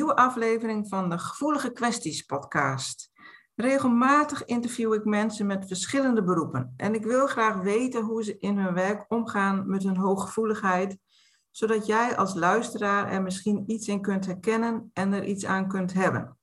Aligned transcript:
Nieuwe 0.00 0.16
aflevering 0.16 0.88
van 0.88 1.10
de 1.10 1.18
Gevoelige 1.18 1.72
Kwesties 1.72 2.22
podcast. 2.22 3.10
Regelmatig 3.54 4.44
interview 4.44 4.94
ik 4.94 5.04
mensen 5.04 5.46
met 5.46 5.66
verschillende 5.66 6.22
beroepen 6.22 6.74
en 6.76 6.94
ik 6.94 7.04
wil 7.04 7.26
graag 7.26 7.56
weten 7.56 8.02
hoe 8.02 8.24
ze 8.24 8.38
in 8.38 8.58
hun 8.58 8.74
werk 8.74 9.04
omgaan 9.08 9.70
met 9.70 9.82
hun 9.82 9.96
hooggevoeligheid, 9.96 10.98
zodat 11.50 11.86
jij 11.86 12.16
als 12.16 12.34
luisteraar 12.34 13.10
er 13.10 13.22
misschien 13.22 13.64
iets 13.66 13.88
in 13.88 14.00
kunt 14.00 14.26
herkennen 14.26 14.90
en 14.92 15.12
er 15.12 15.24
iets 15.24 15.46
aan 15.46 15.68
kunt 15.68 15.92
hebben. 15.92 16.38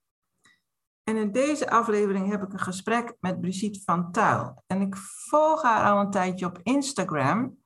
En 1.03 1.15
in 1.15 1.31
deze 1.31 1.69
aflevering 1.69 2.29
heb 2.29 2.43
ik 2.43 2.53
een 2.53 2.59
gesprek 2.59 3.15
met 3.19 3.41
Brigitte 3.41 3.81
van 3.85 4.11
Tuil. 4.11 4.63
En 4.67 4.81
ik 4.81 4.95
volg 4.97 5.61
haar 5.61 5.91
al 5.91 5.99
een 5.99 6.11
tijdje 6.11 6.45
op 6.45 6.59
Instagram. 6.63 7.57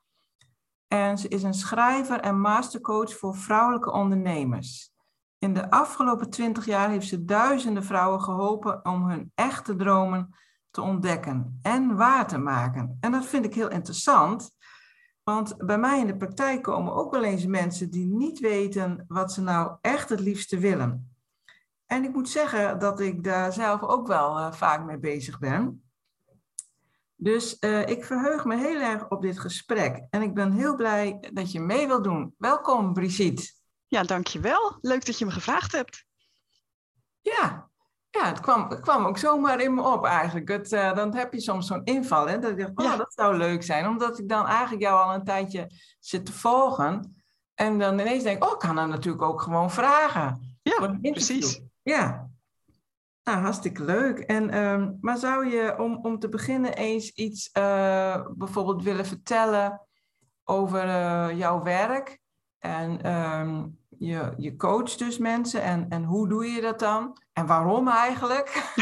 En 0.88 1.18
ze 1.18 1.28
is 1.28 1.44
een 1.44 1.54
schrijver 1.54 2.20
en 2.20 2.40
mastercoach 2.40 3.18
voor 3.18 3.36
vrouwelijke 3.36 3.92
ondernemers. 3.92 4.91
In 5.42 5.54
de 5.54 5.70
afgelopen 5.70 6.30
twintig 6.30 6.66
jaar 6.66 6.90
heeft 6.90 7.08
ze 7.08 7.26
duizenden 7.26 7.84
vrouwen 7.84 8.22
geholpen 8.22 8.86
om 8.86 9.10
hun 9.10 9.32
echte 9.36 9.76
dromen 9.76 10.36
te 10.72 10.82
ontdekken 10.82 11.60
en 11.62 11.96
waar 11.96 12.28
te 12.28 12.38
maken. 12.38 12.98
En 13.00 13.12
dat 13.12 13.26
vind 13.26 13.46
ik 13.46 13.54
heel 13.54 13.70
interessant, 13.70 14.52
want 15.24 15.58
bij 15.58 15.78
mij 15.78 16.00
in 16.00 16.08
de 16.08 16.18
praktijk 16.18 16.62
komen 16.62 16.94
ook 16.94 17.12
wel 17.12 17.24
eens 17.24 17.46
mensen 17.46 17.90
die 17.90 18.06
niet 18.06 18.40
weten 18.40 19.06
wat 19.08 19.34
ze 19.34 19.42
nou 19.42 19.78
echt 19.82 20.10
het 20.10 20.20
liefste 20.20 20.58
willen. 20.58 21.16
En 21.86 22.04
ik 22.04 22.14
moet 22.14 22.30
zeggen 22.30 22.80
dat 22.80 23.00
ik 23.00 23.24
daar 23.24 23.54
zelf 23.54 23.82
ook 23.82 24.08
wel 24.08 24.38
uh, 24.38 24.52
vaak 24.52 24.86
mee 24.86 25.00
bezig 25.00 25.40
ben. 25.40 25.84
Dus 27.16 27.58
uh, 27.60 27.88
ik 27.88 28.06
verheug 28.06 28.46
me 28.46 28.58
heel 28.58 28.80
erg 28.80 29.10
op 29.10 29.22
dit 29.22 29.40
gesprek 29.40 30.06
en 30.10 30.22
ik 30.22 30.34
ben 30.34 30.52
heel 30.52 30.76
blij 30.76 31.30
dat 31.34 31.52
je 31.52 31.60
mee 31.60 31.88
wilt 31.88 32.04
doen. 32.04 32.36
Welkom 32.38 32.94
Brigitte. 32.94 33.61
Ja, 33.92 34.04
dankjewel. 34.04 34.78
Leuk 34.82 35.06
dat 35.06 35.20
je 35.20 35.26
me 35.26 35.32
gevraagd 35.32 35.72
hebt. 35.72 36.06
Ja, 37.22 37.70
ja 38.10 38.26
het, 38.26 38.40
kwam, 38.40 38.70
het 38.70 38.80
kwam 38.80 39.06
ook 39.06 39.18
zomaar 39.18 39.62
in 39.62 39.74
me 39.74 39.82
op 39.82 40.06
eigenlijk. 40.06 40.50
Het, 40.50 40.72
uh, 40.72 40.96
dan 40.96 41.16
heb 41.16 41.34
je 41.34 41.42
soms 41.42 41.68
zo'n 41.68 41.84
inval, 41.84 42.28
hè, 42.28 42.40
dat 42.40 42.52
ik 42.52 42.58
dacht, 42.58 42.72
oh, 42.76 42.86
ja. 42.86 42.96
dat 42.96 43.14
zou 43.14 43.38
leuk 43.38 43.64
zijn. 43.64 43.88
Omdat 43.88 44.20
ik 44.20 44.30
dan 44.30 44.48
eigenlijk 44.48 44.82
jou 44.82 45.04
al 45.04 45.14
een 45.14 45.24
tijdje 45.24 45.72
zit 46.00 46.26
te 46.26 46.34
volgen. 46.34 47.24
En 47.54 47.80
dan 47.80 48.00
ineens 48.00 48.24
denk 48.24 48.38
ik, 48.38 48.44
oh, 48.44 48.54
ik 48.54 48.60
kan 48.60 48.78
hem 48.78 48.90
natuurlijk 48.90 49.24
ook 49.24 49.42
gewoon 49.42 49.72
vragen. 49.72 50.58
Ja, 50.62 50.98
precies. 51.02 51.62
Ja, 51.82 52.30
nou, 53.24 53.40
hartstikke 53.40 53.84
leuk. 53.84 54.20
En, 54.20 54.58
um, 54.58 54.98
maar 55.02 55.18
zou 55.18 55.48
je 55.48 55.78
om, 55.78 56.00
om 56.02 56.20
te 56.20 56.30
beginnen 56.30 56.74
eens 56.74 57.10
iets 57.10 57.50
uh, 57.58 58.28
bijvoorbeeld 58.34 58.84
willen 58.84 59.06
vertellen 59.06 59.88
over 60.44 60.86
uh, 60.86 61.38
jouw 61.38 61.64
werk? 61.64 62.20
En 62.60 63.14
um, 63.14 63.80
je, 64.02 64.34
je 64.38 64.56
coacht 64.56 65.00
dus 65.00 65.18
mensen 65.18 65.62
en, 65.62 65.86
en 65.90 66.04
hoe 66.04 66.28
doe 66.28 66.46
je 66.46 66.62
dat 66.62 66.80
dan? 66.80 67.22
En 67.34 67.46
waarom 67.46 67.88
eigenlijk? 67.88 68.72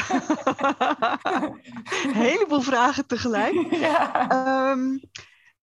Een 2.05 2.13
heleboel 2.13 2.61
vragen 2.61 3.07
tegelijk. 3.07 3.53
Ja. 3.79 4.71
Um, 4.71 5.01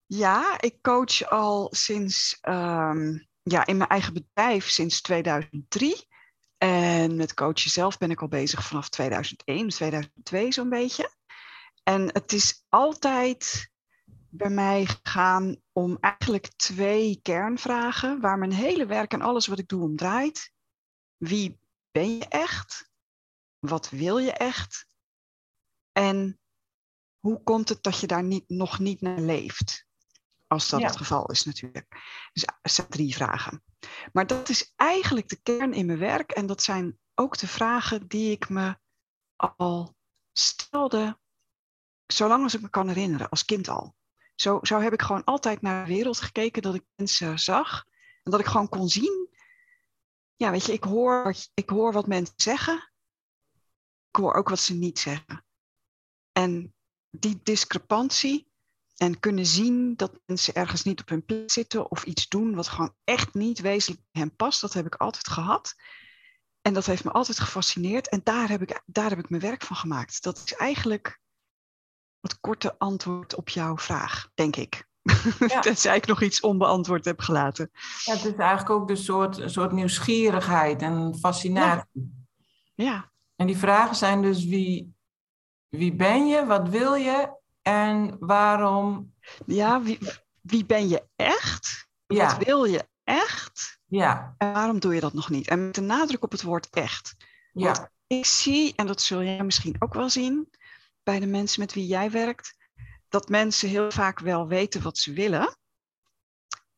ja, 0.06 0.60
ik 0.60 0.82
coach 0.82 1.30
al 1.30 1.68
sinds, 1.70 2.38
um, 2.42 3.28
ja, 3.42 3.66
in 3.66 3.76
mijn 3.76 3.90
eigen 3.90 4.12
bedrijf 4.12 4.68
sinds 4.68 5.00
2003. 5.00 6.06
En 6.58 7.16
met 7.16 7.34
coachen 7.34 7.70
zelf 7.70 7.98
ben 7.98 8.10
ik 8.10 8.20
al 8.20 8.28
bezig 8.28 8.64
vanaf 8.64 8.88
2001, 8.88 9.68
2002 9.68 10.52
zo'n 10.52 10.68
beetje. 10.68 11.10
En 11.82 12.10
het 12.12 12.32
is 12.32 12.64
altijd 12.68 13.70
bij 14.36 14.50
mij 14.50 14.86
gegaan 14.86 15.62
om 15.72 15.96
eigenlijk 16.00 16.46
twee 16.56 17.20
kernvragen 17.22 18.20
waar 18.20 18.38
mijn 18.38 18.52
hele 18.52 18.86
werk 18.86 19.12
en 19.12 19.20
alles 19.20 19.46
wat 19.46 19.58
ik 19.58 19.68
doe 19.68 19.82
om 19.82 19.96
draait. 19.96 20.52
Wie 21.16 21.60
ben 21.90 22.16
je 22.16 22.24
echt? 22.28 22.90
Wat 23.58 23.90
wil 23.90 24.18
je 24.18 24.32
echt? 24.32 24.86
En 25.92 26.40
hoe 27.18 27.42
komt 27.42 27.68
het 27.68 27.82
dat 27.82 28.00
je 28.00 28.06
daar 28.06 28.24
niet, 28.24 28.48
nog 28.48 28.78
niet 28.78 29.00
naar 29.00 29.20
leeft? 29.20 29.86
Als 30.46 30.68
dat 30.68 30.82
het 30.82 30.96
geval 30.96 31.30
is 31.30 31.44
natuurlijk. 31.44 31.88
Dus 32.32 32.44
er 32.44 32.70
zijn 32.70 32.88
drie 32.88 33.14
vragen. 33.14 33.62
Maar 34.12 34.26
dat 34.26 34.48
is 34.48 34.72
eigenlijk 34.76 35.28
de 35.28 35.40
kern 35.42 35.72
in 35.72 35.86
mijn 35.86 35.98
werk. 35.98 36.30
En 36.30 36.46
dat 36.46 36.62
zijn 36.62 36.98
ook 37.14 37.38
de 37.38 37.46
vragen 37.46 38.08
die 38.08 38.30
ik 38.30 38.48
me 38.48 38.78
al 39.36 39.96
stelde, 40.32 41.18
zolang 42.06 42.42
als 42.42 42.54
ik 42.54 42.60
me 42.60 42.70
kan 42.70 42.88
herinneren, 42.88 43.28
als 43.28 43.44
kind 43.44 43.68
al. 43.68 43.94
Zo, 44.36 44.58
zo 44.62 44.80
heb 44.80 44.92
ik 44.92 45.02
gewoon 45.02 45.24
altijd 45.24 45.62
naar 45.62 45.86
de 45.86 45.92
wereld 45.92 46.20
gekeken 46.20 46.62
dat 46.62 46.74
ik 46.74 46.84
mensen 46.94 47.38
zag. 47.38 47.84
En 48.22 48.30
dat 48.30 48.40
ik 48.40 48.46
gewoon 48.46 48.68
kon 48.68 48.88
zien. 48.88 49.28
Ja, 50.36 50.50
weet 50.50 50.66
je, 50.66 50.72
ik 50.72 50.84
hoor, 50.84 51.34
ik 51.54 51.68
hoor 51.68 51.92
wat 51.92 52.06
mensen 52.06 52.34
zeggen. 52.36 52.92
Ik 54.08 54.16
hoor 54.16 54.34
ook 54.34 54.48
wat 54.48 54.58
ze 54.58 54.74
niet 54.74 54.98
zeggen. 54.98 55.44
En 56.32 56.74
die 57.10 57.40
discrepantie 57.42 58.50
en 58.96 59.20
kunnen 59.20 59.46
zien 59.46 59.96
dat 59.96 60.20
mensen 60.26 60.54
ergens 60.54 60.82
niet 60.82 61.00
op 61.00 61.08
hun 61.08 61.24
plek 61.24 61.50
zitten 61.50 61.90
of 61.90 62.04
iets 62.04 62.28
doen 62.28 62.54
wat 62.54 62.68
gewoon 62.68 62.94
echt 63.04 63.34
niet 63.34 63.60
wezenlijk 63.60 64.02
bij 64.10 64.22
hen 64.22 64.36
past, 64.36 64.60
dat 64.60 64.72
heb 64.72 64.86
ik 64.86 64.94
altijd 64.94 65.28
gehad. 65.28 65.74
En 66.60 66.74
dat 66.74 66.86
heeft 66.86 67.04
me 67.04 67.10
altijd 67.10 67.38
gefascineerd 67.40 68.08
en 68.08 68.20
daar 68.24 68.48
heb 68.48 68.62
ik, 68.62 68.82
daar 68.86 69.08
heb 69.08 69.18
ik 69.18 69.28
mijn 69.28 69.42
werk 69.42 69.62
van 69.62 69.76
gemaakt. 69.76 70.22
Dat 70.22 70.42
is 70.44 70.54
eigenlijk 70.54 71.20
korte 72.40 72.78
antwoord 72.78 73.34
op 73.34 73.48
jouw 73.48 73.76
vraag, 73.78 74.28
denk 74.34 74.56
ik. 74.56 74.84
Ja. 75.38 75.60
Tenzij 75.60 75.96
ik 75.96 76.06
nog 76.06 76.22
iets 76.22 76.40
onbeantwoord 76.40 77.04
heb 77.04 77.20
gelaten. 77.20 77.70
Ja, 78.04 78.12
het 78.12 78.24
is 78.24 78.34
eigenlijk 78.34 78.70
ook 78.70 78.90
een 78.90 78.96
soort, 78.96 79.38
een 79.38 79.50
soort 79.50 79.72
nieuwsgierigheid 79.72 80.82
en 80.82 81.16
fascinatie. 81.18 82.12
Ja. 82.74 82.84
ja. 82.84 83.12
En 83.36 83.46
die 83.46 83.56
vragen 83.56 83.96
zijn 83.96 84.22
dus 84.22 84.44
wie, 84.44 84.94
wie 85.68 85.94
ben 85.94 86.26
je, 86.26 86.46
wat 86.46 86.68
wil 86.68 86.94
je 86.94 87.36
en 87.62 88.16
waarom? 88.20 89.12
Ja, 89.46 89.82
wie, 89.82 89.98
wie 90.40 90.66
ben 90.66 90.88
je 90.88 91.04
echt? 91.16 91.88
Ja. 92.06 92.26
Wat 92.26 92.44
wil 92.44 92.64
je 92.64 92.88
echt? 93.04 93.80
Ja. 93.86 94.34
En 94.38 94.52
waarom 94.52 94.78
doe 94.78 94.94
je 94.94 95.00
dat 95.00 95.12
nog 95.12 95.30
niet? 95.30 95.48
En 95.48 95.64
met 95.64 95.74
de 95.74 95.80
nadruk 95.80 96.22
op 96.22 96.30
het 96.30 96.42
woord 96.42 96.68
echt. 96.70 97.16
Ja. 97.52 97.64
Want 97.64 97.88
ik 98.06 98.26
zie, 98.26 98.72
en 98.76 98.86
dat 98.86 99.00
zul 99.00 99.22
jij 99.22 99.44
misschien 99.44 99.76
ook 99.78 99.94
wel 99.94 100.10
zien, 100.10 100.48
bij 101.06 101.20
de 101.20 101.26
mensen 101.26 101.60
met 101.60 101.72
wie 101.72 101.86
jij 101.86 102.10
werkt, 102.10 102.56
dat 103.08 103.28
mensen 103.28 103.68
heel 103.68 103.90
vaak 103.90 104.18
wel 104.18 104.48
weten 104.48 104.82
wat 104.82 104.98
ze 104.98 105.12
willen, 105.12 105.58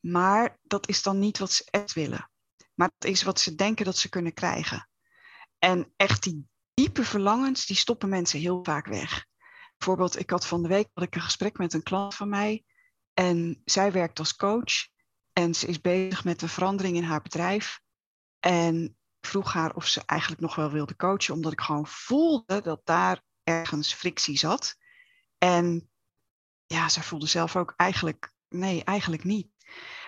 maar 0.01 0.59
dat 0.63 0.89
is 0.89 1.03
dan 1.03 1.19
niet 1.19 1.39
wat 1.39 1.53
ze 1.53 1.69
echt 1.71 1.93
willen. 1.93 2.31
Maar 2.75 2.91
dat 2.99 3.11
is 3.11 3.23
wat 3.23 3.41
ze 3.41 3.55
denken 3.55 3.85
dat 3.85 3.97
ze 3.97 4.09
kunnen 4.09 4.35
krijgen. 4.35 4.89
En 5.59 5.93
echt 5.97 6.23
die 6.23 6.49
diepe 6.75 7.05
verlangens, 7.05 7.67
die 7.67 7.77
stoppen 7.77 8.09
mensen 8.09 8.39
heel 8.39 8.65
vaak 8.65 8.87
weg. 8.87 9.27
Bijvoorbeeld, 9.77 10.19
ik 10.19 10.31
had 10.31 10.47
van 10.47 10.63
de 10.63 10.69
week 10.69 10.89
had 10.95 11.05
ik 11.05 11.15
een 11.15 11.21
gesprek 11.21 11.59
met 11.59 11.73
een 11.73 11.83
klant 11.83 12.15
van 12.15 12.29
mij. 12.29 12.65
En 13.15 13.63
zij 13.65 13.93
werkt 13.93 14.19
als 14.19 14.37
coach. 14.37 14.89
En 15.33 15.55
ze 15.55 15.67
is 15.67 15.81
bezig 15.81 16.25
met 16.25 16.43
een 16.43 16.49
verandering 16.49 16.97
in 16.97 17.05
haar 17.05 17.23
bedrijf. 17.23 17.81
En 18.41 18.85
ik 19.21 19.29
vroeg 19.29 19.53
haar 19.53 19.75
of 19.75 19.87
ze 19.87 20.03
eigenlijk 20.07 20.41
nog 20.41 20.55
wel 20.55 20.71
wilde 20.71 20.97
coachen, 20.97 21.35
omdat 21.35 21.53
ik 21.53 21.61
gewoon 21.61 21.87
voelde 21.87 22.61
dat 22.63 22.81
daar 22.85 23.27
ergens 23.49 23.95
frictie 23.95 24.39
zat. 24.39 24.77
En 25.39 25.91
ja, 26.67 26.89
zij 26.89 27.03
voelde 27.03 27.27
zelf 27.27 27.57
ook 27.57 27.75
eigenlijk, 27.77 28.33
nee, 28.49 28.85
eigenlijk 28.85 29.25
niet. 29.25 29.49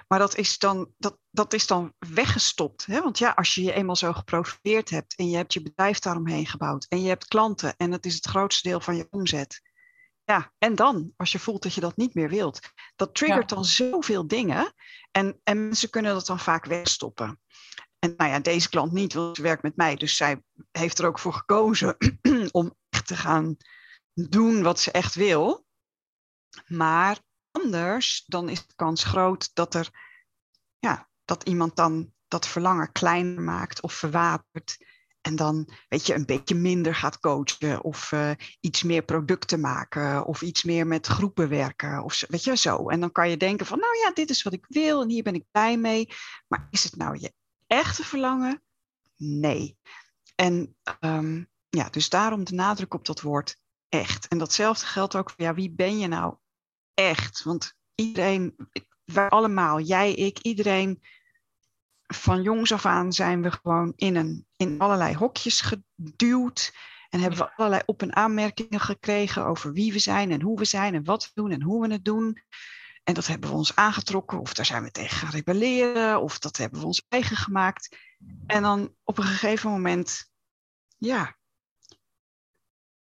Maar 0.08 0.18
dat 0.18 0.36
is 0.36 0.58
dan, 0.58 0.92
dat, 0.98 1.18
dat 1.30 1.52
is 1.52 1.66
dan 1.66 1.94
weggestopt. 1.98 2.86
Hè? 2.86 3.02
Want 3.02 3.18
ja, 3.18 3.30
als 3.30 3.54
je 3.54 3.62
je 3.62 3.72
eenmaal 3.72 3.96
zo 3.96 4.12
geprofileerd 4.12 4.90
hebt 4.90 5.14
en 5.14 5.30
je 5.30 5.36
hebt 5.36 5.52
je 5.52 5.62
bedrijf 5.62 5.98
daaromheen 5.98 6.46
gebouwd 6.46 6.86
en 6.88 7.02
je 7.02 7.08
hebt 7.08 7.26
klanten 7.26 7.76
en 7.76 7.90
dat 7.90 8.04
is 8.04 8.14
het 8.14 8.26
grootste 8.26 8.68
deel 8.68 8.80
van 8.80 8.96
je 8.96 9.06
omzet. 9.10 9.60
ja, 10.24 10.52
en 10.58 10.74
dan, 10.74 11.12
als 11.16 11.32
je 11.32 11.38
voelt 11.38 11.62
dat 11.62 11.74
je 11.74 11.80
dat 11.80 11.96
niet 11.96 12.14
meer 12.14 12.28
wilt. 12.28 12.60
Dat 12.96 13.14
triggert 13.14 13.48
dan 13.48 13.64
zoveel 13.64 14.26
dingen. 14.26 14.72
En, 15.10 15.40
en 15.42 15.66
mensen 15.66 15.90
kunnen 15.90 16.12
dat 16.12 16.26
dan 16.26 16.38
vaak 16.38 16.64
wegstoppen. 16.64 17.40
En 17.98 18.14
nou 18.16 18.30
ja, 18.30 18.38
deze 18.38 18.68
klant 18.68 18.92
niet, 18.92 19.12
want 19.12 19.36
ze 19.36 19.42
werkt 19.42 19.62
met 19.62 19.76
mij. 19.76 19.96
Dus 19.96 20.16
zij 20.16 20.42
heeft 20.72 20.98
er 20.98 21.06
ook 21.06 21.18
voor 21.18 21.32
gekozen 21.32 21.96
om 22.50 22.74
te 23.10 23.16
gaan 23.16 23.56
doen 24.14 24.62
wat 24.62 24.80
ze 24.80 24.90
echt 24.90 25.14
wil. 25.14 25.66
Maar 26.66 27.18
anders, 27.50 28.24
dan 28.26 28.48
is 28.48 28.66
de 28.66 28.74
kans 28.74 29.04
groot 29.04 29.50
dat 29.54 29.74
er, 29.74 29.90
ja, 30.78 31.08
dat 31.24 31.42
iemand 31.42 31.76
dan 31.76 32.12
dat 32.28 32.46
verlangen 32.46 32.92
kleiner 32.92 33.42
maakt 33.42 33.82
of 33.82 33.92
verwatert. 33.92 34.76
En 35.20 35.36
dan, 35.36 35.70
weet 35.88 36.06
je, 36.06 36.14
een 36.14 36.26
beetje 36.26 36.54
minder 36.54 36.94
gaat 36.94 37.18
coachen 37.18 37.82
of 37.82 38.12
uh, 38.12 38.30
iets 38.60 38.82
meer 38.82 39.02
producten 39.02 39.60
maken 39.60 40.24
of 40.24 40.42
iets 40.42 40.62
meer 40.62 40.86
met 40.86 41.06
groepen 41.06 41.48
werken 41.48 42.02
of 42.02 42.24
weet 42.28 42.44
je 42.44 42.56
zo. 42.56 42.88
En 42.88 43.00
dan 43.00 43.12
kan 43.12 43.30
je 43.30 43.36
denken 43.36 43.66
van, 43.66 43.78
nou 43.78 43.98
ja, 43.98 44.12
dit 44.12 44.30
is 44.30 44.42
wat 44.42 44.52
ik 44.52 44.66
wil 44.68 45.02
en 45.02 45.08
hier 45.08 45.22
ben 45.22 45.34
ik 45.34 45.44
blij 45.50 45.76
mee. 45.76 46.08
Maar 46.48 46.66
is 46.70 46.84
het 46.84 46.96
nou 46.96 47.18
je 47.18 47.32
echte 47.66 48.04
verlangen? 48.04 48.62
Nee. 49.16 49.78
En 50.34 50.76
um, 51.00 51.49
ja, 51.70 51.88
dus 51.90 52.08
daarom 52.08 52.44
de 52.44 52.54
nadruk 52.54 52.94
op 52.94 53.04
dat 53.06 53.20
woord 53.20 53.56
echt. 53.88 54.28
En 54.28 54.38
datzelfde 54.38 54.86
geldt 54.86 55.16
ook 55.16 55.30
voor, 55.30 55.44
ja, 55.44 55.54
wie 55.54 55.70
ben 55.70 55.98
je 55.98 56.06
nou 56.06 56.34
echt? 56.94 57.42
Want 57.42 57.74
iedereen, 57.94 58.56
wij 59.04 59.28
allemaal, 59.28 59.80
jij, 59.80 60.14
ik, 60.14 60.38
iedereen 60.38 61.02
van 62.06 62.42
jongs 62.42 62.72
af 62.72 62.86
aan 62.86 63.12
zijn 63.12 63.42
we 63.42 63.50
gewoon 63.50 63.92
in, 63.96 64.16
een, 64.16 64.46
in 64.56 64.78
allerlei 64.78 65.14
hokjes 65.14 65.60
geduwd. 65.60 66.74
En 67.08 67.20
hebben 67.20 67.38
we 67.38 67.52
allerlei 67.56 67.82
op- 67.86 68.02
en 68.02 68.16
aanmerkingen 68.16 68.80
gekregen 68.80 69.46
over 69.46 69.72
wie 69.72 69.92
we 69.92 69.98
zijn 69.98 70.30
en 70.30 70.42
hoe 70.42 70.58
we 70.58 70.64
zijn 70.64 70.94
en 70.94 71.04
wat 71.04 71.24
we 71.24 71.30
doen 71.34 71.50
en 71.50 71.62
hoe 71.62 71.86
we 71.86 71.92
het 71.92 72.04
doen. 72.04 72.42
En 73.04 73.14
dat 73.14 73.26
hebben 73.26 73.50
we 73.50 73.56
ons 73.56 73.76
aangetrokken, 73.76 74.40
of 74.40 74.54
daar 74.54 74.66
zijn 74.66 74.82
we 74.82 74.90
tegen 74.90 75.16
gaan 75.16 75.30
rebelleren, 75.30 76.20
of 76.20 76.38
dat 76.38 76.56
hebben 76.56 76.80
we 76.80 76.86
ons 76.86 77.04
eigen 77.08 77.36
gemaakt. 77.36 77.96
En 78.46 78.62
dan 78.62 78.94
op 79.04 79.18
een 79.18 79.24
gegeven 79.24 79.70
moment, 79.70 80.30
ja, 80.96 81.38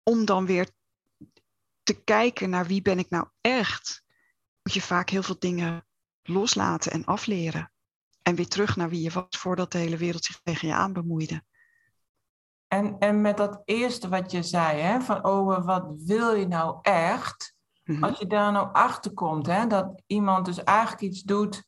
om 0.10 0.26
dan 0.26 0.46
weer 0.46 0.70
te 1.84 2.04
kijken 2.04 2.50
naar 2.50 2.66
wie 2.66 2.82
ben 2.82 3.00
ik 3.00 3.10
nou 3.10 3.28
echt, 3.42 4.04
moet 4.62 4.74
je 4.74 4.82
vaak 4.82 5.10
heel 5.10 5.24
veel 5.24 5.40
dingen 5.40 5.88
loslaten 6.24 6.92
en 6.92 7.06
afleren. 7.06 7.72
En 8.22 8.36
weer 8.36 8.48
terug 8.48 8.76
naar 8.76 8.90
wie 8.90 9.02
je 9.02 9.12
was 9.12 9.26
voordat 9.30 9.72
de 9.72 9.78
hele 9.78 9.98
wereld 9.98 10.24
zich 10.24 10.40
tegen 10.44 10.68
je 10.68 10.74
aan 10.74 10.94
bemoeide. 10.94 11.44
En, 12.68 13.00
en 13.00 13.22
met 13.22 13.38
dat 13.38 13.62
eerste 13.66 14.10
wat 14.10 14.32
je 14.32 14.44
zei, 14.44 14.82
hè, 14.82 15.02
van 15.02 15.26
oh, 15.26 15.66
wat 15.66 15.86
wil 15.98 16.34
je 16.34 16.48
nou 16.48 16.80
echt? 16.82 17.56
Mhm. 17.84 18.04
Als 18.04 18.20
je 18.20 18.28
daar 18.28 18.52
nou 18.52 18.74
achter 18.74 19.14
komt, 19.14 19.46
hè, 19.46 19.68
dat 19.68 20.02
iemand 20.06 20.46
dus 20.46 20.64
eigenlijk 20.64 21.02
iets 21.02 21.22
doet 21.22 21.68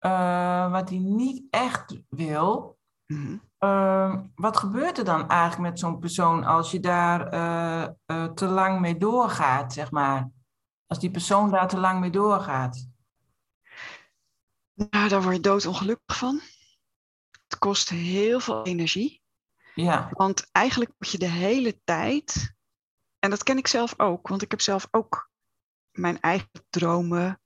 uh, 0.00 0.70
wat 0.70 0.88
hij 0.88 0.98
niet 0.98 1.42
echt 1.50 1.96
wil, 2.08 2.73
mm 3.06 3.40
wat 4.34 4.56
gebeurt 4.56 4.98
er 4.98 5.04
dan 5.04 5.28
eigenlijk 5.28 5.70
met 5.70 5.78
zo'n 5.78 5.98
persoon 5.98 6.44
als 6.44 6.70
je 6.70 6.80
daar 6.80 7.34
uh, 7.34 7.88
uh, 8.06 8.24
te 8.24 8.46
lang 8.46 8.80
mee 8.80 8.96
doorgaat, 8.96 9.72
zeg 9.72 9.90
maar? 9.90 10.30
Als 10.86 10.98
die 10.98 11.10
persoon 11.10 11.50
daar 11.50 11.68
te 11.68 11.78
lang 11.78 12.00
mee 12.00 12.10
doorgaat? 12.10 12.88
Nou, 14.74 15.08
daar 15.08 15.22
word 15.22 15.34
je 15.34 15.40
doodongelukkig 15.40 16.16
van. 16.16 16.40
Het 17.30 17.58
kost 17.58 17.88
heel 17.88 18.40
veel 18.40 18.64
energie. 18.64 19.22
Ja. 19.74 20.08
Want 20.12 20.48
eigenlijk 20.52 20.92
moet 20.98 21.10
je 21.10 21.18
de 21.18 21.30
hele 21.30 21.80
tijd, 21.84 22.54
en 23.18 23.30
dat 23.30 23.42
ken 23.42 23.58
ik 23.58 23.66
zelf 23.66 23.94
ook, 23.96 24.28
want 24.28 24.42
ik 24.42 24.50
heb 24.50 24.60
zelf 24.60 24.88
ook 24.90 25.30
mijn 25.90 26.20
eigen 26.20 26.50
dromen. 26.70 27.40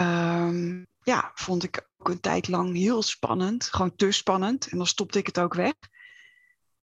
Um, 0.00 0.86
ja, 1.08 1.30
vond 1.34 1.62
ik 1.62 1.88
ook 1.96 2.08
een 2.08 2.20
tijd 2.20 2.48
lang 2.48 2.76
heel 2.76 3.02
spannend, 3.02 3.64
gewoon 3.64 3.96
te 3.96 4.10
spannend. 4.10 4.66
En 4.66 4.76
dan 4.76 4.86
stopte 4.86 5.18
ik 5.18 5.26
het 5.26 5.38
ook 5.38 5.54
weg. 5.54 5.74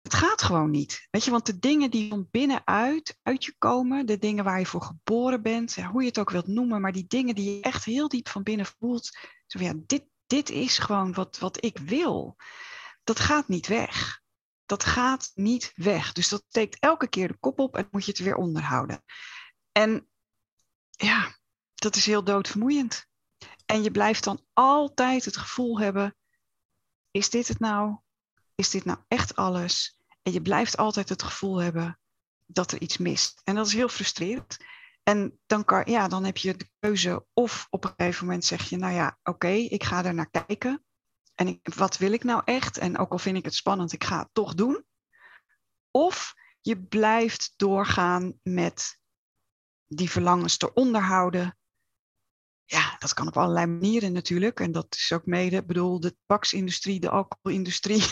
Het 0.02 0.14
gaat 0.14 0.42
gewoon 0.42 0.70
niet. 0.70 1.06
Weet 1.10 1.24
je, 1.24 1.30
want 1.30 1.46
de 1.46 1.58
dingen 1.58 1.90
die 1.90 2.08
van 2.08 2.28
binnenuit 2.30 3.18
uit 3.22 3.44
je 3.44 3.54
komen, 3.58 4.06
de 4.06 4.18
dingen 4.18 4.44
waar 4.44 4.58
je 4.58 4.66
voor 4.66 4.82
geboren 4.82 5.42
bent, 5.42 5.74
hoe 5.74 6.00
je 6.00 6.08
het 6.08 6.18
ook 6.18 6.30
wilt 6.30 6.46
noemen, 6.46 6.80
maar 6.80 6.92
die 6.92 7.06
dingen 7.06 7.34
die 7.34 7.54
je 7.54 7.60
echt 7.60 7.84
heel 7.84 8.08
diep 8.08 8.28
van 8.28 8.42
binnen 8.42 8.66
voelt, 8.66 9.18
zo 9.46 9.58
ja, 9.58 9.72
dit, 9.76 10.04
dit 10.26 10.50
is 10.50 10.78
gewoon 10.78 11.12
wat, 11.12 11.38
wat 11.38 11.64
ik 11.64 11.78
wil. 11.78 12.36
Dat 13.04 13.18
gaat 13.20 13.48
niet 13.48 13.66
weg. 13.66 14.20
Dat 14.66 14.84
gaat 14.84 15.30
niet 15.34 15.72
weg. 15.74 16.12
Dus 16.12 16.28
dat 16.28 16.44
steekt 16.48 16.78
elke 16.78 17.08
keer 17.08 17.28
de 17.28 17.36
kop 17.40 17.58
op 17.58 17.76
en 17.76 17.88
moet 17.90 18.04
je 18.04 18.10
het 18.10 18.20
weer 18.20 18.36
onderhouden. 18.36 19.04
En 19.72 20.08
ja, 20.90 21.36
dat 21.74 21.96
is 21.96 22.06
heel 22.06 22.24
doodvermoeiend. 22.24 23.06
En 23.66 23.82
je 23.82 23.90
blijft 23.90 24.24
dan 24.24 24.40
altijd 24.52 25.24
het 25.24 25.36
gevoel 25.36 25.80
hebben: 25.80 26.16
is 27.10 27.30
dit 27.30 27.48
het 27.48 27.58
nou? 27.58 27.96
Is 28.54 28.70
dit 28.70 28.84
nou 28.84 28.98
echt 29.08 29.36
alles? 29.36 30.00
En 30.22 30.32
je 30.32 30.42
blijft 30.42 30.76
altijd 30.76 31.08
het 31.08 31.22
gevoel 31.22 31.56
hebben 31.56 32.00
dat 32.46 32.72
er 32.72 32.80
iets 32.80 32.96
mist. 32.96 33.40
En 33.44 33.54
dat 33.54 33.66
is 33.66 33.72
heel 33.72 33.88
frustrerend. 33.88 34.56
En 35.02 35.40
dan, 35.46 35.64
kan, 35.64 35.82
ja, 35.84 36.08
dan 36.08 36.24
heb 36.24 36.36
je 36.36 36.56
de 36.56 36.70
keuze 36.78 37.26
of 37.32 37.66
op 37.70 37.84
een 37.84 37.94
gegeven 37.96 38.26
moment 38.26 38.44
zeg 38.44 38.68
je, 38.68 38.76
nou 38.76 38.94
ja, 38.94 39.18
oké, 39.22 39.48
ik 39.48 39.84
ga 39.84 40.04
er 40.04 40.14
naar 40.14 40.30
kijken. 40.30 40.84
En 41.34 41.60
wat 41.62 41.96
wil 41.96 42.12
ik 42.12 42.24
nou 42.24 42.42
echt? 42.44 42.78
En 42.78 42.98
ook 42.98 43.10
al 43.10 43.18
vind 43.18 43.36
ik 43.36 43.44
het 43.44 43.54
spannend, 43.54 43.92
ik 43.92 44.04
ga 44.04 44.18
het 44.18 44.28
toch 44.32 44.54
doen. 44.54 44.84
Of 45.90 46.34
je 46.60 46.82
blijft 46.82 47.52
doorgaan 47.56 48.40
met 48.42 48.98
die 49.86 50.10
verlangens 50.10 50.60
eronder 50.60 51.02
houden 51.02 51.58
ja, 52.66 52.96
dat 52.98 53.14
kan 53.14 53.26
op 53.26 53.36
allerlei 53.36 53.66
manieren 53.66 54.12
natuurlijk. 54.12 54.60
En 54.60 54.72
dat 54.72 54.86
is 54.90 55.12
ook 55.12 55.26
mede, 55.26 55.64
bedoel, 55.64 56.00
de 56.00 56.16
tabaksindustrie, 56.26 57.00
de 57.00 57.10
alcoholindustrie, 57.10 58.04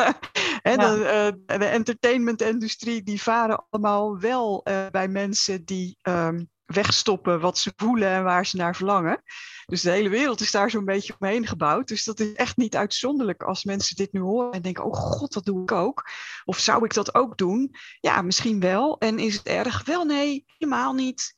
en 0.62 0.78
de, 0.78 1.32
uh, 1.46 1.58
de 1.58 1.64
entertainmentindustrie, 1.64 3.02
die 3.02 3.22
varen 3.22 3.66
allemaal 3.70 4.18
wel 4.18 4.66
uh, 4.68 4.86
bij 4.90 5.08
mensen 5.08 5.64
die 5.64 5.98
um, 6.02 6.48
wegstoppen 6.64 7.40
wat 7.40 7.58
ze 7.58 7.72
voelen 7.76 8.08
en 8.08 8.24
waar 8.24 8.46
ze 8.46 8.56
naar 8.56 8.76
verlangen. 8.76 9.22
Dus 9.66 9.82
de 9.82 9.90
hele 9.90 10.08
wereld 10.08 10.40
is 10.40 10.50
daar 10.50 10.70
zo'n 10.70 10.84
beetje 10.84 11.14
omheen 11.18 11.46
gebouwd. 11.46 11.88
Dus 11.88 12.04
dat 12.04 12.20
is 12.20 12.32
echt 12.32 12.56
niet 12.56 12.76
uitzonderlijk 12.76 13.42
als 13.42 13.64
mensen 13.64 13.96
dit 13.96 14.12
nu 14.12 14.20
horen 14.20 14.52
en 14.52 14.62
denken: 14.62 14.84
oh 14.84 14.94
god, 14.94 15.32
dat 15.32 15.44
doe 15.44 15.62
ik 15.62 15.72
ook. 15.72 16.10
Of 16.44 16.58
zou 16.58 16.84
ik 16.84 16.94
dat 16.94 17.14
ook 17.14 17.38
doen? 17.38 17.74
Ja, 18.00 18.22
misschien 18.22 18.60
wel. 18.60 18.98
En 18.98 19.18
is 19.18 19.34
het 19.34 19.46
erg? 19.46 19.84
Wel, 19.84 20.04
nee, 20.04 20.44
helemaal 20.46 20.92
niet. 20.92 21.36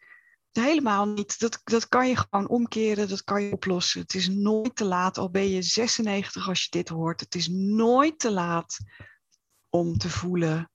Helemaal 0.52 1.07
niet. 1.07 1.38
Dat, 1.38 1.61
dat 1.64 1.88
kan 1.88 2.09
je 2.09 2.16
gewoon 2.16 2.49
omkeren, 2.49 3.09
dat 3.09 3.25
kan 3.25 3.42
je 3.42 3.52
oplossen. 3.52 4.00
Het 4.00 4.14
is 4.14 4.28
nooit 4.28 4.76
te 4.76 4.85
laat, 4.85 5.19
al 5.19 5.30
ben 5.30 5.49
je 5.49 5.62
96 5.62 6.49
als 6.49 6.62
je 6.62 6.71
dit 6.71 6.88
hoort. 6.88 7.21
Het 7.21 7.35
is 7.35 7.49
nooit 7.49 8.19
te 8.19 8.30
laat 8.30 8.78
om 9.69 9.99
te 9.99 10.11
voelen: 10.11 10.71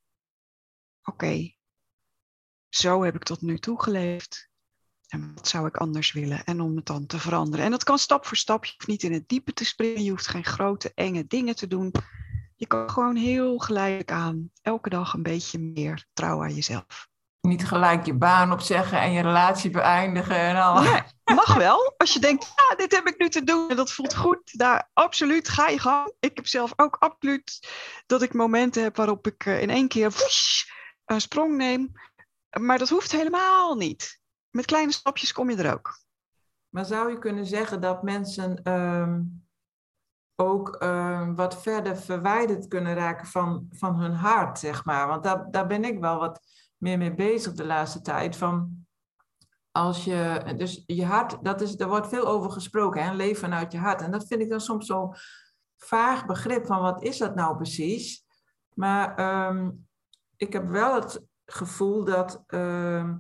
oké, 1.03 1.53
zo 2.70 3.03
heb 3.03 3.15
ik 3.15 3.24
tot 3.24 3.41
nu 3.41 3.58
toe 3.58 3.82
geleefd. 3.82 4.50
En 5.08 5.34
wat 5.36 5.48
zou 5.48 5.67
ik 5.67 5.77
anders 5.77 6.12
willen? 6.12 6.44
En 6.44 6.62
om 6.62 6.75
het 6.75 6.86
dan 6.86 7.05
te 7.05 7.20
veranderen. 7.20 7.65
En 7.65 7.72
dat 7.72 7.84
kan 7.84 8.00
stap 8.00 8.25
voor 8.25 8.38
stap. 8.38 8.65
Je 8.65 8.72
hoeft 8.72 8.88
niet 8.88 9.03
in 9.03 9.13
het 9.13 9.27
diepe 9.27 9.53
te 9.53 9.65
springen. 9.65 10.03
Je 10.03 10.10
hoeft 10.10 10.27
geen 10.27 10.46
grote, 10.46 10.91
enge 10.94 11.27
dingen 11.27 11.55
te 11.55 11.67
doen. 11.67 11.91
Je 12.55 12.67
kan 12.67 12.89
gewoon 12.89 13.15
heel 13.15 13.58
geleidelijk 13.58 14.12
aan 14.12 14.51
elke 14.62 14.89
dag 14.89 15.13
een 15.13 15.24
beetje 15.24 15.60
meer 15.60 16.05
trouw 16.13 16.44
aan 16.44 16.53
jezelf 16.53 17.10
niet 17.46 17.68
gelijk 17.68 18.06
je 18.06 18.14
baan 18.14 18.52
opzeggen 18.52 19.00
en 19.00 19.12
je 19.12 19.22
relatie 19.22 19.70
beëindigen 19.70 20.36
en 20.36 20.56
al. 20.56 20.82
Nee, 20.82 21.02
mag 21.36 21.56
wel. 21.56 21.94
Als 21.98 22.14
je 22.14 22.20
denkt, 22.20 22.54
ja, 22.56 22.75
dit 22.75 22.96
heb 22.96 23.08
ik 23.08 23.18
nu 23.18 23.30
te 23.30 23.44
doen 23.44 23.70
en 23.70 23.75
dat 23.75 23.92
voelt 23.92 24.16
goed. 24.16 24.58
Daar, 24.58 24.90
absoluut, 24.94 25.50
ga 25.50 25.68
je 25.68 25.80
gang. 25.80 26.14
Ik 26.20 26.32
heb 26.36 26.48
zelf 26.48 26.74
ook 26.75 26.96
absoluut 26.96 27.70
dat 28.06 28.22
ik 28.22 28.34
momenten 28.34 28.84
heb 28.84 28.96
waarop 28.96 29.28
ik 29.28 29.46
eh, 29.46 29.62
in 29.62 29.70
één 29.70 29.88
keer 29.88 30.14
een 31.06 31.22
sprong 31.22 31.58
neem. 31.58 31.92
Maar 32.60 32.78
dat 32.78 32.90
hoeft 32.90 33.12
helemaal 33.12 33.75
niet. 33.75 34.20
Met 34.50 34.66
kleine 34.66 34.92
stapjes 34.92 35.32
kom 35.32 35.50
je 35.50 35.56
er 35.56 35.74
ook. 35.74 36.00
Maar 36.70 36.86
zou 36.86 37.12
je 37.12 37.20
kunnen 37.20 37.46
zeggen 37.46 37.82
dat 37.82 38.04
mensen 38.04 38.64
ehm, 38.64 39.22
ook 40.36 40.75
ehm, 40.75 41.36
wat 41.36 41.62
verder 41.62 41.98
verwijderd 41.98 42.68
kunnen 42.68 42.96
raken 42.96 43.28
van, 43.28 43.68
van 43.72 44.00
hun 44.00 44.14
hart, 44.14 44.60
zeg 44.60 44.86
maar? 44.86 45.08
Want 45.08 45.24
daar, 45.24 45.52
daar 45.52 45.68
ben 45.68 45.84
ik 45.84 46.00
wel 46.00 46.20
wat 46.20 46.40
meer 46.86 46.98
mee 46.98 47.15
bezig 47.15 47.54
de 47.54 47.65
laatste 47.65 48.01
tijd. 48.01 48.36
Van 48.36 48.86
als 49.72 50.04
je, 50.04 50.54
dus 50.58 50.84
je 50.86 51.06
hart, 51.06 51.44
dat 51.44 51.62
is, 51.62 51.80
er 51.80 51.88
wordt 51.88 52.08
veel 52.08 52.27
over 52.27 52.51
gesproken, 52.51 53.04
hè? 53.04 53.13
leven 53.13 53.39
vanuit 53.42 53.72
je 53.72 53.77
hart. 53.77 54.01
En 54.01 54.12
dat 54.12 54.27
vind 54.27 54.42
ik 54.42 54.50
dan 54.50 54.62
soms 54.62 54.86
zo 54.86 55.13
vaag 55.77 56.25
begrip 56.25 56.65
van 56.65 56.82
wat 56.82 57.04
is 57.04 57.18
dat 57.18 57.36
nou 57.36 57.56
precies. 57.56 58.25
Maar 58.74 59.15
ehm, 59.15 59.72
ik 60.38 60.54
heb 60.54 60.68
wel 60.68 60.96
het 60.96 61.22
gevoel 61.46 62.04
dat 62.04 62.44
ehm, 62.48 63.18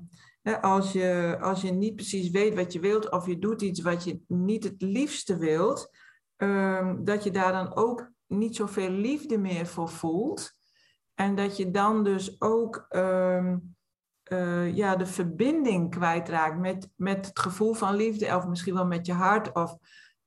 als, 0.61 0.91
je, 0.91 1.37
als 1.41 1.61
je 1.61 1.71
niet 1.71 1.95
precies 1.95 2.29
weet 2.29 2.55
wat 2.55 2.73
je 2.73 2.79
wilt, 2.79 3.11
of 3.11 3.25
je 3.25 3.39
doet 3.39 3.61
iets 3.61 3.81
wat 3.81 4.03
je 4.03 4.21
niet 4.27 4.63
het 4.63 4.81
liefste 4.81 5.37
wilt, 5.37 5.89
ehm, 6.35 7.03
dat 7.03 7.23
je 7.23 7.31
daar 7.31 7.51
dan 7.51 7.75
ook 7.75 8.11
niet 8.27 8.55
zoveel 8.55 8.89
liefde 8.89 9.37
meer 9.37 9.67
voor 9.67 9.89
voelt. 9.89 10.54
En 11.15 11.35
dat 11.35 11.57
je 11.57 11.71
dan 11.71 12.03
dus 12.03 12.41
ook, 12.41 12.85
um, 12.89 13.75
uh, 14.31 14.75
ja, 14.75 14.95
de 14.95 15.05
verbinding 15.05 15.89
kwijtraakt 15.89 16.59
met, 16.59 16.89
met 16.95 17.25
het 17.25 17.39
gevoel 17.39 17.73
van 17.73 17.95
liefde, 17.95 18.35
of 18.35 18.47
misschien 18.47 18.73
wel 18.73 18.85
met 18.85 19.05
je 19.05 19.13
hart. 19.13 19.53
Of, 19.53 19.77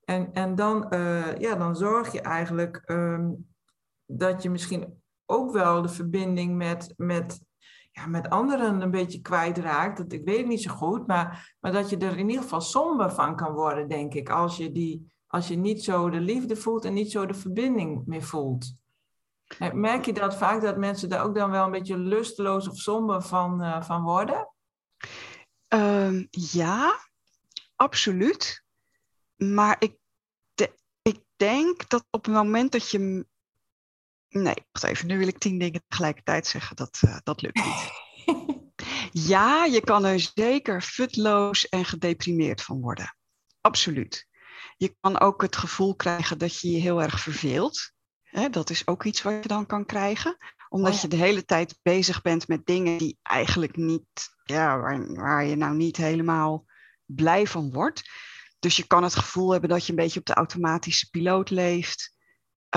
en, 0.04 0.32
en 0.32 0.54
dan, 0.54 0.86
uh, 0.90 1.36
ja, 1.36 1.54
dan 1.54 1.76
zorg 1.76 2.12
je 2.12 2.20
eigenlijk 2.20 2.82
um, 2.86 3.48
dat 4.06 4.42
je 4.42 4.50
misschien 4.50 5.02
ook 5.26 5.52
wel 5.52 5.82
de 5.82 5.88
verbinding 5.88 6.56
met, 6.56 6.94
met, 6.96 7.40
ja, 7.92 8.06
met 8.06 8.28
anderen 8.28 8.80
een 8.80 8.90
beetje 8.90 9.20
kwijtraakt. 9.20 9.96
Dat, 9.96 10.12
ik 10.12 10.24
weet 10.24 10.38
het 10.38 10.46
niet 10.46 10.62
zo 10.62 10.74
goed, 10.74 11.06
maar, 11.06 11.56
maar 11.60 11.72
dat 11.72 11.90
je 11.90 11.96
er 11.96 12.18
in 12.18 12.28
ieder 12.28 12.42
geval 12.42 12.60
somber 12.60 13.10
van 13.12 13.36
kan 13.36 13.52
worden, 13.52 13.88
denk 13.88 14.14
ik. 14.14 14.30
Als 14.30 14.56
je, 14.56 14.72
die, 14.72 15.12
als 15.26 15.48
je 15.48 15.56
niet 15.56 15.84
zo 15.84 16.10
de 16.10 16.20
liefde 16.20 16.56
voelt 16.56 16.84
en 16.84 16.92
niet 16.92 17.10
zo 17.10 17.26
de 17.26 17.34
verbinding 17.34 18.06
meer 18.06 18.22
voelt. 18.22 18.74
Merk 19.72 20.04
je 20.04 20.12
dat 20.12 20.36
vaak, 20.36 20.62
dat 20.62 20.76
mensen 20.76 21.08
daar 21.08 21.24
ook 21.24 21.34
dan 21.34 21.50
wel 21.50 21.64
een 21.64 21.70
beetje 21.70 21.98
lusteloos 21.98 22.68
of 22.68 22.76
somber 22.76 23.22
van, 23.22 23.62
uh, 23.62 23.82
van 23.82 24.02
worden? 24.02 24.52
Um, 25.68 26.26
ja, 26.30 27.00
absoluut. 27.76 28.64
Maar 29.36 29.76
ik, 29.78 29.96
de, 30.54 30.74
ik 31.02 31.20
denk 31.36 31.88
dat 31.88 32.04
op 32.10 32.24
het 32.24 32.34
moment 32.34 32.72
dat 32.72 32.90
je. 32.90 33.26
Nee, 34.28 34.54
wacht 34.72 34.84
even, 34.84 35.06
nu 35.06 35.18
wil 35.18 35.28
ik 35.28 35.38
tien 35.38 35.58
dingen 35.58 35.84
tegelijkertijd 35.88 36.46
zeggen. 36.46 36.76
Dat, 36.76 37.00
uh, 37.04 37.18
dat 37.22 37.42
lukt 37.42 37.64
niet. 37.64 37.90
ja, 39.28 39.64
je 39.64 39.80
kan 39.80 40.04
er 40.04 40.20
zeker 40.34 40.82
futloos 40.82 41.68
en 41.68 41.84
gedeprimeerd 41.84 42.62
van 42.62 42.80
worden. 42.80 43.16
Absoluut. 43.60 44.26
Je 44.76 44.96
kan 45.00 45.20
ook 45.20 45.42
het 45.42 45.56
gevoel 45.56 45.96
krijgen 45.96 46.38
dat 46.38 46.60
je 46.60 46.70
je 46.70 46.78
heel 46.78 47.02
erg 47.02 47.20
verveelt. 47.20 47.92
Hè, 48.38 48.50
dat 48.50 48.70
is 48.70 48.86
ook 48.86 49.04
iets 49.04 49.22
wat 49.22 49.42
je 49.42 49.48
dan 49.48 49.66
kan 49.66 49.86
krijgen. 49.86 50.36
Omdat 50.68 50.94
oh 50.94 51.00
je 51.00 51.08
de 51.08 51.16
hele 51.16 51.44
tijd 51.44 51.78
bezig 51.82 52.22
bent 52.22 52.48
met 52.48 52.66
dingen 52.66 52.98
die 52.98 53.18
eigenlijk 53.22 53.76
niet, 53.76 54.06
ja, 54.44 54.78
waar, 54.78 55.14
waar 55.14 55.44
je 55.44 55.56
nou 55.56 55.74
niet 55.74 55.96
helemaal 55.96 56.64
blij 57.04 57.46
van 57.46 57.72
wordt. 57.72 58.10
Dus 58.58 58.76
je 58.76 58.86
kan 58.86 59.02
het 59.02 59.14
gevoel 59.14 59.50
hebben 59.50 59.70
dat 59.70 59.84
je 59.84 59.90
een 59.90 59.98
beetje 59.98 60.18
op 60.18 60.26
de 60.26 60.34
automatische 60.34 61.10
piloot 61.10 61.50
leeft. 61.50 62.16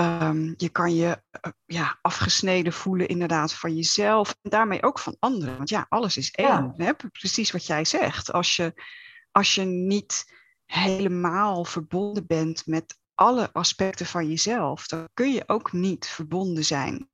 Um, 0.00 0.54
je 0.56 0.68
kan 0.68 0.94
je 0.94 1.22
uh, 1.46 1.52
ja, 1.66 1.98
afgesneden 2.02 2.72
voelen 2.72 3.08
inderdaad 3.08 3.54
van 3.54 3.74
jezelf 3.74 4.36
en 4.42 4.50
daarmee 4.50 4.82
ook 4.82 4.98
van 4.98 5.16
anderen. 5.18 5.56
Want 5.56 5.68
ja, 5.68 5.86
alles 5.88 6.16
is 6.16 6.30
één. 6.30 6.46
Ja. 6.48 6.74
Hè? 6.76 6.94
Precies 6.94 7.50
wat 7.50 7.66
jij 7.66 7.84
zegt. 7.84 8.32
Als 8.32 8.56
je, 8.56 8.82
als 9.30 9.54
je 9.54 9.62
niet 9.62 10.24
helemaal 10.64 11.64
verbonden 11.64 12.26
bent 12.26 12.66
met 12.66 13.00
alle 13.22 13.52
aspecten 13.52 14.06
van 14.06 14.28
jezelf, 14.28 14.86
dan 14.86 15.08
kun 15.14 15.32
je 15.32 15.42
ook 15.46 15.72
niet 15.72 16.06
verbonden 16.06 16.64
zijn 16.64 17.10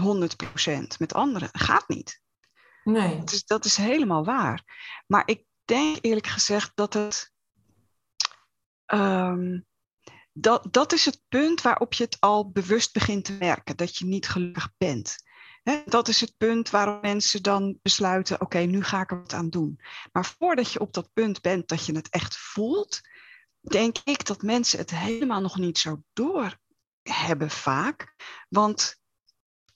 100% 0.00 0.02
met 0.98 1.14
anderen. 1.14 1.48
Dat 1.52 1.62
gaat 1.62 1.88
niet. 1.88 2.20
Nee. 2.84 3.24
Dus 3.24 3.44
dat 3.44 3.64
is 3.64 3.76
helemaal 3.76 4.24
waar. 4.24 4.62
Maar 5.06 5.22
ik 5.26 5.44
denk 5.64 5.98
eerlijk 6.00 6.26
gezegd 6.26 6.72
dat 6.74 6.94
het. 6.94 7.32
Um, 8.86 9.66
dat, 10.32 10.66
dat 10.70 10.92
is 10.92 11.04
het 11.04 11.22
punt 11.28 11.62
waarop 11.62 11.92
je 11.92 12.04
het 12.04 12.16
al 12.20 12.50
bewust 12.50 12.92
begint 12.92 13.24
te 13.24 13.32
merken, 13.32 13.76
dat 13.76 13.96
je 13.96 14.04
niet 14.04 14.28
gelukkig 14.28 14.72
bent. 14.78 15.16
He, 15.62 15.82
dat 15.84 16.08
is 16.08 16.20
het 16.20 16.34
punt 16.36 16.70
waarop 16.70 17.02
mensen 17.02 17.42
dan 17.42 17.78
besluiten: 17.82 18.40
oké, 18.40 18.58
nu 18.58 18.82
ga 18.82 19.00
ik 19.00 19.10
er 19.10 19.20
wat 19.20 19.32
aan 19.32 19.50
doen. 19.50 19.80
Maar 20.12 20.24
voordat 20.38 20.72
je 20.72 20.80
op 20.80 20.92
dat 20.92 21.12
punt 21.12 21.40
bent 21.40 21.68
dat 21.68 21.86
je 21.86 21.92
het 21.92 22.08
echt 22.08 22.36
voelt, 22.36 23.00
denk 23.70 23.96
ik 24.04 24.26
dat 24.26 24.42
mensen 24.42 24.78
het 24.78 24.90
helemaal 24.90 25.40
nog 25.40 25.58
niet 25.58 25.78
zo 25.78 26.02
door 26.12 26.58
hebben 27.02 27.50
vaak. 27.50 28.14
Want 28.48 28.96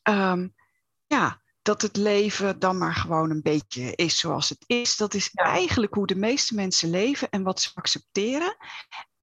um, 0.02 0.54
ja, 1.06 1.42
dat 1.62 1.82
het 1.82 1.96
leven 1.96 2.58
dan 2.58 2.78
maar 2.78 2.94
gewoon 2.94 3.30
een 3.30 3.42
beetje 3.42 3.94
is 3.94 4.18
zoals 4.18 4.48
het 4.48 4.64
is. 4.66 4.96
Dat 4.96 5.14
is 5.14 5.30
eigenlijk 5.32 5.94
hoe 5.94 6.06
de 6.06 6.16
meeste 6.16 6.54
mensen 6.54 6.90
leven 6.90 7.30
en 7.30 7.42
wat 7.42 7.60
ze 7.60 7.70
accepteren. 7.74 8.56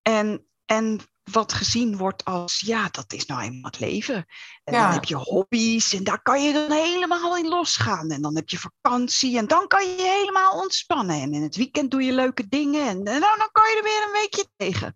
En, 0.01 0.47
en 0.65 0.99
wat 1.31 1.53
gezien 1.53 1.97
wordt 1.97 2.25
als, 2.25 2.59
ja, 2.59 2.87
dat 2.91 3.13
is 3.13 3.25
nou 3.25 3.41
eenmaal 3.41 3.71
het 3.71 3.79
leven. 3.79 4.25
En 4.63 4.73
ja. 4.73 4.83
dan 4.83 4.93
heb 4.93 5.03
je 5.03 5.15
hobby's 5.15 5.93
en 5.93 6.03
daar 6.03 6.21
kan 6.21 6.43
je 6.43 6.53
dan 6.53 6.71
helemaal 6.71 7.37
in 7.37 7.47
losgaan. 7.47 8.09
En 8.09 8.21
dan 8.21 8.35
heb 8.35 8.49
je 8.49 8.59
vakantie 8.59 9.37
en 9.37 9.47
dan 9.47 9.67
kan 9.67 9.87
je 9.87 10.17
helemaal 10.19 10.61
ontspannen. 10.61 11.21
En 11.21 11.33
in 11.33 11.41
het 11.43 11.55
weekend 11.55 11.91
doe 11.91 12.03
je 12.03 12.13
leuke 12.13 12.47
dingen 12.47 12.87
en, 12.87 12.97
en 12.97 13.19
nou, 13.19 13.37
dan 13.37 13.49
kan 13.51 13.69
je 13.69 13.77
er 13.77 13.83
weer 13.83 14.03
een 14.05 14.21
weekje 14.21 14.47
tegen. 14.55 14.93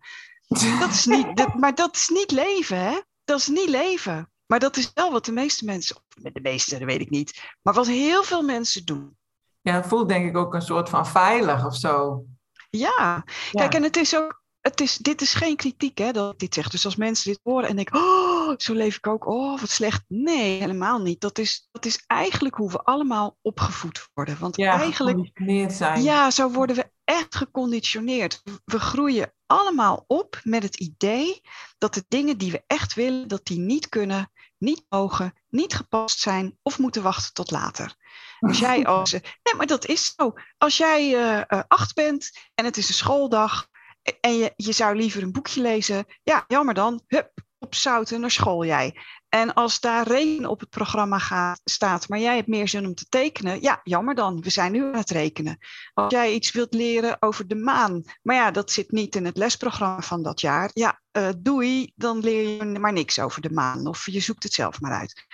Dat 0.80 0.90
is 0.90 1.06
niet, 1.06 1.38
dat, 1.38 1.54
maar 1.62 1.76
dat 1.76 1.96
is 1.96 2.10
niet 2.10 2.32
leven, 2.32 2.78
hè? 2.78 3.02
Dat 3.24 3.40
is 3.40 3.48
niet 3.48 3.70
leven. 3.70 4.32
Maar 4.46 4.60
dat 4.60 4.78
is 4.78 4.92
wel 4.94 5.12
wat 5.12 5.26
de 5.26 5.32
meeste 5.32 5.66
mensen, 5.66 5.96
of 5.96 6.04
de 6.34 6.42
meeste, 6.42 6.78
dat 6.78 6.88
weet 6.88 7.02
ik 7.02 7.10
niet, 7.10 7.56
maar 7.62 7.74
wat 7.74 7.88
heel 7.88 8.24
veel 8.24 8.42
mensen 8.42 8.86
doen. 8.86 9.18
Ja, 9.62 9.74
het 9.74 9.88
voelt 9.88 10.10
denk 10.10 10.28
ik 10.28 10.38
ook 10.38 10.54
een 10.54 10.62
soort 10.62 10.90
van 10.90 11.08
veilig 11.08 11.66
of 11.66 11.76
zo. 11.76 12.26
Ja, 12.70 13.24
kijk, 13.52 13.74
en 13.74 13.84
het 13.84 13.98
is 13.98 14.16
ook, 14.16 14.43
het 14.64 14.82
is, 14.82 14.98
dit 14.98 15.22
is 15.22 15.34
geen 15.34 15.56
kritiek 15.56 15.98
hè, 15.98 16.12
dat 16.12 16.34
ik 16.34 16.40
dit 16.40 16.54
zeg. 16.54 16.70
Dus 16.70 16.86
als 16.86 16.96
mensen 16.96 17.32
dit 17.32 17.40
horen 17.44 17.70
en 17.70 17.76
denken, 17.76 18.00
oh, 18.00 18.54
zo 18.58 18.74
leef 18.74 18.96
ik 18.98 19.08
ook, 19.08 19.28
oh, 19.28 19.60
wat 19.60 19.70
slecht. 19.70 20.04
Nee, 20.08 20.60
helemaal 20.60 21.00
niet. 21.00 21.22
Dat 21.22 21.38
is, 21.38 21.68
dat 21.72 21.86
is 21.86 22.04
eigenlijk 22.08 22.56
hoe 22.56 22.72
we 22.72 22.82
allemaal 22.82 23.38
opgevoed 23.42 24.08
worden. 24.14 24.40
Want 24.40 24.56
ja, 24.56 24.80
eigenlijk, 24.80 25.32
zijn. 25.68 26.04
ja, 26.04 26.32
zo 26.32 26.50
worden 26.52 26.76
we 26.76 26.92
echt 27.04 27.36
geconditioneerd. 27.36 28.42
We 28.66 28.80
groeien 28.80 29.34
allemaal 29.46 30.04
op 30.08 30.40
met 30.44 30.64
het 30.64 30.76
idee 30.76 31.42
dat 31.78 31.94
de 31.94 32.06
dingen 32.08 32.38
die 32.38 32.52
we 32.52 32.64
echt 32.68 32.94
willen, 32.94 33.28
dat 33.28 33.46
die 33.46 33.60
niet 33.60 33.90
kunnen, 33.90 34.32
niet 34.58 34.86
mogen, 34.90 35.34
niet 35.50 35.74
gepast 35.74 36.20
zijn 36.20 36.58
of 36.62 36.80
moeten 36.80 37.04
wachten 37.04 37.34
tot 37.34 37.52
later. 37.52 37.96
Als 38.40 38.60
jij 38.60 38.86
als, 38.96 39.12
nee, 39.12 39.56
maar 39.58 39.68
dat 39.68 39.86
is 39.86 40.14
zo. 40.16 40.34
Als 40.58 40.78
jij 40.78 41.10
uh, 41.10 41.62
acht 41.68 41.94
bent 41.94 42.32
en 42.56 42.66
het 42.66 42.78
is 42.78 42.88
een 42.88 42.94
schooldag, 42.94 43.72
en 44.20 44.38
je, 44.56 44.72
zou 44.72 44.96
liever 44.96 45.24
een 45.24 45.32
boekje 45.32 45.62
lezen. 45.62 46.06
Ja, 46.24 46.44
jammer 46.48 46.74
dan. 46.74 47.02
Hup, 47.08 47.32
op 47.60 47.76
zouten 47.76 48.20
naar 48.20 48.32
school 48.32 48.66
jij. 48.66 48.96
En 49.30 49.54
als 49.54 49.80
daar 49.80 50.08
rekenen 50.08 50.50
op 50.50 50.60
het 50.60 50.70
programma 50.70 51.20
gaat, 51.20 51.62
staat, 51.64 52.10
maar 52.10 52.20
jij 52.20 52.36
hebt 52.36 52.48
meer 52.48 52.68
zin 52.68 52.86
om 52.86 52.96
te 52.96 53.06
tekenen, 53.10 53.62
ja, 53.62 53.80
jammer 53.84 54.16
dan. 54.16 54.42
We 54.42 54.50
zijn 54.50 54.72
nu 54.72 54.84
aan 54.84 54.96
het 54.96 55.10
rekenen. 55.10 55.58
Als 55.94 56.12
jij 56.12 56.34
iets 56.34 56.52
wilt 56.52 56.74
leren 56.74 57.18
over 57.20 57.48
de 57.48 57.56
maan, 57.56 58.04
maar 58.22 58.36
ja, 58.36 58.52
dat 58.52 58.72
zit 58.72 58.92
niet 58.92 59.16
in 59.16 59.26
het 59.26 59.38
lesprogramma 59.38 60.02
van 60.02 60.24
dat 60.24 60.42
jaar, 60.42 60.70
ja, 60.74 61.02
uh, 61.18 61.30
doei, 61.38 61.92
dan 61.96 62.20
leer 62.20 62.58
je 62.58 62.80
maar 62.80 62.94
niks 62.94 63.20
over 63.20 63.42
de 63.42 63.52
maan. 63.52 63.88
Of 63.88 64.06
je 64.06 64.20
zoekt 64.20 64.44
het 64.44 64.54
zelf 64.54 64.82
maar 64.82 65.00
uit. 65.00 65.26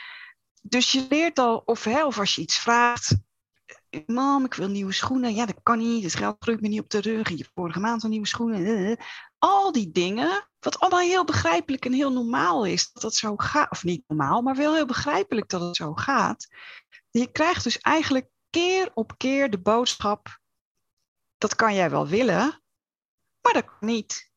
Dus 0.62 0.92
je 0.92 1.06
leert 1.10 1.40
al, 1.40 1.62
of, 1.66 1.84
hè, 1.84 2.02
als 2.02 2.36
je 2.36 2.42
iets 2.42 2.60
vraagt, 2.60 3.16
mam, 4.06 4.46
ik 4.46 4.54
wil 4.54 4.68
nieuwe 4.68 4.92
schoenen. 4.92 5.34
Ja, 5.34 5.46
dat 5.46 5.60
kan 5.64 5.78
niet. 5.78 6.04
Het 6.04 6.16
geld 6.16 6.36
groeit 6.40 6.62
me 6.62 6.68
niet 6.68 6.80
op 6.80 6.90
de 6.90 7.02
rug. 7.02 7.30
Je 7.30 7.50
vorige 7.54 7.80
maand 7.80 8.04
al 8.04 8.10
nieuwe 8.10 8.28
schoenen. 8.28 8.98
Al 9.38 9.72
die 9.72 9.92
dingen, 9.92 10.50
wat 10.60 10.80
allemaal 10.80 11.00
heel 11.00 11.26
begrijpelijk 11.26 11.86
en 11.86 11.94
heel 11.94 12.12
normaal 12.12 12.66
is 12.66 12.92
dat 12.92 13.02
dat 13.02 13.16
zo 13.16 13.36
gaat. 13.38 13.72
Of 13.72 13.84
niet 13.84 14.04
normaal, 14.08 14.42
maar 14.42 14.56
wel 14.56 14.74
heel 14.74 14.86
begrijpelijk 14.86 15.50
dat 15.50 15.62
het 15.62 15.76
zo 15.76 15.94
gaat. 15.94 16.48
Je 17.10 17.32
krijgt 17.32 17.64
dus 17.64 17.78
eigenlijk 17.78 18.30
keer 18.50 18.92
op 18.94 19.18
keer 19.18 19.50
de 19.50 19.60
boodschap: 19.60 20.40
dat 21.38 21.56
kan 21.56 21.76
jij 21.76 21.90
wel 21.90 22.08
willen, 22.08 22.62
maar 23.42 23.54
dat 23.54 23.66
kan 23.66 23.88
niet. 23.88 24.32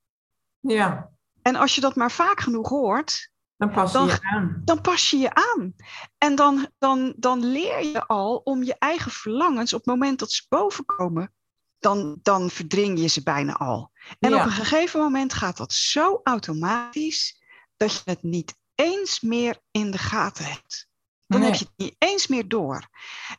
Ja. 0.61 1.11
En 1.43 1.57
als 1.57 1.75
je 1.75 1.81
dat 1.81 1.97
maar 1.97 2.11
vaak 2.11 2.41
genoeg 2.41 2.69
hoort, 2.69 3.32
dan 3.62 3.71
pas 3.71 3.92
je 3.92 3.99
dan, 3.99 4.07
je 4.07 4.19
aan. 4.21 4.62
Dan 4.64 4.81
pas 4.81 5.11
je 5.11 5.16
je 5.16 5.35
aan. 5.35 5.75
En 6.19 6.35
dan, 6.35 6.69
dan, 6.78 7.14
dan 7.16 7.45
leer 7.45 7.85
je 7.85 8.07
al 8.07 8.37
om 8.37 8.62
je 8.62 8.76
eigen 8.78 9.11
verlangens 9.11 9.73
op 9.73 9.78
het 9.78 9.88
moment 9.88 10.19
dat 10.19 10.33
ze 10.33 10.47
bovenkomen, 10.49 11.35
dan, 11.78 12.19
dan 12.23 12.50
verdring 12.50 13.00
je 13.00 13.07
ze 13.07 13.23
bijna 13.23 13.52
al. 13.52 13.90
En 14.19 14.31
ja. 14.31 14.40
op 14.40 14.45
een 14.45 14.52
gegeven 14.52 15.00
moment 15.00 15.33
gaat 15.33 15.57
dat 15.57 15.73
zo 15.73 16.21
automatisch 16.23 17.42
dat 17.76 17.95
je 17.95 18.02
het 18.04 18.23
niet 18.23 18.57
eens 18.75 19.21
meer 19.21 19.59
in 19.71 19.90
de 19.90 19.99
gaten 19.99 20.45
hebt. 20.45 20.88
Dan 21.26 21.40
nee. 21.40 21.50
heb 21.50 21.59
je 21.59 21.64
het 21.64 21.75
niet 21.76 21.97
eens 21.99 22.26
meer 22.26 22.49
door. 22.49 22.88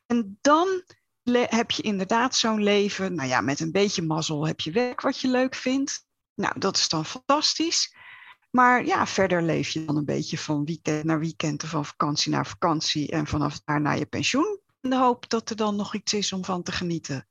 En 0.05 0.37
dan 0.41 0.83
heb 1.31 1.71
je 1.71 1.81
inderdaad 1.81 2.35
zo'n 2.35 2.63
leven, 2.63 3.13
nou 3.13 3.29
ja, 3.29 3.41
met 3.41 3.59
een 3.59 3.71
beetje 3.71 4.01
mazzel 4.01 4.47
heb 4.47 4.59
je 4.59 4.71
werk 4.71 5.01
wat 5.01 5.19
je 5.19 5.27
leuk 5.27 5.55
vindt. 5.55 6.05
Nou, 6.35 6.59
dat 6.59 6.77
is 6.77 6.89
dan 6.89 7.05
fantastisch. 7.05 7.95
Maar 8.55 8.86
ja, 8.86 9.05
verder 9.05 9.41
leef 9.41 9.69
je 9.69 9.86
dan 9.86 9.98
een 9.98 10.05
beetje 10.05 10.38
van 10.38 10.65
weekend 10.65 11.03
naar 11.03 11.19
weekend 11.19 11.63
of 11.63 11.69
van 11.69 11.86
vakantie 11.86 12.31
naar 12.31 12.45
vakantie 12.48 13.12
en 13.12 13.27
vanaf 13.27 13.62
daar 13.65 13.81
naar 13.81 13.98
je 13.98 14.05
pensioen. 14.05 14.60
In 14.81 14.89
de 14.89 14.98
hoop 14.98 15.29
dat 15.29 15.50
er 15.50 15.55
dan 15.55 15.75
nog 15.75 15.95
iets 15.95 16.13
is 16.13 16.33
om 16.33 16.45
van 16.45 16.63
te 16.63 16.72
genieten. 16.72 17.27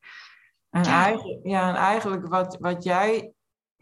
En, 0.71 0.85
ja. 0.85 1.05
Eigenlijk, 1.05 1.41
ja, 1.47 1.69
en 1.69 1.75
eigenlijk 1.75 2.29
wat, 2.29 2.57
wat 2.61 2.85
jij 2.85 3.33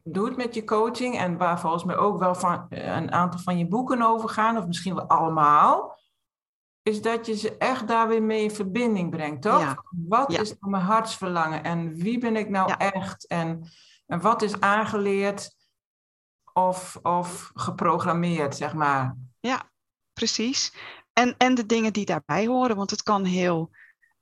doet 0.02 0.36
met 0.36 0.54
je 0.54 0.64
coaching 0.64 1.18
en 1.18 1.36
waar 1.36 1.60
volgens 1.60 1.84
mij 1.84 1.96
ook 1.96 2.18
wel 2.18 2.34
van 2.34 2.66
een 2.68 3.12
aantal 3.12 3.40
van 3.40 3.58
je 3.58 3.68
boeken 3.68 4.02
over 4.02 4.28
gaan, 4.28 4.56
of 4.56 4.66
misschien 4.66 4.94
wel 4.94 5.08
allemaal, 5.08 5.98
is 6.82 7.02
dat 7.02 7.26
je 7.26 7.36
ze 7.36 7.56
echt 7.56 7.88
daar 7.88 8.08
weer 8.08 8.22
mee 8.22 8.42
in 8.42 8.50
verbinding 8.50 9.10
brengt, 9.10 9.42
toch? 9.42 9.60
Ja. 9.60 9.84
Wat 9.90 10.32
Ja. 10.32 10.40
is 10.40 10.48
nou 10.58 10.70
mijn 10.72 10.84
hartsverlangen 10.84 11.64
en 11.64 11.94
wie 11.94 12.18
ben 12.18 12.36
ik 12.36 12.48
nou 12.48 12.74
echt 12.78 13.26
en, 13.26 13.68
en 14.06 14.20
wat 14.20 14.42
is 14.42 14.60
aangeleerd 14.60 15.58
of, 16.52 16.98
of 17.02 17.50
geprogrammeerd, 17.54 18.56
zeg 18.56 18.74
maar. 18.74 19.16
Ja, 19.40 19.70
precies. 20.12 20.74
En, 21.12 21.34
en 21.38 21.54
de 21.54 21.66
dingen 21.66 21.92
die 21.92 22.04
daarbij 22.04 22.46
horen, 22.46 22.76
want 22.76 22.90
het 22.90 23.02
kan 23.02 23.24
heel 23.24 23.70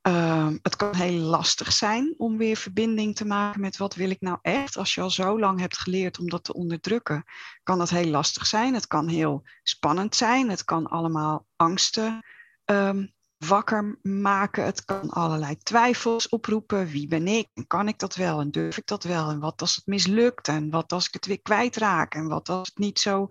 Ehm, 0.08 0.56
het 0.62 0.76
kan 0.76 0.94
heel 0.94 1.20
lastig 1.20 1.72
zijn 1.72 2.14
om 2.16 2.36
weer 2.36 2.56
verbinding 2.56 3.16
te 3.16 3.26
maken 3.26 3.60
met 3.60 3.76
wat 3.76 3.94
wil 3.94 4.10
ik 4.10 4.20
nou 4.20 4.38
echt. 4.42 4.76
Als 4.76 4.94
je 4.94 5.00
al 5.00 5.10
zo 5.10 5.38
lang 5.38 5.60
hebt 5.60 5.78
geleerd 5.78 6.18
om 6.18 6.28
dat 6.28 6.44
te 6.44 6.54
onderdrukken, 6.54 7.24
kan 7.62 7.78
dat 7.78 7.90
heel 7.90 8.10
lastig 8.10 8.46
zijn. 8.46 8.74
Het 8.74 8.86
kan 8.86 9.08
heel 9.08 9.42
spannend 9.62 10.16
zijn. 10.16 10.50
Het 10.50 10.64
kan 10.64 10.86
allemaal 10.86 11.46
angsten 11.56 12.24
ehm, 12.64 13.06
wakker 13.38 13.98
maken. 14.02 14.64
Het 14.64 14.84
kan 14.84 15.10
allerlei 15.10 15.56
twijfels 15.58 16.28
oproepen. 16.28 16.86
Wie 16.86 17.08
ben 17.08 17.26
ik? 17.26 17.48
En 17.54 17.66
kan 17.66 17.88
ik 17.88 17.98
dat 17.98 18.14
wel? 18.14 18.40
En 18.40 18.50
durf 18.50 18.76
ik 18.76 18.86
dat 18.86 19.04
wel? 19.04 19.30
En 19.30 19.40
wat 19.40 19.60
als 19.60 19.76
het 19.76 19.86
mislukt? 19.86 20.48
En 20.48 20.70
wat 20.70 20.92
als 20.92 21.06
ik 21.06 21.12
het 21.12 21.26
weer 21.26 21.42
kwijtraak? 21.42 22.14
En 22.14 22.28
wat 22.28 22.48
als 22.48 22.68
het 22.68 22.78
niet 22.78 22.98
zo 22.98 23.28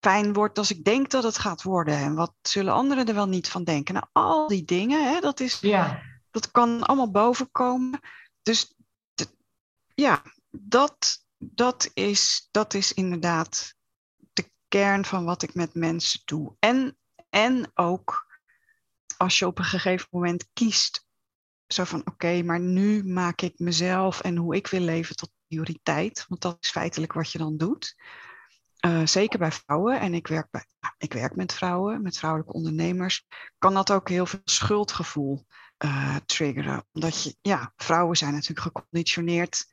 fijn 0.00 0.32
wordt 0.32 0.58
als 0.58 0.70
ik 0.70 0.84
denk 0.84 1.10
dat 1.10 1.22
het 1.22 1.38
gaat 1.38 1.62
worden? 1.62 1.96
En 1.96 2.14
wat 2.14 2.34
zullen 2.42 2.72
anderen 2.72 3.06
er 3.06 3.14
wel 3.14 3.28
niet 3.28 3.48
van 3.48 3.64
denken? 3.64 3.94
Nou, 3.94 4.06
al 4.12 4.48
die 4.48 4.64
dingen, 4.64 5.12
hè, 5.12 5.20
dat, 5.20 5.40
is, 5.40 5.60
ja. 5.60 6.02
dat 6.30 6.50
kan 6.50 6.82
allemaal 6.82 7.10
bovenkomen. 7.10 8.00
Dus 8.42 8.74
ja, 9.94 10.22
dat, 10.50 11.24
dat, 11.38 11.90
is, 11.94 12.48
dat 12.50 12.74
is 12.74 12.92
inderdaad 12.92 13.74
de 14.32 14.50
kern 14.68 15.04
van 15.04 15.24
wat 15.24 15.42
ik 15.42 15.54
met 15.54 15.74
mensen 15.74 16.20
doe. 16.24 16.56
En, 16.58 16.98
en 17.30 17.70
ook 17.74 18.29
als 19.20 19.38
je 19.38 19.46
op 19.46 19.58
een 19.58 19.64
gegeven 19.64 20.08
moment 20.10 20.48
kiest, 20.52 21.06
zo 21.66 21.84
van 21.84 22.06
oké, 22.06 22.42
maar 22.42 22.60
nu 22.60 23.04
maak 23.04 23.40
ik 23.40 23.58
mezelf 23.58 24.20
en 24.20 24.36
hoe 24.36 24.56
ik 24.56 24.66
wil 24.66 24.80
leven 24.80 25.16
tot 25.16 25.32
prioriteit. 25.46 26.24
Want 26.28 26.40
dat 26.40 26.56
is 26.60 26.70
feitelijk 26.70 27.12
wat 27.12 27.32
je 27.32 27.38
dan 27.38 27.56
doet. 27.56 27.96
Uh, 28.86 29.06
zeker 29.06 29.38
bij 29.38 29.52
vrouwen, 29.52 30.00
en 30.00 30.14
ik 30.14 30.26
werk, 30.26 30.50
bij, 30.50 30.64
ik 30.98 31.12
werk 31.12 31.36
met 31.36 31.52
vrouwen, 31.52 32.02
met 32.02 32.18
vrouwelijke 32.18 32.52
ondernemers, 32.52 33.26
kan 33.58 33.74
dat 33.74 33.90
ook 33.90 34.08
heel 34.08 34.26
veel 34.26 34.40
schuldgevoel 34.44 35.46
uh, 35.84 36.16
triggeren. 36.26 36.86
Omdat 36.92 37.22
je, 37.22 37.36
ja, 37.40 37.72
vrouwen 37.76 38.16
zijn 38.16 38.32
natuurlijk 38.32 38.60
geconditioneerd. 38.60 39.66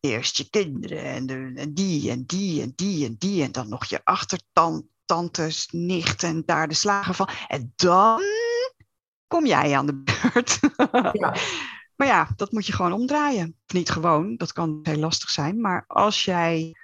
Eerst 0.00 0.36
je 0.36 0.50
kinderen 0.50 1.02
en, 1.02 1.26
de, 1.26 1.52
en 1.54 1.74
die 1.74 2.10
en 2.10 2.24
die 2.24 2.62
en 2.62 2.72
die 2.76 3.06
en 3.06 3.16
die 3.18 3.42
en 3.42 3.52
dan 3.52 3.68
nog 3.68 3.84
je 3.84 4.04
achtertand, 4.04 4.84
tantes, 5.04 5.68
nicht 5.70 6.22
en 6.22 6.42
daar 6.46 6.68
de 6.68 6.74
slagen 6.74 7.14
van. 7.14 7.28
En 7.48 7.72
dan 7.76 8.22
kom 9.26 9.46
jij 9.46 9.76
aan 9.76 9.86
de 9.86 10.02
beurt. 10.02 10.60
Ja. 11.20 11.36
maar 11.96 12.06
ja, 12.06 12.28
dat 12.36 12.52
moet 12.52 12.66
je 12.66 12.72
gewoon 12.72 12.92
omdraaien. 12.92 13.56
niet 13.66 13.90
gewoon, 13.90 14.36
dat 14.36 14.52
kan 14.52 14.78
heel 14.82 14.96
lastig 14.96 15.30
zijn. 15.30 15.60
Maar 15.60 15.84
als 15.86 16.24
jij 16.24 16.76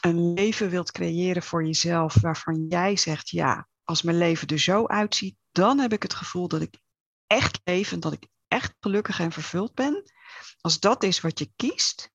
een 0.00 0.32
leven 0.32 0.70
wilt 0.70 0.92
creëren 0.92 1.42
voor 1.42 1.64
jezelf 1.64 2.20
waarvan 2.20 2.66
jij 2.68 2.96
zegt, 2.96 3.30
ja, 3.30 3.68
als 3.84 4.02
mijn 4.02 4.18
leven 4.18 4.48
er 4.48 4.58
zo 4.58 4.86
uitziet, 4.86 5.36
dan 5.52 5.78
heb 5.78 5.92
ik 5.92 6.02
het 6.02 6.14
gevoel 6.14 6.48
dat 6.48 6.60
ik 6.60 6.78
echt 7.26 7.60
leef 7.64 7.92
en 7.92 8.00
dat 8.00 8.12
ik 8.12 8.26
echt 8.48 8.74
gelukkig 8.80 9.20
en 9.20 9.32
vervuld 9.32 9.74
ben. 9.74 10.02
Als 10.60 10.80
dat 10.80 11.02
is 11.02 11.20
wat 11.20 11.38
je 11.38 11.52
kiest, 11.56 12.10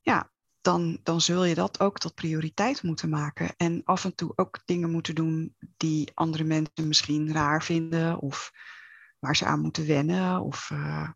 ja, 0.00 0.30
dan, 0.60 1.00
dan 1.02 1.20
zul 1.20 1.44
je 1.44 1.54
dat 1.54 1.80
ook 1.80 1.98
tot 1.98 2.14
prioriteit 2.14 2.82
moeten 2.82 3.08
maken. 3.08 3.54
En 3.56 3.80
af 3.84 4.04
en 4.04 4.14
toe 4.14 4.32
ook 4.36 4.60
dingen 4.64 4.90
moeten 4.90 5.14
doen 5.14 5.56
die 5.76 6.10
andere 6.14 6.44
mensen 6.44 6.88
misschien 6.88 7.32
raar 7.32 7.62
vinden 7.62 8.18
of 8.18 8.50
waar 9.24 9.36
ze 9.36 9.44
aan 9.44 9.60
moeten 9.60 9.86
wennen. 9.86 10.40
Of 10.40 10.70
uh, 10.70 11.08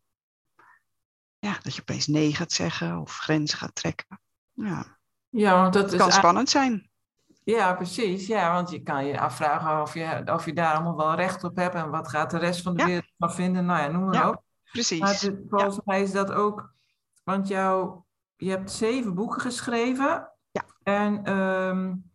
ja, 1.39 1.59
dat 1.63 1.75
je 1.75 1.81
opeens 1.81 2.07
nee 2.07 2.35
gaat 2.35 2.53
zeggen 2.53 2.99
of 2.99 3.19
grenzen 3.19 3.59
gaat 3.59 3.75
trekken. 3.75 4.21
Ja, 4.53 4.99
ja 5.29 5.61
want 5.61 5.73
dat 5.73 5.97
kan 5.97 6.13
spannend 6.13 6.49
zijn. 6.49 6.91
Ja, 7.45 7.75
precies. 7.75 8.27
Ja, 8.27 8.53
want 8.53 8.71
je 8.71 8.83
kan 8.83 9.07
je 9.07 9.21
afvragen 9.21 9.83
of 9.83 9.95
je, 9.95 10.23
of 10.27 10.45
je 10.45 10.53
daar 10.53 10.75
allemaal 10.75 10.97
wel 10.97 11.15
recht 11.15 11.45
op 11.45 11.57
hebt 11.57 11.75
en 11.75 11.91
wat 11.91 12.09
gaat 12.09 12.31
de 12.31 12.39
rest 12.39 12.63
van 12.63 12.77
de 12.77 12.85
wereld 12.85 13.13
van 13.19 13.33
vinden. 13.33 13.65
Nou 13.65 13.83
ja, 13.83 13.89
noem 13.89 14.05
maar 14.05 14.15
ja, 14.15 14.29
op. 14.29 14.43
Precies. 14.73 15.01
Maar 15.01 15.17
volgens 15.49 15.81
mij 15.85 16.03
is 16.03 16.13
dat 16.13 16.33
ook, 16.33 16.75
want 17.25 17.49
jou, 17.49 18.01
je 18.37 18.51
hebt 18.51 18.71
zeven 18.71 19.15
boeken 19.15 19.41
geschreven. 19.41 20.31
Ja. 20.51 20.65
En 20.83 21.39
um, 21.39 22.11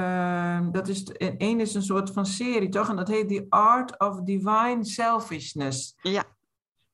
uh, 0.00 0.60
dat 0.72 0.88
is, 0.88 1.04
één 1.38 1.60
is 1.60 1.74
een 1.74 1.82
soort 1.82 2.10
van 2.10 2.26
serie, 2.26 2.68
toch? 2.68 2.88
En 2.88 2.96
dat 2.96 3.08
heet 3.08 3.28
The 3.28 3.46
Art 3.48 3.98
of 3.98 4.20
Divine 4.20 4.84
Selfishness. 4.84 5.94
Ja. 6.02 6.24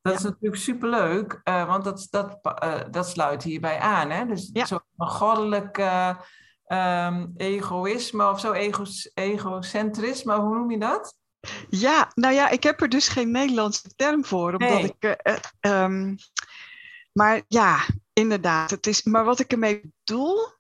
Dat 0.03 0.15
is 0.15 0.23
natuurlijk 0.23 0.63
superleuk, 0.63 1.41
uh, 1.45 1.67
want 1.67 1.85
dat, 1.85 2.07
dat, 2.11 2.39
uh, 2.65 2.81
dat 2.91 3.09
sluit 3.09 3.43
hierbij 3.43 3.79
aan. 3.79 4.11
Hè? 4.11 4.27
Dus 4.27 4.51
ja. 4.53 4.65
zo'n 4.65 4.81
goddelijk 4.97 5.79
um, 6.67 7.33
egoïsme 7.37 8.31
of 8.31 8.41
zo, 8.41 8.53
ego, 8.53 8.85
egocentrisme, 9.15 10.41
hoe 10.41 10.55
noem 10.55 10.71
je 10.71 10.79
dat? 10.79 11.17
Ja, 11.69 12.11
nou 12.15 12.35
ja, 12.35 12.49
ik 12.49 12.63
heb 12.63 12.81
er 12.81 12.89
dus 12.89 13.09
geen 13.09 13.31
Nederlandse 13.31 13.95
term 13.97 14.25
voor, 14.25 14.53
omdat 14.53 14.69
nee. 14.69 14.97
ik... 14.99 15.39
Um, 15.61 16.17
maar 17.13 17.43
ja, 17.49 17.87
inderdaad. 18.13 18.71
Het 18.71 18.87
is, 18.87 19.03
maar 19.03 19.25
wat 19.25 19.41
ik 19.41 19.53
ermee 19.53 19.93
bedoel, 20.05 20.53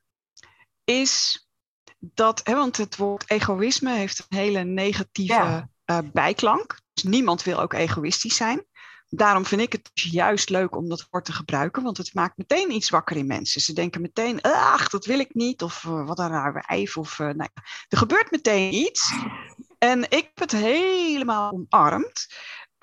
is 0.85 1.43
dat, 2.14 2.40
hè, 2.44 2.54
want 2.54 2.76
het 2.76 2.96
woord 2.96 3.30
egoïsme 3.30 3.92
heeft 3.92 4.26
een 4.28 4.36
hele 4.38 4.64
negatieve 4.64 5.68
uh, 5.86 5.98
bijklank. 6.12 6.80
Dus 6.92 7.02
niemand 7.02 7.42
wil 7.42 7.60
ook 7.60 7.72
egoïstisch 7.72 8.36
zijn. 8.36 8.64
Daarom 9.08 9.46
vind 9.46 9.60
ik 9.60 9.72
het 9.72 9.90
dus 9.94 10.04
juist 10.04 10.48
leuk 10.48 10.76
om 10.76 10.88
dat 10.88 11.06
woord 11.10 11.24
te 11.24 11.32
gebruiken, 11.32 11.82
want 11.82 11.96
het 11.96 12.14
maakt 12.14 12.36
meteen 12.36 12.70
iets 12.70 12.90
wakker 12.90 13.16
in 13.16 13.26
mensen. 13.26 13.60
Ze 13.60 13.72
denken 13.72 14.00
meteen, 14.00 14.42
ach, 14.42 14.88
dat 14.88 15.06
wil 15.06 15.18
ik 15.18 15.34
niet, 15.34 15.62
of 15.62 15.84
uh, 15.84 16.06
wat 16.06 16.18
een 16.18 16.28
raar 16.28 16.64
wijf, 16.66 16.96
of 16.96 17.18
uh, 17.18 17.26
nou, 17.26 17.48
er 17.88 17.98
gebeurt 17.98 18.30
meteen 18.30 18.74
iets. 18.74 19.14
En 19.78 20.02
ik 20.02 20.10
heb 20.34 20.38
het 20.38 20.52
helemaal 20.52 21.52
omarmd. 21.52 22.26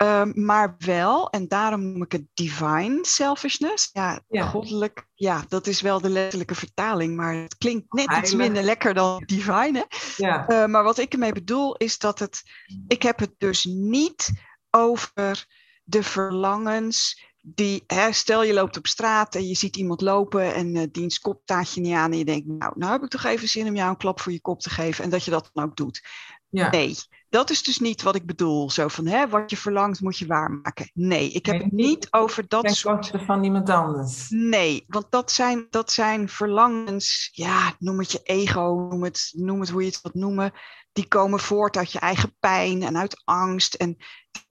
Ehm, 0.02 0.32
maar 0.34 0.74
wel, 0.78 1.30
en 1.30 1.48
daarom 1.48 1.92
noem 1.92 2.02
ik 2.02 2.12
het 2.12 2.26
divine 2.34 2.98
selfishness. 3.02 3.90
Ja, 3.92 4.22
goddelijk. 4.28 5.06
Ja, 5.14 5.44
dat 5.48 5.66
is 5.66 5.80
wel 5.80 6.00
de 6.00 6.08
letterlijke 6.08 6.54
vertaling, 6.54 7.16
maar 7.16 7.34
het 7.34 7.56
klinkt 7.56 7.92
net 7.92 8.16
iets 8.16 8.34
minder 8.34 8.62
lekker 8.62 8.94
dan 8.94 9.22
divine. 9.26 9.86
Hè? 9.88 9.96
Ja. 10.16 10.50
Uh, 10.50 10.66
maar 10.66 10.82
wat 10.82 10.98
ik 10.98 11.12
ermee 11.12 11.32
bedoel 11.32 11.76
is 11.76 11.98
dat 11.98 12.18
het. 12.18 12.42
Ik 12.88 13.02
heb 13.02 13.18
het 13.18 13.34
dus 13.38 13.64
niet 13.64 14.30
over 14.70 15.46
de 15.84 16.02
verlangens 16.02 17.30
die, 17.42 17.84
hè, 17.86 18.12
stel 18.12 18.42
je 18.42 18.52
loopt 18.52 18.76
op 18.76 18.86
straat 18.86 19.34
en 19.34 19.48
je 19.48 19.54
ziet 19.54 19.76
iemand 19.76 20.00
lopen 20.00 20.54
en 20.54 20.74
uh, 20.74 20.82
diens 20.92 21.18
kop 21.18 21.42
taat 21.44 21.74
je 21.74 21.80
niet 21.80 21.94
aan 21.94 22.12
en 22.12 22.18
je 22.18 22.24
denkt, 22.24 22.46
nou, 22.46 22.72
nou 22.76 22.92
heb 22.92 23.02
ik 23.02 23.08
toch 23.08 23.24
even 23.24 23.48
zin 23.48 23.68
om 23.68 23.76
jou 23.76 23.90
een 23.90 23.96
klap 23.96 24.20
voor 24.20 24.32
je 24.32 24.40
kop 24.40 24.60
te 24.60 24.70
geven 24.70 25.04
en 25.04 25.10
dat 25.10 25.24
je 25.24 25.30
dat 25.30 25.50
dan 25.52 25.64
ook 25.64 25.76
doet. 25.76 26.02
Ja. 26.48 26.70
Nee, 26.70 26.96
dat 27.32 27.50
is 27.50 27.62
dus 27.62 27.78
niet 27.78 28.02
wat 28.02 28.14
ik 28.14 28.26
bedoel. 28.26 28.70
Zo 28.70 28.88
van, 28.88 29.06
hè, 29.06 29.28
wat 29.28 29.50
je 29.50 29.56
verlangt 29.56 30.00
moet 30.00 30.18
je 30.18 30.26
waarmaken. 30.26 30.90
Nee, 30.94 31.30
ik 31.30 31.46
heb 31.46 31.62
het 31.62 31.72
niet 31.72 32.08
over 32.10 32.48
dat 32.48 32.70
soort... 32.70 33.12
van 33.14 33.44
iemand 33.44 33.70
anders. 33.70 34.28
Nee, 34.28 34.84
want 34.86 35.06
dat 35.10 35.32
zijn, 35.32 35.66
dat 35.70 35.92
zijn 35.92 36.28
verlangens, 36.28 37.30
ja, 37.32 37.74
noem 37.78 37.98
het 37.98 38.12
je 38.12 38.20
ego, 38.22 38.86
noem 38.90 39.02
het, 39.02 39.32
noem 39.36 39.60
het 39.60 39.70
hoe 39.70 39.80
je 39.80 39.86
het 39.86 40.02
wilt 40.02 40.14
noemen. 40.14 40.52
Die 40.92 41.08
komen 41.08 41.40
voort 41.40 41.76
uit 41.76 41.92
je 41.92 41.98
eigen 41.98 42.36
pijn 42.38 42.82
en 42.82 42.96
uit 42.96 43.22
angst 43.24 43.74
en 43.74 43.96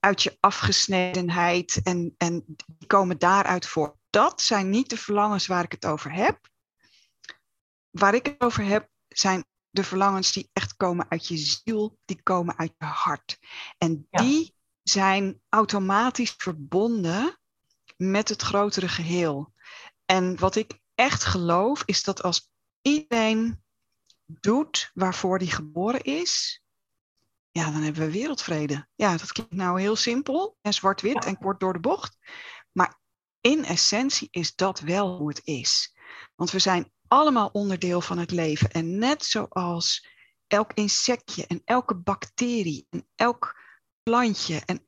uit 0.00 0.22
je 0.22 0.36
afgesnedenheid. 0.40 1.80
En, 1.82 2.14
en 2.16 2.44
die 2.66 2.86
komen 2.86 3.18
daaruit 3.18 3.66
voort. 3.66 3.94
Dat 4.10 4.40
zijn 4.40 4.70
niet 4.70 4.90
de 4.90 4.96
verlangens 4.96 5.46
waar 5.46 5.64
ik 5.64 5.72
het 5.72 5.86
over 5.86 6.12
heb. 6.12 6.38
Waar 7.90 8.14
ik 8.14 8.26
het 8.26 8.40
over 8.40 8.64
heb, 8.64 8.88
zijn 9.08 9.44
de 9.72 9.84
verlangens 9.84 10.32
die 10.32 10.50
echt 10.52 10.76
komen 10.76 11.06
uit 11.08 11.28
je 11.28 11.36
ziel, 11.36 11.98
die 12.04 12.22
komen 12.22 12.58
uit 12.58 12.74
je 12.78 12.84
hart. 12.84 13.38
En 13.78 14.06
die 14.10 14.54
zijn 14.82 15.40
automatisch 15.48 16.34
verbonden 16.36 17.38
met 17.96 18.28
het 18.28 18.42
grotere 18.42 18.88
geheel. 18.88 19.52
En 20.04 20.38
wat 20.38 20.56
ik 20.56 20.80
echt 20.94 21.24
geloof, 21.24 21.82
is 21.84 22.04
dat 22.04 22.22
als 22.22 22.50
iedereen 22.82 23.62
doet 24.26 24.90
waarvoor 24.94 25.38
hij 25.38 25.46
geboren 25.46 26.02
is, 26.02 26.62
ja, 27.50 27.70
dan 27.70 27.82
hebben 27.82 28.06
we 28.06 28.12
wereldvrede. 28.12 28.88
Ja, 28.94 29.16
dat 29.16 29.32
klinkt 29.32 29.54
nou 29.54 29.80
heel 29.80 29.96
simpel 29.96 30.56
en 30.60 30.74
zwart-wit 30.74 31.24
en 31.24 31.38
kort 31.38 31.60
door 31.60 31.72
de 31.72 31.80
bocht. 31.80 32.16
Maar 32.72 33.00
in 33.40 33.64
essentie 33.64 34.28
is 34.30 34.54
dat 34.54 34.80
wel 34.80 35.16
hoe 35.16 35.28
het 35.28 35.40
is. 35.44 35.96
Want 36.34 36.50
we 36.50 36.58
zijn 36.58 36.92
allemaal 37.12 37.48
onderdeel 37.52 38.00
van 38.00 38.18
het 38.18 38.30
leven. 38.30 38.70
En 38.70 38.98
net 38.98 39.24
zoals 39.24 40.08
elk 40.46 40.72
insectje 40.72 41.46
en 41.46 41.62
elke 41.64 41.94
bacterie 41.94 42.86
en 42.90 43.08
elk 43.14 43.60
plantje 44.02 44.62
en 44.66 44.86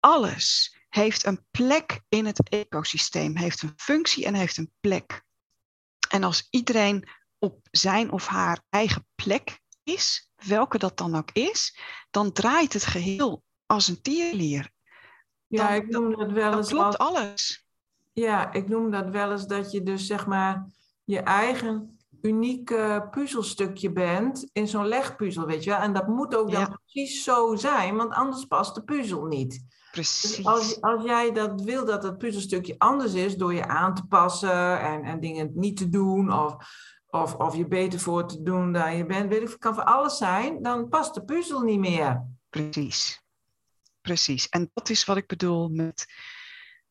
alles 0.00 0.76
heeft 0.88 1.26
een 1.26 1.46
plek 1.50 2.00
in 2.08 2.26
het 2.26 2.48
ecosysteem, 2.48 3.36
heeft 3.36 3.62
een 3.62 3.72
functie 3.76 4.24
en 4.24 4.34
heeft 4.34 4.56
een 4.56 4.72
plek. 4.80 5.24
En 6.08 6.22
als 6.24 6.46
iedereen 6.50 7.08
op 7.38 7.58
zijn 7.70 8.10
of 8.10 8.26
haar 8.26 8.64
eigen 8.68 9.06
plek 9.14 9.60
is, 9.82 10.30
welke 10.46 10.78
dat 10.78 10.96
dan 10.98 11.14
ook 11.14 11.30
is, 11.32 11.78
dan 12.10 12.32
draait 12.32 12.72
het 12.72 12.84
geheel 12.84 13.42
als 13.66 13.88
een 13.88 14.02
tierlier. 14.02 14.70
Ja, 15.46 15.70
ik 15.70 15.88
noem 15.88 16.16
dat 16.16 16.30
wel 16.30 16.56
eens. 16.56 16.68
klopt 16.68 16.98
alles. 16.98 17.66
Ja, 18.12 18.52
ik 18.52 18.68
noem 18.68 18.90
dat 18.90 19.08
wel 19.08 19.30
eens 19.30 19.46
dat 19.46 19.70
je 19.72 19.82
dus 19.82 20.06
zeg 20.06 20.26
maar 20.26 20.70
je 21.04 21.20
eigen 21.20 21.98
uniek 22.22 22.74
puzzelstukje 23.10 23.92
bent 23.92 24.48
in 24.52 24.68
zo'n 24.68 24.86
legpuzzel, 24.86 25.46
weet 25.46 25.64
je 25.64 25.70
wel. 25.70 25.78
En 25.78 25.92
dat 25.92 26.06
moet 26.06 26.36
ook 26.36 26.50
dan 26.50 26.78
precies 26.84 27.24
zo 27.24 27.56
zijn, 27.56 27.96
want 27.96 28.12
anders 28.12 28.44
past 28.44 28.74
de 28.74 28.82
puzzel 28.82 29.24
niet. 29.24 29.50
Dus 29.92 30.20
Precies. 30.20 30.44
als, 30.44 30.80
als 30.80 31.04
jij 31.04 31.32
dat 31.32 31.62
wil 31.62 31.84
dat 31.84 32.02
het 32.02 32.18
puzzelstukje 32.18 32.74
anders 32.78 33.14
is 33.14 33.36
door 33.36 33.54
je 33.54 33.66
aan 33.66 33.94
te 33.94 34.06
passen 34.06 34.80
en, 34.80 35.02
en 35.02 35.20
dingen 35.20 35.50
niet 35.54 35.76
te 35.76 35.88
doen 35.88 36.32
of, 36.32 36.56
of, 37.06 37.34
of 37.34 37.56
je 37.56 37.66
beter 37.66 38.00
voor 38.00 38.28
te 38.28 38.42
doen 38.42 38.72
dan 38.72 38.96
je 38.96 39.06
bent, 39.06 39.28
weet 39.28 39.50
ik, 39.50 39.56
kan 39.58 39.74
voor 39.74 39.84
alles 39.84 40.16
zijn, 40.16 40.62
dan 40.62 40.88
past 40.88 41.14
de 41.14 41.24
puzzel 41.24 41.60
niet 41.60 41.78
meer. 41.78 42.26
Precies. 42.48 43.22
Precies. 44.00 44.48
En 44.48 44.70
dat 44.74 44.88
is 44.88 45.04
wat 45.04 45.16
ik 45.16 45.26
bedoel 45.26 45.68
met. 45.68 46.06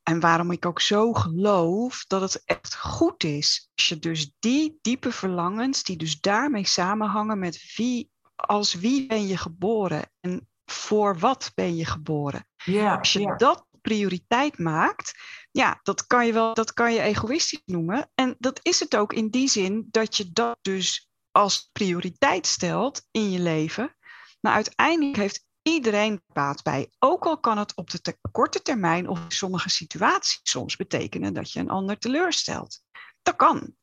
En 0.03 0.19
waarom 0.19 0.51
ik 0.51 0.65
ook 0.65 0.81
zo 0.81 1.13
geloof 1.13 2.05
dat 2.07 2.21
het 2.21 2.41
echt 2.45 2.75
goed 2.75 3.23
is. 3.23 3.69
Als 3.75 3.89
je 3.89 3.99
dus 3.99 4.31
die 4.39 4.77
diepe 4.81 5.11
verlangens, 5.11 5.83
die 5.83 5.97
dus 5.97 6.19
daarmee 6.19 6.67
samenhangen 6.67 7.39
met 7.39 7.73
wie, 7.75 8.11
als 8.35 8.73
wie 8.73 9.07
ben 9.07 9.27
je 9.27 9.37
geboren 9.37 10.11
en 10.19 10.49
voor 10.65 11.19
wat 11.19 11.51
ben 11.55 11.75
je 11.75 11.85
geboren. 11.85 12.47
Ja, 12.63 12.95
Als 12.95 13.13
je 13.13 13.19
ja. 13.19 13.35
dat 13.35 13.65
prioriteit 13.81 14.57
maakt, 14.57 15.13
ja, 15.51 15.79
dat 15.83 16.07
kan 16.07 16.25
je 16.25 16.33
wel, 16.33 16.53
dat 16.53 16.73
kan 16.73 16.93
je 16.93 17.01
egoïstisch 17.01 17.61
noemen. 17.65 18.11
En 18.15 18.35
dat 18.39 18.59
is 18.61 18.79
het 18.79 18.95
ook 18.95 19.13
in 19.13 19.29
die 19.29 19.47
zin 19.49 19.87
dat 19.91 20.17
je 20.17 20.31
dat 20.31 20.57
dus 20.61 21.09
als 21.31 21.69
prioriteit 21.71 22.47
stelt 22.47 23.05
in 23.11 23.31
je 23.31 23.39
leven. 23.39 23.95
Maar 24.39 24.53
uiteindelijk 24.53 25.17
heeft 25.17 25.45
iedereen 25.61 26.21
baat 26.33 26.63
bij. 26.63 26.91
Ook 26.99 27.25
al 27.25 27.39
kan 27.39 27.57
het 27.57 27.75
op 27.75 27.89
de 27.89 28.01
te- 28.01 28.17
korte 28.31 28.61
termijn 28.61 29.07
of 29.07 29.19
in 29.23 29.31
sommige 29.31 29.69
situaties 29.69 30.39
soms 30.43 30.75
betekenen 30.75 31.33
dat 31.33 31.51
je 31.51 31.59
een 31.59 31.69
ander 31.69 31.97
teleurstelt. 31.97 32.81
Dat 33.21 33.35
kan. 33.35 33.75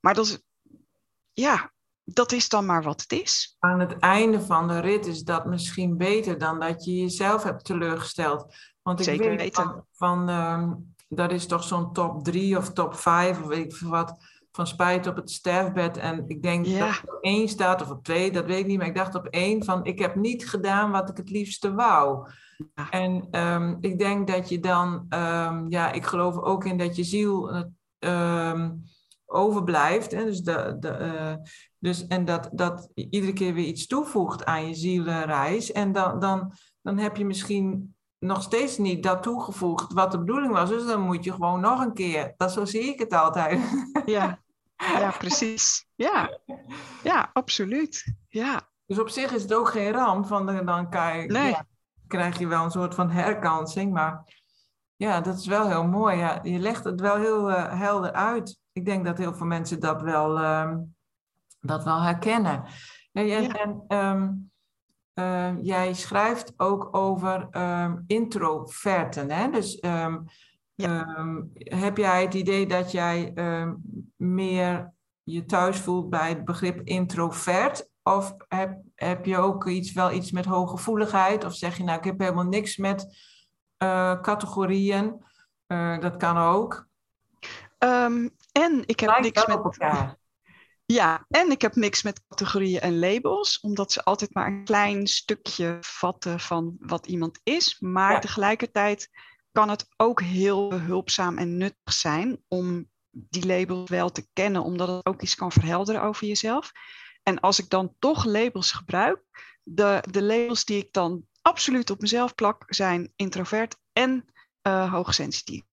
Maar 0.00 0.14
dat 0.14 0.26
is, 0.26 0.38
ja, 1.32 1.72
dat 2.04 2.32
is 2.32 2.48
dan 2.48 2.66
maar 2.66 2.82
wat 2.82 3.00
het 3.00 3.12
is. 3.12 3.56
Aan 3.58 3.80
het 3.80 3.98
einde 3.98 4.40
van 4.40 4.68
de 4.68 4.78
rit 4.78 5.06
is 5.06 5.22
dat 5.22 5.46
misschien 5.46 5.96
beter 5.96 6.38
dan 6.38 6.60
dat 6.60 6.84
je 6.84 6.94
jezelf 6.94 7.42
hebt 7.42 7.64
teleurgesteld. 7.64 8.54
Want 8.82 8.98
ik 8.98 9.04
Zeker 9.04 9.28
weet 9.28 9.38
weten. 9.38 9.64
van, 9.64 9.84
van 9.92 10.28
ehm, 10.28 10.72
dat 11.08 11.32
is 11.32 11.46
toch 11.46 11.64
zo'n 11.64 11.92
top 11.92 12.24
drie 12.24 12.56
of 12.56 12.72
top 12.72 12.94
vijf 12.94 13.40
of 13.40 13.46
weet 13.46 13.64
ik 13.64 13.76
veel 13.76 13.90
wat 13.90 14.18
van 14.56 14.66
spijt 14.66 15.06
op 15.06 15.16
het 15.16 15.30
sterfbed. 15.30 15.96
En 15.96 16.24
ik 16.26 16.42
denk 16.42 16.66
Ja. 16.66 16.78
dat 16.78 16.88
het 17.00 17.10
op 17.14 17.18
één 17.20 17.48
staat 17.48 17.82
of 17.82 17.90
op 17.90 18.04
twee, 18.04 18.32
dat 18.32 18.44
weet 18.44 18.58
ik 18.58 18.66
niet. 18.66 18.78
Maar 18.78 18.86
ik 18.86 18.94
dacht 18.94 19.14
op 19.14 19.26
één 19.26 19.64
van 19.64 19.84
ik 19.84 19.98
heb 19.98 20.14
niet 20.14 20.48
gedaan 20.48 20.90
wat 20.90 21.08
ik 21.08 21.16
het 21.16 21.30
liefste 21.30 21.74
wou. 21.74 22.30
Ja. 22.74 22.90
En 22.90 23.28
ehm, 23.30 23.76
ik 23.80 23.98
denk 23.98 24.26
dat 24.26 24.48
je 24.48 24.60
dan, 24.60 25.06
ehm, 25.08 25.66
ja, 25.68 25.92
ik 25.92 26.04
geloof 26.04 26.36
ook 26.36 26.64
in 26.64 26.78
dat 26.78 26.96
je 26.96 27.04
ziel 27.04 27.64
ehm, 27.98 28.70
overblijft. 29.26 30.10
Hè? 30.12 30.24
Dus, 30.24 30.40
de, 30.40 30.76
de, 30.80 30.88
eh, 30.88 31.34
dus, 31.78 32.06
en 32.06 32.24
dat, 32.24 32.48
dat 32.52 32.90
je 32.94 33.06
iedere 33.10 33.32
keer 33.32 33.54
weer 33.54 33.66
iets 33.66 33.86
toevoegt 33.86 34.44
aan 34.44 34.66
je 34.68 34.74
zielenreis. 34.74 35.72
En 35.72 35.92
dan, 35.92 36.18
dan, 36.18 36.52
dan 36.82 36.98
heb 36.98 37.16
je 37.16 37.24
misschien 37.24 37.94
nog 38.18 38.42
steeds 38.42 38.78
niet 38.78 39.02
dat 39.02 39.22
toegevoegd 39.22 39.92
wat 39.92 40.12
de 40.12 40.18
bedoeling 40.18 40.52
was. 40.52 40.68
Dus 40.68 40.86
dan 40.86 41.00
moet 41.00 41.24
je 41.24 41.32
gewoon 41.32 41.60
nog 41.60 41.80
een 41.80 41.94
keer. 41.94 42.34
Dat 42.36 42.52
zo 42.52 42.64
zie 42.64 42.92
ik 42.92 42.98
het 42.98 43.12
altijd. 43.12 43.60
Ja, 44.06 44.38
ja 44.76 45.10
precies. 45.18 45.86
Ja. 45.94 46.38
ja, 47.02 47.30
absoluut. 47.32 48.14
Ja, 48.28 48.68
Dus 48.86 48.98
op 48.98 49.08
zich 49.08 49.32
is 49.32 49.42
het 49.42 49.54
ook 49.54 49.68
geen 49.68 49.92
ramp. 49.92 50.26
Van 50.26 50.46
de, 50.46 50.64
dan 50.64 50.90
kan 50.90 51.18
je, 51.18 51.26
Nee. 51.26 51.50
ja, 51.50 51.66
krijg 52.06 52.38
je 52.38 52.46
wel 52.46 52.64
een 52.64 52.70
soort 52.70 52.94
van 52.94 53.10
herkansing. 53.10 53.92
Maar 53.92 54.34
ja, 54.96 55.20
dat 55.20 55.38
is 55.38 55.46
wel 55.46 55.68
heel 55.68 55.86
mooi. 55.86 56.16
Ja. 56.16 56.40
Je 56.42 56.58
legt 56.58 56.84
het 56.84 57.00
wel 57.00 57.16
heel 57.16 57.50
eh, 57.50 57.78
helder 57.78 58.12
uit. 58.12 58.58
Ik 58.72 58.84
denk 58.84 59.04
dat 59.04 59.18
heel 59.18 59.34
veel 59.34 59.46
mensen 59.46 59.80
dat 59.80 60.02
wel, 60.02 60.38
ehm, 60.38 60.78
dat 61.60 61.84
wel 61.84 62.02
herkennen. 62.02 62.64
Ja, 63.12 63.20
Ja. 63.22 63.48
en, 63.52 63.84
ehm, 63.88 64.32
eh, 65.14 65.62
jij 65.62 65.94
schrijft 65.94 66.52
ook 66.56 66.96
over 66.96 67.46
ehm, 67.50 67.96
introverten. 68.06 69.30
Hè? 69.30 69.50
Dus 69.50 69.80
ehm, 70.76 71.42
heb 71.54 71.96
jij 71.96 72.22
het 72.22 72.34
idee 72.34 72.66
dat 72.66 72.90
jij 72.90 73.32
ehm, 73.34 73.74
meer 74.16 74.92
je 75.22 75.44
thuis 75.44 75.78
voelt 75.80 76.10
bij 76.10 76.28
het 76.28 76.44
begrip 76.44 76.80
introvert? 76.84 77.88
Of 78.02 78.34
heb, 78.48 78.78
heb 78.94 79.24
je 79.24 79.38
ook 79.38 79.66
iets, 79.66 79.92
wel 79.92 80.12
iets 80.12 80.30
met 80.30 80.44
hooggevoeligheid? 80.44 81.44
Of 81.44 81.54
zeg 81.54 81.76
je 81.76 81.84
nou, 81.84 81.98
ik 81.98 82.04
heb 82.04 82.18
helemaal 82.18 82.44
niks 82.44 82.76
met 82.76 83.06
eh, 83.76 84.20
categorieën? 84.20 85.24
Eh, 85.66 85.98
dat 85.98 86.16
kan 86.16 86.36
ook. 86.36 86.88
Ehm, 87.78 88.28
en 88.52 88.82
ik 88.86 89.00
heb 89.00 89.08
Lijkt 89.08 89.24
niks 89.24 89.46
met 89.46 89.56
elkaar. 89.56 90.16
Ja, 90.86 91.26
en 91.28 91.50
ik 91.50 91.62
heb 91.62 91.74
niks 91.74 92.02
met 92.02 92.22
categorieën 92.28 92.80
en 92.80 92.98
labels, 92.98 93.60
omdat 93.60 93.92
ze 93.92 94.04
altijd 94.04 94.34
maar 94.34 94.46
een 94.46 94.64
klein 94.64 95.06
stukje 95.06 95.76
vatten 95.80 96.40
van 96.40 96.76
wat 96.78 97.06
iemand 97.06 97.40
is. 97.42 97.80
Maar 97.80 98.12
Ja. 98.12 98.18
tegelijkertijd 98.18 99.10
kan 99.56 99.68
het 99.68 99.86
ook 99.96 100.20
heel 100.20 100.68
behulpzaam 100.68 101.38
en 101.38 101.56
nuttig 101.56 101.92
zijn 101.92 102.42
om 102.48 102.90
die 103.10 103.46
labels 103.46 103.90
wel 103.90 104.10
te 104.10 104.28
kennen, 104.32 104.62
omdat 104.62 104.88
het 104.88 105.06
ook 105.06 105.22
iets 105.22 105.34
kan 105.34 105.52
verhelderen 105.52 106.02
over 106.02 106.26
jezelf. 106.26 106.72
En 107.22 107.40
als 107.40 107.58
ik 107.58 107.68
dan 107.70 107.94
toch 107.98 108.24
labels 108.24 108.72
gebruik, 108.72 109.20
de, 109.62 110.02
de 110.10 110.22
labels 110.22 110.64
die 110.64 110.78
ik 110.84 110.92
dan 110.92 111.26
absoluut 111.42 111.90
op 111.90 112.00
mezelf 112.00 112.34
plak 112.34 112.64
zijn 112.66 113.12
introvert 113.16 113.76
en 113.92 114.24
eh, 114.62 114.92
hoogsensitief. 114.92 115.64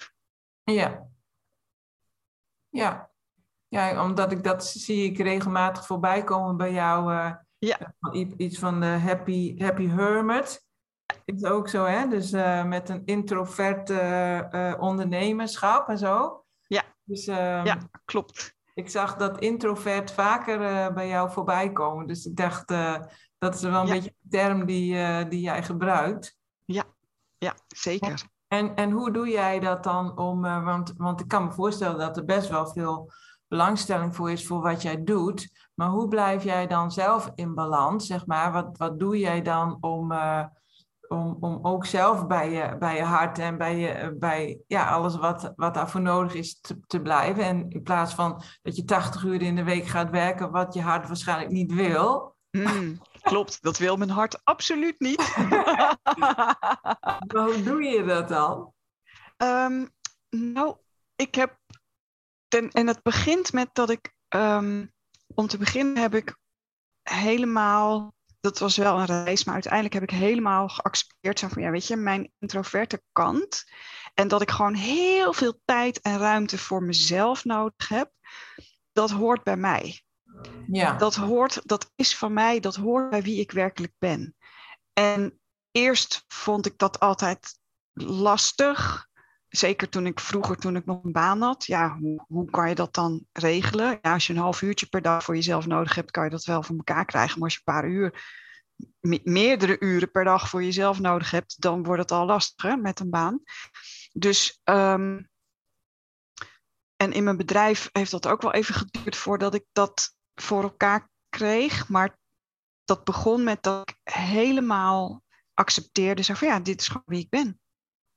Ja. 0.64 1.08
Ja. 2.70 3.12
Ja, 3.68 4.04
omdat 4.04 4.32
ik 4.32 4.44
dat 4.44 4.66
zie 4.66 5.12
ik 5.12 5.18
regelmatig 5.18 5.86
voorbij 5.86 6.24
komen 6.24 6.58
bij 6.58 6.72
jou. 6.72 7.14
eh, 7.14 7.34
Ja. 7.58 7.96
Iets 8.38 8.60
van 8.60 8.80
de 8.80 8.86
happy, 8.86 9.58
happy 9.58 9.88
hermit. 9.88 10.66
Is 11.26 11.44
ook 11.44 11.70
zo, 11.70 11.86
hè? 11.86 12.08
Dus 12.08 12.32
eh, 12.32 12.64
met 12.66 12.90
een 12.90 13.02
introvert 13.06 13.90
eh, 13.90 14.74
ondernemerschap 14.80 15.88
en 15.90 15.98
zo. 15.98 16.44
Ja. 16.68 16.84
Dus 17.04 17.28
ehm, 17.28 17.66
Ja, 17.66 17.78
klopt. 18.06 18.56
ik 18.74 18.90
zag 18.90 19.16
dat 19.16 19.40
introvert 19.40 20.12
vaker 20.12 20.62
eh, 20.62 20.94
bij 20.94 21.08
jou 21.08 21.32
voorbij 21.32 21.72
komen. 21.72 22.08
Dus 22.08 22.26
ik 22.26 22.36
dacht, 22.36 22.68
dat 23.38 23.54
is 23.56 23.62
wel 23.62 23.82
een 23.82 23.88
Ja. 23.88 23.94
beetje 23.94 24.14
de 24.20 24.30
term 24.38 24.66
die, 24.66 25.28
die 25.28 25.42
jij 25.42 25.64
gebruikt. 25.64 26.38
Ja, 27.38 27.56
zeker. 27.68 28.24
En, 28.48 28.76
en 28.76 28.92
hoe 28.92 29.12
doe 29.12 29.30
jij 29.30 29.60
dat 29.60 29.84
dan 29.84 30.18
om, 30.18 30.42
want, 30.42 30.94
want 30.98 31.20
ik 31.22 31.28
kan 31.28 31.46
me 31.46 31.52
voorstellen 31.52 31.98
dat 31.98 32.18
er 32.18 32.26
best 32.26 32.50
wel 32.50 32.68
veel 32.68 33.12
belangstelling 33.48 34.16
voor 34.16 34.32
is 34.32 34.48
voor 34.48 34.62
wat 34.62 34.82
jij 34.82 35.04
doet. 35.04 35.70
Maar 35.74 35.88
hoe 35.90 36.08
blijf 36.08 36.44
jij 36.44 36.68
dan 36.68 36.92
zelf 36.92 37.32
in 37.36 37.54
balans, 37.54 38.08
zeg 38.08 38.26
maar? 38.26 38.52
Wat, 38.52 38.78
wat 38.78 39.00
doe 39.00 39.20
jij 39.20 39.42
dan 39.42 39.78
om, 39.82 40.12
om, 41.14 41.38
om 41.40 41.60
ook 41.62 41.86
zelf 41.86 42.28
bij 42.28 42.52
je, 42.52 42.78
bij 42.78 42.96
je 42.96 43.04
hart 43.04 43.40
en 43.40 43.58
bij, 43.58 43.78
je, 43.78 43.88
eh, 43.88 44.10
bij 44.14 44.60
ja, 44.68 44.90
alles 44.90 45.16
wat, 45.16 45.54
wat 45.56 45.74
daarvoor 45.74 46.02
nodig 46.02 46.34
is 46.34 46.60
te, 46.60 46.80
te 46.88 47.02
blijven? 47.02 47.44
En 47.44 47.70
in 47.70 47.84
plaats 47.84 48.14
van 48.14 48.44
dat 48.62 48.76
je 48.76 48.84
80 48.84 49.24
uur 49.24 49.42
in 49.42 49.56
de 49.56 49.64
week 49.64 49.86
gaat 49.86 50.10
werken, 50.10 50.52
wat 50.52 50.74
je 50.74 50.82
hart 50.82 51.08
waarschijnlijk 51.08 51.52
niet 51.52 51.74
wil. 51.74 52.36
Hmm, 52.50 53.02
klopt, 53.22 53.62
dat 53.62 53.78
wil 53.78 53.98
mijn 53.98 54.10
hart 54.10 54.42
absoluut 54.44 55.00
niet. 55.00 55.36
Maar 57.34 57.46
hoe 57.46 57.64
doe 57.64 57.84
je 57.84 58.04
dat 58.04 58.28
dan? 58.28 58.74
Ehm, 59.38 59.86
nou, 60.30 60.76
ik 61.16 61.36
heb. 61.36 61.58
Ten, 62.48 62.72
en 62.72 62.88
het 62.88 63.04
begint 63.04 63.54
met 63.54 63.70
dat 63.74 63.90
ik. 63.90 64.14
ehm, 64.28 64.86
om 65.36 65.48
te 65.48 65.58
beginnen 65.58 65.98
heb 65.98 66.16
ik 66.16 66.38
helemaal. 67.02 68.14
Dat 68.44 68.60
was 68.60 68.78
wel 68.78 69.00
een 69.00 69.06
reis, 69.06 69.44
maar 69.44 69.54
uiteindelijk 69.54 69.94
heb 69.94 70.04
ik 70.04 70.10
helemaal 70.10 70.70
geaccepteerd. 70.70 71.40
Zo 71.40 71.48
van 71.48 71.62
ja, 71.62 71.70
weet 71.72 71.88
je, 71.88 71.96
mijn 71.96 72.32
introverte 72.40 73.02
kant. 73.12 73.64
En 74.14 74.28
dat 74.28 74.42
ik 74.42 74.52
gewoon 74.52 74.74
heel 74.74 75.34
veel 75.34 75.60
tijd 75.66 76.02
en 76.02 76.18
ruimte 76.18 76.58
voor 76.58 76.84
mezelf 76.84 77.46
nodig 77.46 77.88
heb. 77.88 78.12
Dat 78.92 79.12
hoort 79.12 79.44
bij 79.44 79.58
mij. 79.58 80.02
Ja. 80.68 80.98
Dat 80.98 81.16
hoort, 81.16 81.62
dat 81.64 81.92
is 81.96 82.18
van 82.18 82.34
mij, 82.34 82.60
dat 82.60 82.76
hoort 82.76 83.10
bij 83.10 83.22
wie 83.22 83.40
ik 83.40 83.52
werkelijk 83.52 83.94
ben. 83.98 84.36
En 84.94 85.40
eerst 85.72 86.24
vond 86.28 86.66
ik 86.66 86.78
dat 86.78 87.00
altijd 87.00 87.60
lastig. 87.94 89.08
Zeker 89.56 89.90
toen 89.90 90.06
ik 90.06 90.20
vroeger, 90.20 90.58
toen 90.58 90.76
ik 90.76 90.86
nog 90.86 91.04
een 91.04 91.12
baan 91.12 91.42
had. 91.42 91.66
Ja, 91.66 91.98
hoe, 92.28 92.50
kan 92.50 92.70
je 92.70 92.76
dat 92.76 92.94
dan 92.94 93.26
regelen? 93.32 94.00
Ja, 94.02 94.14
als 94.14 94.28
je 94.28 94.34
een 94.34 94.40
half 94.40 94.62
uurtje 94.62 94.86
per 94.86 95.02
dag 95.02 95.24
voor 95.24 95.36
jezelf 95.36 95.66
nodig 95.66 95.96
hebt, 95.96 96.12
kan 96.12 96.24
je 96.24 96.30
dat 96.30 96.46
wel 96.46 96.64
voor 96.64 96.76
elkaar 96.76 97.06
krijgen. 97.06 97.34
Maar 97.34 97.44
als 97.44 97.54
je 97.54 97.62
een 97.64 97.74
paar 97.74 97.88
uur, 97.90 98.26
me- 99.00 99.22
meerdere 99.24 99.80
uren 99.80 100.12
per 100.12 100.24
dag 100.24 100.50
voor 100.50 100.64
jezelf 100.64 101.00
nodig 101.00 101.32
hebt, 101.32 101.62
dan 101.62 101.84
wordt 101.84 102.02
het 102.02 102.12
al 102.12 102.26
lastiger 102.26 102.80
met 102.80 103.00
een 103.00 103.10
baan. 103.10 103.42
Dus, 104.12 104.60
ehm, 104.64 105.22
en 106.96 107.12
in 107.12 107.24
mijn 107.24 107.38
bedrijf 107.38 107.90
heeft 107.92 108.12
dat 108.12 108.28
ook 108.28 108.42
wel 108.42 108.54
even 108.54 108.76
geduurd 108.76 109.16
voordat 109.16 109.54
ik 109.54 109.66
dat 109.72 110.16
voor 110.34 110.64
elkaar 110.64 111.10
kreeg. 111.30 111.90
Maar 111.90 112.20
dat 112.84 113.04
begon 113.04 113.44
met 113.44 113.64
dat 113.64 113.90
ik 113.90 114.14
helemaal 114.14 115.24
accepteerde. 115.54 116.22
Zo 116.22 116.34
van 116.34 116.48
ja, 116.48 116.60
dit 116.60 116.82
is 116.82 116.88
gewoon 116.88 117.04
wie 117.06 117.20
ik 117.20 117.30
ben. 117.30 117.60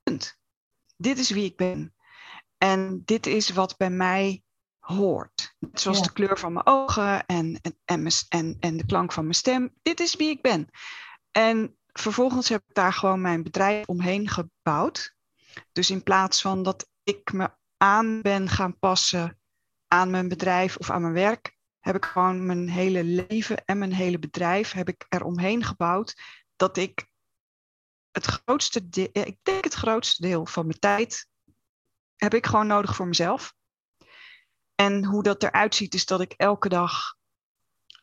Punt. 0.03 0.37
Dit 0.97 1.17
is 1.17 1.29
wie 1.29 1.45
ik 1.45 1.55
ben. 1.55 1.95
En 2.57 3.01
dit 3.05 3.25
is 3.25 3.49
wat 3.49 3.77
bij 3.77 3.89
mij 3.89 4.43
hoort. 4.79 5.55
Net 5.59 5.81
zoals 5.81 6.01
de 6.01 6.11
kleur 6.11 6.39
van 6.39 6.53
mijn 6.53 6.65
ogen 6.65 7.25
en, 7.25 7.59
en, 7.61 7.75
en, 7.85 8.07
en, 8.29 8.57
en 8.59 8.77
de 8.77 8.85
klank 8.85 9.11
van 9.11 9.23
mijn 9.23 9.35
stem. 9.35 9.73
Dit 9.81 9.99
is 9.99 10.15
wie 10.15 10.29
ik 10.29 10.41
ben. 10.41 10.69
En 11.31 11.77
vervolgens 11.91 12.49
heb 12.49 12.63
ik 12.67 12.75
daar 12.75 12.93
gewoon 12.93 13.21
mijn 13.21 13.43
bedrijf 13.43 13.85
omheen 13.85 14.27
gebouwd. 14.29 15.15
Dus 15.71 15.89
in 15.89 16.03
plaats 16.03 16.41
van 16.41 16.63
dat 16.63 16.89
ik 17.03 17.33
me 17.33 17.49
aan 17.77 18.21
ben 18.21 18.49
gaan 18.49 18.79
passen 18.79 19.39
aan 19.87 20.09
mijn 20.09 20.27
bedrijf 20.27 20.77
of 20.77 20.89
aan 20.89 21.01
mijn 21.01 21.13
werk, 21.13 21.57
heb 21.79 21.95
ik 21.95 22.05
gewoon 22.05 22.45
mijn 22.45 22.69
hele 22.69 23.03
leven 23.03 23.65
en 23.65 23.77
mijn 23.77 23.93
hele 23.93 24.19
bedrijf 24.19 24.71
heb 24.71 24.87
ik 24.87 25.05
er 25.09 25.23
omheen 25.23 25.63
gebouwd 25.63 26.21
dat 26.55 26.77
ik 26.77 27.07
het 28.17 28.41
grootste 28.43 28.89
deel, 28.89 29.09
ik 29.11 29.37
denk 29.43 29.63
het 29.63 29.73
grootste 29.73 30.21
deel 30.21 30.45
van 30.45 30.65
mijn 30.65 30.79
tijd 30.79 31.27
heb 32.15 32.33
ik 32.33 32.45
gewoon 32.45 32.67
nodig 32.67 32.95
voor 32.95 33.07
mezelf. 33.07 33.53
En 34.75 35.05
hoe 35.05 35.23
dat 35.23 35.43
eruit 35.43 35.75
ziet 35.75 35.93
is 35.93 36.05
dat 36.05 36.21
ik 36.21 36.31
elke 36.31 36.69
dag, 36.69 37.15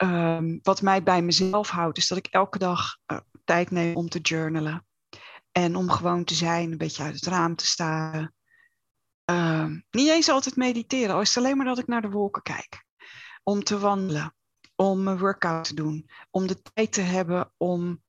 um, 0.02 0.58
wat 0.62 0.82
mij 0.82 1.02
bij 1.02 1.22
mezelf 1.22 1.68
houdt, 1.68 1.98
is 1.98 2.08
dat 2.08 2.18
ik 2.18 2.26
elke 2.26 2.58
dag 2.58 2.98
uh, 3.06 3.18
tijd 3.44 3.70
neem 3.70 3.96
om 3.96 4.08
te 4.08 4.20
journalen. 4.20 4.86
En 5.52 5.76
om 5.76 5.90
gewoon 5.90 6.24
te 6.24 6.34
zijn, 6.34 6.72
een 6.72 6.78
beetje 6.78 7.02
uit 7.02 7.14
het 7.14 7.26
raam 7.26 7.56
te 7.56 7.66
staren. 7.66 8.34
Uh, 9.30 9.66
niet 9.90 10.08
eens 10.08 10.28
altijd 10.28 10.56
mediteren, 10.56 11.14
al 11.14 11.20
is 11.20 11.34
het 11.34 11.44
alleen 11.44 11.56
maar 11.56 11.66
dat 11.66 11.78
ik 11.78 11.86
naar 11.86 12.02
de 12.02 12.10
wolken 12.10 12.42
kijk. 12.42 12.84
Om 13.42 13.64
te 13.64 13.78
wandelen, 13.78 14.34
om 14.76 15.08
een 15.08 15.18
workout 15.18 15.64
te 15.64 15.74
doen, 15.74 16.10
om 16.30 16.46
de 16.46 16.62
tijd 16.62 16.92
te 16.92 17.00
hebben 17.00 17.52
om 17.56 18.03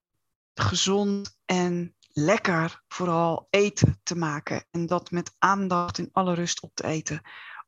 gezond 0.59 1.37
en 1.45 1.95
lekker 2.07 2.83
vooral 2.87 3.47
eten 3.49 3.99
te 4.03 4.15
maken. 4.15 4.65
En 4.71 4.85
dat 4.85 5.11
met 5.11 5.35
aandacht 5.37 5.97
in 5.97 6.09
alle 6.11 6.33
rust 6.33 6.61
op 6.61 6.71
te 6.73 6.85
eten. 6.85 7.21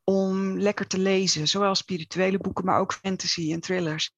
Om 0.04 0.60
lekker 0.60 0.88
te 0.88 1.00
lezen, 1.00 1.48
zowel 1.48 1.76
spirituele 1.76 2.38
boeken, 2.38 2.66
maar 2.66 2.80
ook 2.80 2.94
fantasy 2.94 3.54
en 3.54 3.60
thrillers 3.60 4.14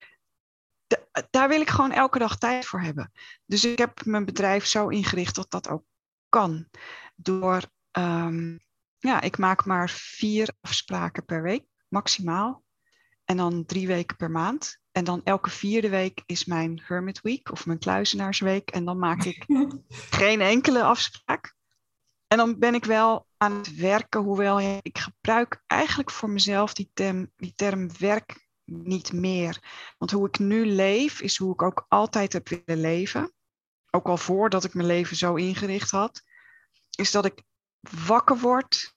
daar 1.30 1.48
wil 1.48 1.62
ik 1.62 1.70
gewoon 1.70 1.92
elke 1.92 2.20
dag 2.20 2.38
tijd 2.38 2.66
voor 2.66 2.82
hebben. 2.82 3.12
Dus 3.46 3.66
ik 3.66 3.78
heb 3.78 4.06
mijn 4.06 4.26
bedrijf 4.26 4.66
zo 4.66 4.88
ingericht 4.88 5.36
dat 5.36 5.50
dat 5.50 5.68
ook 5.68 5.84
kan. 6.30 6.70
Door, 7.16 7.64
um, 7.92 8.60
ja, 8.98 9.22
ik 9.22 9.38
maak 9.38 9.66
maar 9.66 9.90
vier 9.90 10.54
afspraken 10.62 11.26
per 11.26 11.42
week, 11.42 11.66
maximaal. 11.88 12.64
En 13.30 13.38
dan 13.38 13.66
drie 13.66 13.88
weken 13.88 14.18
per 14.18 14.32
maand. 14.32 14.80
En 14.92 15.04
dan 15.04 15.24
elke 15.24 15.50
vierde 15.50 15.90
week 15.90 16.24
is 16.26 16.46
mijn 16.46 16.82
Hermit 16.84 17.22
Week 17.22 17.52
of 17.52 17.66
mijn 17.66 17.80
Kluizenaarsweek. 17.80 18.70
En 18.70 18.86
dan 18.86 19.00
maak 19.00 19.24
ik 19.24 19.46
geen 20.20 20.42
enkele 20.42 20.84
afspraak. 20.84 21.56
En 22.28 22.38
dan 22.38 22.60
ben 22.60 22.74
ik 22.74 22.86
wel 22.86 23.28
aan 23.38 23.52
het 23.52 23.76
werken, 23.76 24.22
hoewel 24.22 24.60
ik 24.82 24.98
gebruik 24.98 25.64
eigenlijk 25.68 26.12
voor 26.12 26.30
mezelf 26.30 26.74
die 26.74 26.90
term, 26.94 27.32
die 27.38 27.54
term 27.56 27.98
werk 27.98 28.50
niet 28.66 29.14
meer. 29.14 29.64
Want 29.98 30.12
hoe 30.12 30.28
ik 30.28 30.40
nu 30.40 30.66
leef, 30.66 31.22
is 31.22 31.38
hoe 31.38 31.54
ik 31.54 31.62
ook 31.62 31.86
altijd 31.88 32.34
heb 32.34 32.48
willen 32.50 32.82
leven. 32.82 33.34
Ook 33.92 34.08
al 34.08 34.18
voordat 34.18 34.64
ik 34.64 34.74
mijn 34.74 34.88
leven 34.88 35.18
zo 35.18 35.36
ingericht 35.36 35.92
had. 35.92 36.22
Is 36.96 37.12
dat 37.12 37.26
ik 37.26 37.44
wakker 38.06 38.40
word 38.40 38.96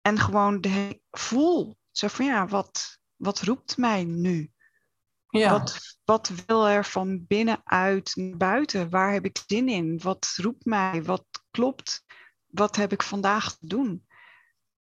en 0.00 0.18
gewoon 0.18 0.60
de, 0.60 1.00
voel. 1.10 1.80
Zo 1.92 2.08
van 2.08 2.24
ja, 2.24 2.46
wat, 2.46 2.98
wat 3.16 3.40
roept 3.40 3.76
mij 3.76 4.04
nu? 4.04 4.50
Ja. 5.28 5.50
Wat, 5.50 5.78
wat 6.04 6.30
wil 6.46 6.68
er 6.68 6.84
van 6.84 7.26
binnenuit 7.26 8.12
naar 8.16 8.36
buiten? 8.36 8.90
Waar 8.90 9.12
heb 9.12 9.24
ik 9.24 9.42
zin 9.46 9.68
in? 9.68 10.00
Wat 10.02 10.32
roept 10.36 10.64
mij? 10.64 11.02
Wat 11.02 11.24
klopt? 11.50 12.04
Wat 12.46 12.76
heb 12.76 12.92
ik 12.92 13.02
vandaag 13.02 13.56
te 13.56 13.66
doen? 13.66 14.06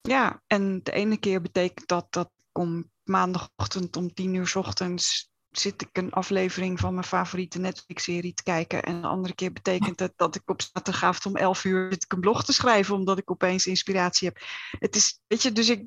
Ja, 0.00 0.42
en 0.46 0.80
de 0.82 0.92
ene 0.92 1.16
keer 1.18 1.42
betekent 1.42 1.88
dat 1.88 2.06
dat 2.10 2.32
ik 2.36 2.58
om 2.58 2.90
maandagochtend 3.02 3.96
om 3.96 4.14
tien 4.14 4.34
uur 4.34 4.52
ochtends 4.56 5.30
zit 5.50 5.82
ik 5.82 5.88
een 5.92 6.12
aflevering 6.12 6.80
van 6.80 6.94
mijn 6.94 7.06
favoriete 7.06 7.58
Netflix-serie 7.58 8.34
te 8.34 8.42
kijken. 8.42 8.82
En 8.82 9.00
de 9.00 9.08
andere 9.08 9.34
keer 9.34 9.52
betekent 9.52 9.98
het 9.98 10.12
dat 10.16 10.34
ik 10.34 10.50
op 10.50 10.62
zaterdagavond 10.62 11.26
om 11.26 11.36
elf 11.36 11.64
uur 11.64 11.92
zit 11.92 12.04
ik 12.04 12.12
een 12.12 12.20
blog 12.20 12.44
te 12.44 12.52
schrijven, 12.52 12.94
omdat 12.94 13.18
ik 13.18 13.30
opeens 13.30 13.66
inspiratie 13.66 14.28
heb. 14.28 14.38
Het 14.78 14.96
is, 14.96 15.20
weet 15.26 15.42
je, 15.42 15.52
dus 15.52 15.68
ik, 15.68 15.86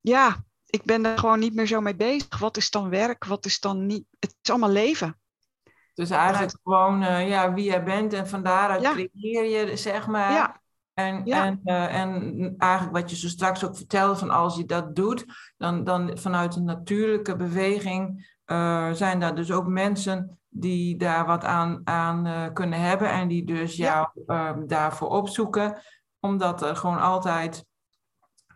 ja, 0.00 0.44
ik 0.70 0.84
ben 0.84 1.04
er 1.04 1.18
gewoon 1.18 1.38
niet 1.38 1.54
meer 1.54 1.66
zo 1.66 1.80
mee 1.80 1.96
bezig. 1.96 2.38
Wat 2.38 2.56
is 2.56 2.70
dan 2.70 2.88
werk? 2.88 3.24
Wat 3.24 3.44
is 3.44 3.60
dan 3.60 3.86
niet? 3.86 4.04
Het 4.18 4.36
is 4.42 4.50
allemaal 4.50 4.70
leven. 4.70 5.18
Dus 5.94 6.10
eigenlijk 6.10 6.58
gewoon 6.62 7.02
uh, 7.02 7.28
ja, 7.28 7.52
wie 7.52 7.64
jij 7.64 7.84
bent 7.84 8.12
en 8.12 8.28
van 8.28 8.42
daaruit 8.42 8.82
ja. 8.82 8.92
creëer 8.92 9.44
je, 9.44 9.76
zeg 9.76 10.06
maar. 10.06 10.32
Ja. 10.32 10.60
En, 10.94 11.24
en, 11.24 11.60
uh, 11.64 12.00
en 12.00 12.54
eigenlijk 12.58 12.96
wat 12.96 13.10
je 13.10 13.16
zo 13.16 13.28
straks 13.28 13.64
ook 13.64 13.76
vertelde, 13.76 14.16
van 14.16 14.30
als 14.30 14.56
je 14.56 14.64
dat 14.64 14.96
doet, 14.96 15.24
dan, 15.56 15.84
dan 15.84 16.18
vanuit 16.18 16.56
een 16.56 16.64
natuurlijke 16.64 17.36
beweging 17.36 18.32
uh, 18.46 18.92
zijn 18.92 19.20
daar 19.20 19.34
dus 19.34 19.52
ook 19.52 19.66
mensen 19.66 20.38
die 20.48 20.96
daar 20.96 21.26
wat 21.26 21.44
aan, 21.44 21.80
aan 21.84 22.52
kunnen 22.52 22.80
hebben 22.80 23.10
en 23.10 23.28
die 23.28 23.44
dus 23.44 23.76
jou 23.76 24.08
daarvoor 24.66 25.08
opzoeken, 25.08 25.82
omdat 26.20 26.62
er 26.62 26.76
gewoon 26.76 27.00
altijd 27.00 27.64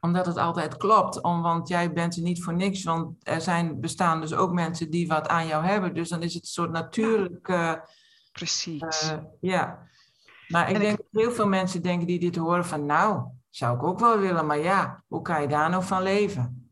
omdat 0.05 0.27
het 0.27 0.37
altijd 0.37 0.77
klopt. 0.77 1.23
Om, 1.23 1.43
want 1.43 1.69
jij 1.69 1.93
bent 1.93 2.17
er 2.17 2.23
niet 2.23 2.43
voor 2.43 2.55
niks. 2.55 2.83
Want 2.83 3.17
er 3.23 3.40
zijn, 3.40 3.81
bestaan 3.81 4.21
dus 4.21 4.35
ook 4.35 4.53
mensen 4.53 4.90
die 4.90 5.09
wat 5.09 5.29
aan 5.29 5.47
jou 5.47 5.64
hebben. 5.64 5.95
Dus 5.95 6.09
dan 6.09 6.23
is 6.23 6.35
het 6.35 6.43
een 6.43 6.49
soort 6.49 6.71
natuurlijk. 6.71 7.53
Precies. 8.33 9.14
ja. 9.40 9.88
Maar 10.49 10.71
ik 10.71 10.79
denk 10.79 10.97
dat 10.97 11.07
heel 11.11 11.33
veel 11.33 11.49
mensen 11.49 11.83
denken 11.83 12.07
die 12.07 12.19
dit 12.19 12.37
horen 12.37 12.67
van 12.67 12.87
nou, 12.87 13.25
zou 13.51 13.77
ik 13.77 13.83
ook 13.83 13.99
wel 13.99 14.19
willen, 14.19 14.47
maar 14.47 14.59
ja, 14.59 15.03
hoe 15.09 15.23
kan 15.23 15.43
je 15.43 15.49
daar 15.49 15.71
nou 15.71 15.85
van 15.85 16.03
leven? 16.03 16.69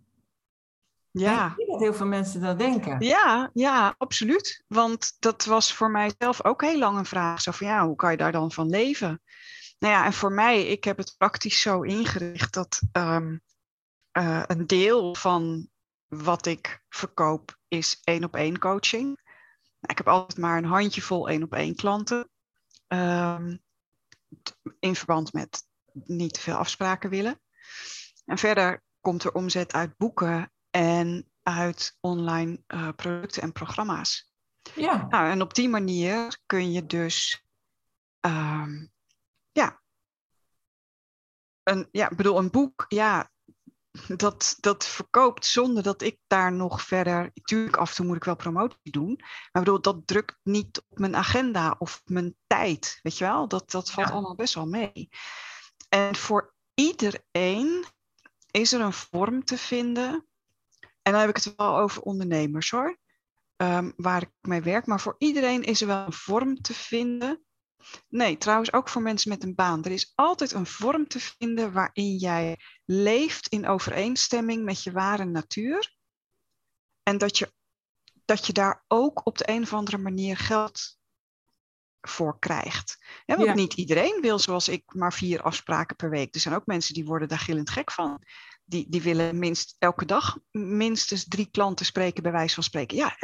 Ja. 1.11 1.47
Ik 1.47 1.57
denk 1.57 1.71
dat 1.71 1.81
heel 1.81 1.95
veel 1.95 2.07
mensen 2.07 2.40
dat 2.40 2.59
denken. 2.59 3.01
Ja, 3.01 3.51
ja, 3.53 3.95
absoluut. 3.99 4.64
Want 4.66 5.16
dat 5.18 5.45
was 5.45 5.73
voor 5.75 5.90
mijzelf 5.90 6.45
ook 6.45 6.62
heel 6.62 6.79
lang 6.79 6.99
een 6.99 7.05
vraag. 7.05 7.40
Zo 7.40 7.51
van 7.51 7.66
ja, 7.66 7.87
hoe 7.87 7.97
kan 7.97 8.11
je 8.11 8.16
daar 8.16 8.33
dan 8.33 8.53
van 8.53 8.68
leven? 8.68 9.23
Nou 9.83 9.95
ja, 9.95 10.05
en 10.05 10.12
voor 10.12 10.33
mij, 10.33 10.66
ik 10.66 10.85
heb 10.85 10.97
het 10.97 11.14
praktisch 11.18 11.61
zo 11.61 11.81
ingericht 11.81 12.55
dat 12.55 12.81
um, 12.92 13.42
uh, 14.18 14.42
een 14.47 14.66
deel 14.66 15.14
van 15.14 15.68
wat 16.07 16.47
ik 16.47 16.83
verkoop 16.88 17.59
is 17.68 18.01
één 18.05 18.25
op 18.25 18.37
één 18.37 18.59
coaching. 18.59 19.05
Nou, 19.05 19.92
ik 19.92 19.99
heb 19.99 20.09
altijd 20.09 20.38
maar 20.38 20.59
een 20.59 20.64
handjevol 20.64 21.29
één 21.29 21.42
op 21.42 21.53
één 21.55 21.75
klanten. 21.75 22.31
Um, 22.88 23.62
in 24.79 24.95
verband 24.95 25.33
met 25.33 25.66
niet 25.92 26.35
te 26.35 26.40
veel 26.40 26.57
afspraken 26.57 27.11
willen. 27.11 27.40
En 28.25 28.38
verder 28.38 28.83
komt 29.01 29.25
er 29.25 29.33
omzet 29.33 29.73
uit 29.73 29.97
boeken 29.97 30.53
en 30.71 31.31
uit 31.42 31.97
online 32.01 32.62
uh, 32.66 32.88
producten 32.97 33.42
en 33.42 33.53
programma's. 33.53 34.33
Ja. 34.75 35.07
Nou, 35.09 35.31
en 35.31 35.42
op 35.42 35.55
die 35.55 35.68
manier 35.68 36.38
kun 36.47 36.73
je 36.73 36.87
dus, 36.87 37.47
um, 38.21 38.91
ja, 39.52 39.82
een, 41.62 41.88
ja, 41.90 42.10
bedoel, 42.16 42.38
een 42.38 42.50
boek, 42.50 42.84
ja, 42.88 43.30
dat, 44.16 44.56
dat 44.60 44.86
verkoopt 44.86 45.46
zonder 45.46 45.82
dat 45.82 46.02
ik 46.02 46.18
daar 46.26 46.52
nog 46.52 46.82
verder. 46.82 47.30
Natuurlijk, 47.34 47.76
af 47.76 47.88
en 47.88 47.94
toe 47.94 48.06
moet 48.06 48.16
ik 48.16 48.24
wel 48.24 48.36
promotie 48.36 48.92
doen. 48.92 49.20
Maar 49.52 49.62
bedoel, 49.62 49.80
dat 49.80 50.06
drukt 50.06 50.38
niet 50.42 50.84
op 50.88 50.98
mijn 50.98 51.16
agenda 51.16 51.76
of 51.78 52.02
mijn 52.04 52.36
tijd. 52.46 52.98
Weet 53.02 53.18
je 53.18 53.24
wel? 53.24 53.48
Dat, 53.48 53.70
dat 53.70 53.90
valt 53.90 54.10
allemaal 54.10 54.34
best 54.34 54.54
wel 54.54 54.66
mee. 54.66 55.08
En 55.88 56.16
voor 56.16 56.54
iedereen 56.74 57.84
is 58.50 58.72
er 58.72 58.80
een 58.80 58.92
vorm 58.92 59.44
te 59.44 59.58
vinden. 59.58 60.26
En 61.02 61.12
dan 61.12 61.20
heb 61.20 61.28
ik 61.28 61.44
het 61.44 61.54
wel 61.56 61.78
over 61.78 62.02
ondernemers 62.02 62.70
hoor. 62.70 62.98
Um, 63.56 63.92
waar 63.96 64.22
ik 64.22 64.30
mee 64.40 64.60
werk. 64.60 64.86
Maar 64.86 65.00
voor 65.00 65.14
iedereen 65.18 65.62
is 65.62 65.80
er 65.80 65.86
wel 65.86 66.06
een 66.06 66.12
vorm 66.12 66.60
te 66.60 66.74
vinden 66.74 67.44
Nee, 68.09 68.38
trouwens 68.38 68.73
ook 68.73 68.88
voor 68.88 69.03
mensen 69.03 69.31
met 69.31 69.42
een 69.42 69.55
baan. 69.55 69.85
Er 69.85 69.90
is 69.90 70.12
altijd 70.14 70.53
een 70.53 70.66
vorm 70.66 71.09
te 71.09 71.21
vinden 71.21 71.73
waarin 71.73 72.16
jij 72.16 72.59
leeft 72.85 73.49
in 73.49 73.66
overeenstemming 73.66 74.64
met 74.64 74.83
je 74.83 74.92
ware 74.92 75.25
natuur. 75.25 75.97
En 77.03 77.18
dat 77.18 77.38
je, 77.38 77.53
dat 78.25 78.47
je 78.47 78.53
daar 78.53 78.85
ook 78.88 79.27
op 79.27 79.38
de 79.38 79.49
een 79.49 79.62
of 79.62 79.73
andere 79.73 79.99
manier 79.99 80.37
geld 80.37 81.01
voor 82.01 82.38
krijgt. 82.38 82.99
Want 83.27 83.55
niet 83.55 83.75
iedereen 83.75 84.21
wil 84.21 84.38
zoals 84.38 84.68
ik 84.68 84.95
maar 84.95 85.12
vier 85.12 85.42
afspraken 85.42 85.97
per 85.97 86.11
week. 86.11 86.35
Er 86.35 86.40
zijn 86.40 86.55
ook 86.55 86.66
mensen 86.66 86.95
die 86.95 87.05
worden 87.05 87.29
daar 87.29 87.38
gillend 87.38 87.71
gek 87.71 87.90
van 87.90 88.23
die, 88.64 88.87
die 88.88 89.03
willen 89.03 89.38
minst 89.38 89.77
elke 89.79 90.05
dag 90.05 90.38
minstens 90.51 91.29
drie 91.29 91.51
klanten 91.51 91.87
spreken, 91.87 92.23
bij 92.23 92.33
wijze 92.33 92.55
van 92.55 92.62
spreken. 92.62 92.97
Ja, 92.97 93.16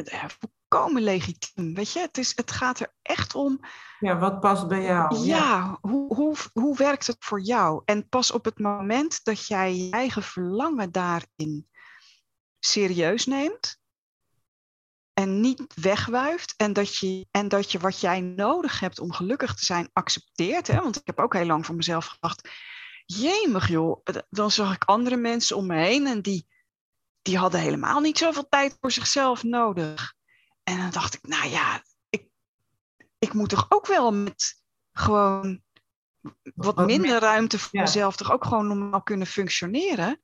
volkomen 0.69 1.03
legitiem. 1.03 1.75
Weet 1.75 1.93
je, 1.93 2.01
het, 2.01 2.19
is, 2.19 2.33
het 2.37 2.51
gaat 2.51 2.81
er 2.81 2.95
echt 3.03 3.35
om. 3.35 3.61
Ja, 3.99 4.19
wat 4.19 4.41
past 4.41 4.69
bij 4.69 4.83
jou? 4.83 5.19
Ja, 5.19 5.37
ja. 5.37 5.79
Hoe, 5.81 6.15
hoe, 6.15 6.37
hoe 6.53 6.77
werkt 6.77 7.07
het 7.07 7.17
voor 7.19 7.41
jou? 7.41 7.83
En 7.85 8.09
pas 8.09 8.31
op 8.31 8.45
het 8.45 8.59
moment 8.59 9.25
dat 9.25 9.47
jij 9.47 9.77
je 9.77 9.91
eigen 9.91 10.23
verlangen 10.23 10.93
daarin 10.93 11.69
serieus 12.59 13.27
neemt. 13.27 13.79
En 15.13 15.41
niet 15.41 15.75
wegwuift. 15.75 16.55
En 16.57 16.73
dat, 16.73 16.97
je, 16.97 17.27
en 17.31 17.49
dat 17.49 17.73
je 17.73 17.79
wat 17.79 18.01
jij 18.01 18.21
nodig 18.21 18.81
hebt 18.81 19.01
om 19.01 19.13
gelukkig 19.13 19.55
te 19.55 19.65
zijn 19.65 19.91
accepteert. 19.93 20.67
Hè? 20.67 20.81
Want 20.83 20.97
ik 20.97 21.07
heb 21.07 21.19
ook 21.19 21.35
heel 21.35 21.47
lang 21.47 21.67
voor 21.67 21.75
mezelf 21.75 22.07
gedacht 22.07 22.49
jemig 23.07 23.69
joh, 23.69 24.03
dan 24.31 24.51
zag 24.51 24.75
ik 24.75 24.85
andere 24.85 25.17
mensen 25.17 25.57
om 25.57 25.67
me 25.67 25.77
heen 25.77 26.07
en 26.07 26.23
die, 26.23 26.49
die 27.23 27.39
hadden 27.39 27.61
helemaal 27.61 28.01
niet 28.01 28.19
zoveel 28.19 28.49
tijd 28.49 28.77
voor 28.81 28.93
zichzelf 28.93 29.43
nodig. 29.43 30.17
En 30.69 30.79
dan 30.79 30.91
dacht 30.91 31.15
ik, 31.15 31.27
nou 31.27 31.49
ja, 31.49 31.83
ik, 32.11 32.29
ik 33.19 33.33
moet 33.33 33.49
toch 33.49 33.67
ook 33.69 33.87
wel 33.87 34.13
met 34.13 34.63
gewoon 34.93 35.63
wat 36.55 36.87
minder 36.87 37.21
ruimte 37.21 37.59
voor 37.59 37.81
mezelf 37.81 38.17
toch 38.17 38.33
ook 38.33 38.45
gewoon 38.45 38.67
normaal 38.67 39.03
kunnen 39.03 39.27
functioneren. 39.27 40.21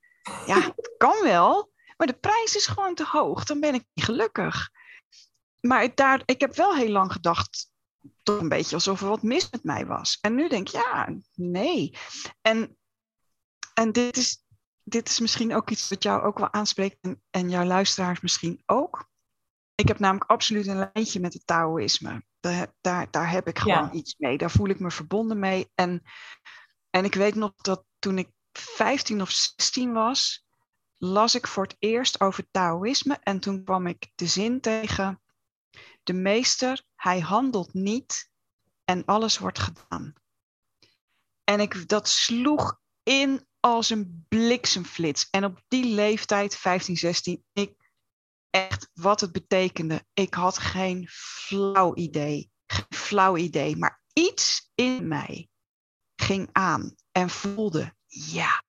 Ja, 0.46 0.60
het 0.60 0.94
kan 1.04 1.22
wel, 1.22 1.72
maar 1.96 2.06
de 2.06 2.18
prijs 2.18 2.56
is 2.56 2.66
gewoon 2.66 2.94
te 2.94 3.04
hoog. 3.06 3.44
Dan 3.44 3.60
ben 3.60 3.74
ik 3.74 3.84
niet 3.94 4.04
gelukkig. 4.04 4.70
Maar 5.60 5.82
ik, 5.82 5.96
daar, 5.96 6.22
ik 6.24 6.40
heb 6.40 6.54
wel 6.54 6.74
heel 6.74 6.90
lang 6.90 7.12
gedacht, 7.12 7.70
toch 8.22 8.40
een 8.40 8.48
beetje 8.48 8.74
alsof 8.74 9.00
er 9.00 9.08
wat 9.08 9.22
mis 9.22 9.50
met 9.50 9.64
mij 9.64 9.86
was. 9.86 10.18
En 10.20 10.34
nu 10.34 10.48
denk 10.48 10.68
ik, 10.68 10.74
ja, 10.74 11.14
nee. 11.34 11.98
En, 12.40 12.78
en 13.74 13.92
dit, 13.92 14.16
is, 14.16 14.44
dit 14.82 15.08
is 15.08 15.20
misschien 15.20 15.54
ook 15.54 15.70
iets 15.70 15.88
wat 15.88 16.02
jou 16.02 16.22
ook 16.22 16.38
wel 16.38 16.52
aanspreekt 16.52 16.98
en, 17.00 17.22
en 17.30 17.50
jouw 17.50 17.64
luisteraars 17.64 18.20
misschien 18.20 18.62
ook. 18.66 19.12
Ik 19.74 19.88
heb 19.88 19.98
namelijk 19.98 20.30
absoluut 20.30 20.66
een 20.66 20.90
lijntje 20.92 21.20
met 21.20 21.32
het 21.32 21.46
Taoïsme. 21.46 22.24
Daar, 22.40 22.72
daar, 22.80 23.10
daar 23.10 23.30
heb 23.30 23.48
ik 23.48 23.58
gewoon 23.58 23.94
iets 23.94 24.16
mee. 24.18 24.38
Daar 24.38 24.50
voel 24.50 24.68
ik 24.68 24.80
me 24.80 24.90
verbonden 24.90 25.38
mee. 25.38 25.70
En, 25.74 26.02
en 26.90 27.04
ik 27.04 27.14
weet 27.14 27.34
nog 27.34 27.54
dat 27.54 27.84
toen 27.98 28.18
ik 28.18 28.28
15 28.52 29.20
of 29.20 29.30
16 29.30 29.92
was, 29.92 30.46
las 30.96 31.34
ik 31.34 31.46
voor 31.46 31.62
het 31.62 31.76
eerst 31.78 32.20
over 32.20 32.46
Taoïsme. 32.50 33.18
En 33.22 33.40
toen 33.40 33.64
kwam 33.64 33.86
ik 33.86 34.10
de 34.14 34.26
zin 34.26 34.60
tegen: 34.60 35.22
De 36.02 36.12
meester, 36.12 36.82
hij 36.94 37.20
handelt 37.20 37.72
niet 37.72 38.30
en 38.84 39.04
alles 39.04 39.38
wordt 39.38 39.58
gedaan. 39.58 40.12
En 41.44 41.60
ik, 41.60 41.88
dat 41.88 42.08
sloeg 42.08 42.80
in 43.02 43.46
als 43.60 43.90
een 43.90 44.24
bliksemflits. 44.28 45.30
En 45.30 45.44
op 45.44 45.62
die 45.68 45.84
leeftijd, 45.84 46.56
15, 46.56 46.96
16, 46.96 47.44
ik 47.52 47.83
echt 48.54 48.90
wat 48.92 49.20
het 49.20 49.32
betekende. 49.32 50.06
Ik 50.12 50.34
had 50.34 50.58
geen 50.58 51.08
flauw 51.08 51.94
idee. 51.94 52.50
Geen 52.66 52.84
flauw 52.88 53.36
idee. 53.36 53.76
Maar 53.76 54.02
iets 54.12 54.70
in 54.74 55.08
mij 55.08 55.48
ging 56.16 56.48
aan 56.52 56.94
en 57.12 57.30
voelde, 57.30 57.94
ja, 58.06 58.64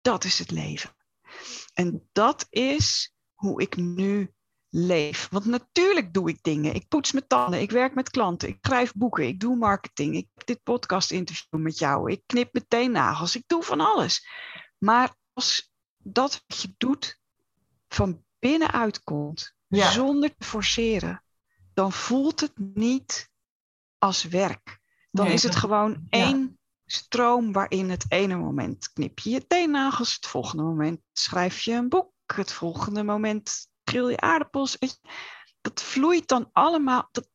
dat 0.00 0.24
is 0.24 0.38
het 0.38 0.50
leven. 0.50 0.96
En 1.72 2.08
dat 2.12 2.46
is 2.50 3.14
hoe 3.34 3.60
ik 3.60 3.76
nu 3.76 4.32
leef. 4.68 5.28
Want 5.30 5.44
natuurlijk 5.44 6.12
doe 6.12 6.28
ik 6.28 6.42
dingen. 6.42 6.74
Ik 6.74 6.88
poets 6.88 7.12
mijn 7.12 7.26
tanden, 7.26 7.60
ik 7.60 7.70
werk 7.70 7.94
met 7.94 8.10
klanten, 8.10 8.48
ik 8.48 8.58
schrijf 8.60 8.92
boeken, 8.92 9.26
ik 9.26 9.40
doe 9.40 9.56
marketing, 9.56 10.16
ik 10.16 10.28
heb 10.34 10.46
dit 10.46 10.62
podcast 10.62 11.10
interview 11.10 11.60
met 11.60 11.78
jou, 11.78 12.10
ik 12.12 12.22
knip 12.26 12.52
meteen 12.52 12.90
nagels, 12.90 13.36
ik 13.36 13.44
doe 13.46 13.62
van 13.62 13.80
alles. 13.80 14.28
Maar 14.78 15.16
als 15.32 15.72
dat 15.96 16.44
wat 16.46 16.62
je 16.62 16.74
doet 16.76 17.20
van 17.88 18.26
binnenuit 18.38 19.02
komt, 19.02 19.54
zonder 19.68 20.36
te 20.36 20.44
forceren, 20.44 21.24
dan 21.74 21.92
voelt 21.92 22.40
het 22.40 22.52
niet 22.56 23.30
als 23.98 24.24
werk. 24.24 24.78
Dan 25.10 25.26
is 25.26 25.42
het 25.42 25.56
gewoon 25.56 26.06
één 26.08 26.58
stroom 26.84 27.52
waarin 27.52 27.90
het 27.90 28.04
ene 28.08 28.36
moment 28.36 28.92
knip 28.92 29.18
je 29.18 29.30
je 29.30 29.46
teennagels, 29.46 30.14
het 30.14 30.26
volgende 30.26 30.62
moment 30.62 31.00
schrijf 31.12 31.60
je 31.60 31.72
een 31.72 31.88
boek, 31.88 32.12
het 32.26 32.52
volgende 32.52 33.02
moment 33.02 33.68
grill 33.84 34.10
je 34.10 34.20
aardappels. 34.20 34.78
Dat 35.60 35.82
vloeit 35.82 36.28
dan 36.28 36.48
allemaal, 36.52 37.08
dat, 37.10 37.28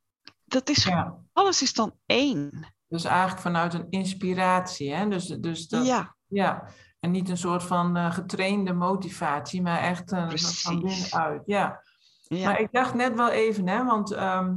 dat 0.45 0.69
is, 0.69 0.89
alles 1.33 1.61
is 1.61 1.73
dan 1.73 1.99
één. 2.05 2.73
Dus 2.87 3.03
eigenlijk 3.03 3.41
vanuit 3.41 3.73
een 3.73 3.89
inspiratie, 3.89 4.93
hè? 4.93 5.07
Dus, 5.07 5.27
dus 5.27 5.67
dat, 5.67 5.85
ja. 5.85 6.15
ja. 6.27 6.67
En 7.03 7.11
niet 7.11 7.29
een 7.29 7.37
soort 7.37 7.63
van 7.63 7.97
uh, 7.97 8.11
getrainde 8.11 8.73
motivatie, 8.73 9.61
maar 9.61 9.79
echt 9.79 10.11
uh, 10.11 10.29
van 10.29 10.81
binnenuit. 10.81 11.41
Ja. 11.45 11.83
ja. 12.27 12.45
Maar 12.45 12.59
ik 12.59 12.71
dacht 12.71 12.93
net 12.93 13.15
wel 13.15 13.29
even, 13.29 13.67
hè, 13.67 13.85
want 13.85 14.11
ehm, 14.11 14.55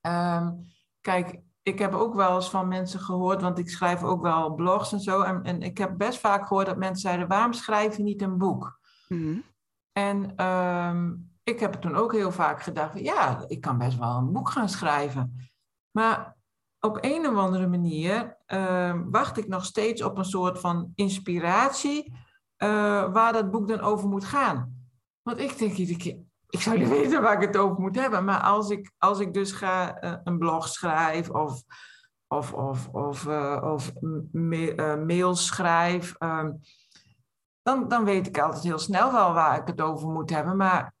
ehm, 0.00 0.52
kijk, 1.00 1.40
ik 1.62 1.78
heb 1.78 1.92
ook 1.92 2.14
wel 2.14 2.34
eens 2.34 2.50
van 2.50 2.68
mensen 2.68 3.00
gehoord, 3.00 3.42
want 3.42 3.58
ik 3.58 3.70
schrijf 3.70 4.02
ook 4.02 4.22
wel 4.22 4.54
blogs 4.54 4.92
en 4.92 5.00
zo. 5.00 5.22
En, 5.22 5.42
en 5.42 5.62
ik 5.62 5.78
heb 5.78 5.98
best 5.98 6.18
vaak 6.18 6.46
gehoord 6.46 6.66
dat 6.66 6.76
mensen 6.76 7.00
zeiden: 7.00 7.28
waarom 7.28 7.52
schrijf 7.52 7.96
je 7.96 8.02
niet 8.02 8.22
een 8.22 8.38
boek? 8.38 8.78
Mhm. 9.08 9.38
En 9.92 10.36
ehm, 10.36 11.14
ik 11.42 11.60
heb 11.60 11.72
toen 11.72 11.96
ook 11.96 12.12
heel 12.12 12.32
vaak 12.32 12.62
gedacht: 12.62 12.98
ja, 12.98 13.44
ik 13.46 13.60
kan 13.60 13.78
best 13.78 13.98
wel 13.98 14.16
een 14.16 14.32
boek 14.32 14.50
gaan 14.50 14.68
schrijven. 14.68 15.50
Maar 15.90 16.36
op 16.86 16.98
een 17.00 17.26
of 17.26 17.36
andere 17.36 17.66
manier 17.66 18.36
uh, 18.46 19.00
wacht 19.04 19.36
ik 19.36 19.48
nog 19.48 19.64
steeds 19.64 20.02
op 20.02 20.18
een 20.18 20.24
soort 20.24 20.58
van 20.60 20.92
inspiratie 20.94 22.12
uh, 22.12 23.12
waar 23.12 23.32
dat 23.32 23.50
boek 23.50 23.68
dan 23.68 23.80
over 23.80 24.08
moet 24.08 24.24
gaan. 24.24 24.88
Want 25.22 25.38
ik 25.38 25.58
denk 25.58 25.72
iedere 25.72 25.98
keer, 25.98 26.16
ik 26.48 26.60
zou 26.60 26.78
niet 26.78 26.88
weten 26.98 27.22
waar 27.22 27.42
ik 27.42 27.46
het 27.46 27.56
over 27.56 27.80
moet 27.80 27.96
hebben, 27.96 28.24
maar 28.24 28.40
als 28.40 28.70
ik, 28.70 28.92
als 28.98 29.20
ik 29.20 29.34
dus 29.34 29.52
ga 29.52 30.04
uh, 30.04 30.14
een 30.24 30.38
blog 30.38 30.68
schrijf 30.68 31.30
of, 31.30 31.62
of, 32.26 32.52
of, 32.52 32.88
of, 32.88 33.24
uh, 33.24 33.62
of 33.64 33.92
ma 34.32 34.96
mails 34.96 35.46
schrijf, 35.46 36.14
ehm, 36.18 36.52
dan, 37.62 37.88
dan 37.88 38.04
weet 38.04 38.26
ik 38.26 38.38
altijd 38.38 38.62
heel 38.62 38.78
snel 38.78 39.12
wel 39.12 39.32
waar 39.32 39.60
ik 39.60 39.66
het 39.66 39.80
over 39.80 40.08
moet 40.08 40.30
hebben. 40.30 40.56
Maar 40.56 40.94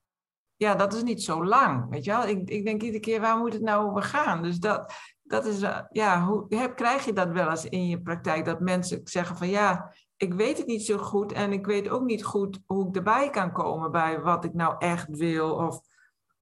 ja, 0.56 0.74
dat 0.74 0.94
is 0.94 1.02
niet 1.02 1.22
zo 1.22 1.44
lang, 1.44 1.90
weet 1.90 2.04
je 2.04 2.10
wel. 2.10 2.26
Ik, 2.26 2.50
ik 2.50 2.64
denk 2.64 2.82
iedere 2.82 3.02
keer, 3.02 3.20
waar 3.20 3.38
moet 3.38 3.52
het 3.52 3.62
nou 3.62 3.88
over 3.88 4.02
gaan? 4.02 4.42
Dus 4.42 4.58
dat, 4.58 4.92
dat 5.32 5.46
is, 5.46 5.62
uh, 5.62 5.78
ja, 5.90 6.24
hoe 6.24 6.44
heb, 6.48 6.76
krijg 6.76 7.04
je 7.04 7.12
dat 7.12 7.30
wel 7.30 7.50
eens 7.50 7.64
in 7.64 7.88
je 7.88 8.00
praktijk? 8.00 8.44
Dat 8.44 8.60
mensen 8.60 9.00
zeggen 9.04 9.36
van 9.36 9.48
ja, 9.48 9.94
ik 10.16 10.34
weet 10.34 10.58
het 10.58 10.66
niet 10.66 10.84
zo 10.84 10.98
goed 10.98 11.32
en 11.32 11.52
ik 11.52 11.66
weet 11.66 11.88
ook 11.88 12.04
niet 12.04 12.24
goed 12.24 12.60
hoe 12.66 12.88
ik 12.88 12.96
erbij 12.96 13.30
kan 13.30 13.52
komen 13.52 13.90
bij 13.90 14.20
wat 14.20 14.44
ik 14.44 14.54
nou 14.54 14.74
echt 14.78 15.08
wil. 15.08 15.54
Of 15.54 15.80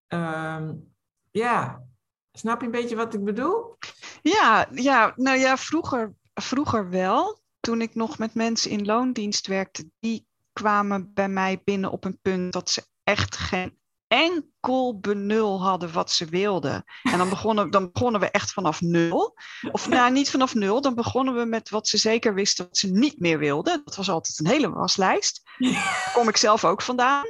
um, 0.09 0.95
ja, 1.31 1.85
snap 2.33 2.61
je 2.61 2.67
een 2.67 2.73
beetje 2.73 2.97
wat 2.97 3.15
ik 3.15 3.25
bedoel? 3.25 3.77
Ja, 4.23 4.67
ja 4.71 5.13
nou 5.17 5.39
ja, 5.39 5.57
vroeger, 5.57 6.15
vroeger 6.35 6.91
wel. 6.91 7.39
Toen 7.61 7.81
ik 7.81 7.95
nog 7.95 8.19
met 8.19 8.35
mensen 8.35 8.71
in 8.71 8.85
loondienst 8.85 9.47
werkte, 9.47 9.91
die 9.99 10.27
kwamen 10.53 11.13
bij 11.15 11.29
mij 11.29 11.61
binnen 11.65 11.91
op 11.91 12.05
een 12.05 12.19
punt 12.23 12.53
dat 12.53 12.71
ze 12.71 12.87
echt 13.05 13.37
geen 13.37 13.80
enkel 14.11 14.99
benul 14.99 15.63
hadden 15.63 15.93
wat 15.93 16.11
ze 16.11 16.25
wilden. 16.25 16.85
En 17.03 17.19
dan 17.19 17.29
begonnen, 17.29 17.71
dan 17.71 17.91
begonnen 17.93 18.21
we 18.21 18.31
echt 18.31 18.53
vanaf 18.53 18.81
nul. 18.81 19.37
Of 19.73 19.89
nou, 19.89 20.13
niet 20.13 20.31
vanaf 20.31 20.55
nul, 20.55 20.81
dan 20.81 20.95
begonnen 20.95 21.35
we 21.35 21.45
met 21.45 21.69
wat 21.69 21.89
ze 21.89 21.97
zeker 21.97 22.35
wisten 22.35 22.65
wat 22.65 22.77
ze 22.77 22.91
niet 22.91 23.21
meer 23.21 23.39
wilden. 23.39 23.83
Dat 23.85 23.97
was 23.97 24.11
altijd 24.11 24.39
een 24.39 24.47
hele 24.47 24.71
waslijst. 24.71 25.43
Daar 25.59 26.11
kom 26.15 26.29
ik 26.29 26.37
zelf 26.37 26.65
ook 26.65 26.83
vandaan. 26.83 27.25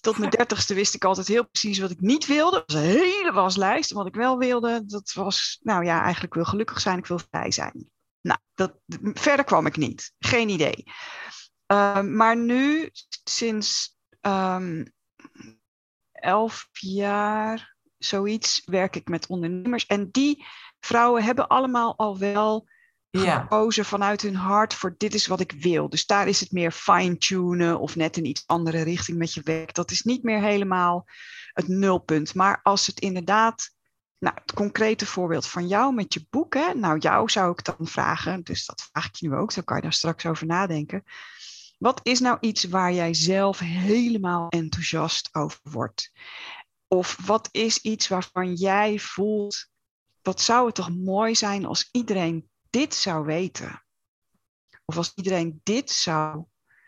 Tot 0.00 0.18
mijn 0.18 0.30
dertigste 0.30 0.74
wist 0.74 0.94
ik 0.94 1.04
altijd 1.04 1.26
heel 1.26 1.48
precies 1.48 1.78
wat 1.78 1.90
ik 1.90 2.00
niet 2.00 2.26
wilde. 2.26 2.56
Dat 2.66 2.72
was 2.72 2.82
een 2.82 2.88
hele 2.88 3.32
waslijst. 3.32 3.92
Wat 3.92 4.06
ik 4.06 4.14
wel 4.14 4.38
wilde, 4.38 4.82
dat 4.86 5.12
was, 5.12 5.58
nou 5.62 5.84
ja, 5.84 6.02
eigenlijk 6.02 6.34
wil 6.34 6.44
gelukkig 6.44 6.80
zijn, 6.80 6.98
ik 6.98 7.06
wil 7.06 7.20
vrij 7.30 7.50
zijn. 7.50 7.90
Nou, 8.20 8.38
dat, 8.54 8.74
verder 9.14 9.44
kwam 9.44 9.66
ik 9.66 9.76
niet. 9.76 10.12
Geen 10.18 10.48
idee. 10.48 10.84
Uh, 11.72 12.00
maar 12.00 12.36
nu, 12.36 12.90
sinds 13.24 13.96
um, 14.20 14.94
elf 16.26 16.68
jaar, 16.72 17.76
zoiets, 17.98 18.62
werk 18.64 18.96
ik 18.96 19.08
met 19.08 19.26
ondernemers. 19.26 19.86
En 19.86 20.10
die 20.10 20.44
vrouwen 20.80 21.24
hebben 21.24 21.48
allemaal 21.48 21.96
al 21.96 22.18
wel 22.18 22.68
ja. 23.10 23.40
gekozen 23.40 23.84
vanuit 23.84 24.22
hun 24.22 24.34
hart 24.34 24.74
voor 24.74 24.94
dit 24.96 25.14
is 25.14 25.26
wat 25.26 25.40
ik 25.40 25.52
wil. 25.52 25.88
Dus 25.88 26.06
daar 26.06 26.28
is 26.28 26.40
het 26.40 26.52
meer 26.52 26.70
fine-tunen 26.70 27.78
of 27.80 27.96
net 27.96 28.16
een 28.16 28.26
iets 28.26 28.42
andere 28.46 28.82
richting 28.82 29.18
met 29.18 29.34
je 29.34 29.40
werk. 29.44 29.74
Dat 29.74 29.90
is 29.90 30.02
niet 30.02 30.22
meer 30.22 30.40
helemaal 30.40 31.06
het 31.52 31.68
nulpunt. 31.68 32.34
Maar 32.34 32.60
als 32.62 32.86
het 32.86 33.00
inderdaad, 33.00 33.70
nou, 34.18 34.34
het 34.40 34.52
concrete 34.52 35.06
voorbeeld 35.06 35.46
van 35.46 35.66
jou 35.66 35.94
met 35.94 36.14
je 36.14 36.26
boek, 36.30 36.54
hè, 36.54 36.74
nou 36.74 36.98
jou 36.98 37.30
zou 37.30 37.50
ik 37.50 37.64
dan 37.64 37.86
vragen, 37.86 38.42
dus 38.42 38.66
dat 38.66 38.88
vraag 38.90 39.06
ik 39.06 39.14
je 39.14 39.28
nu 39.28 39.34
ook, 39.34 39.54
dan 39.54 39.64
kan 39.64 39.76
je 39.76 39.82
daar 39.82 39.92
straks 39.92 40.26
over 40.26 40.46
nadenken. 40.46 41.04
Wat 41.76 42.00
is 42.02 42.20
nou 42.20 42.38
iets 42.40 42.64
waar 42.64 42.92
jij 42.92 43.14
zelf 43.14 43.58
helemaal 43.58 44.48
enthousiast 44.48 45.34
over 45.34 45.60
wordt? 45.62 46.12
Of 46.88 47.18
wat 47.26 47.48
is 47.52 47.78
iets 47.78 48.08
waarvan 48.08 48.54
jij 48.54 48.98
voelt, 48.98 49.66
wat 50.22 50.40
zou 50.40 50.66
het 50.66 50.74
toch 50.74 50.90
mooi 50.90 51.34
zijn 51.34 51.66
als 51.66 51.88
iedereen 51.92 52.50
dit 52.70 52.94
zou 52.94 53.24
weten? 53.24 53.84
Of 54.84 54.96
als 54.96 55.12
iedereen 55.14 55.60
dit 55.62 55.90
zou 55.90 56.44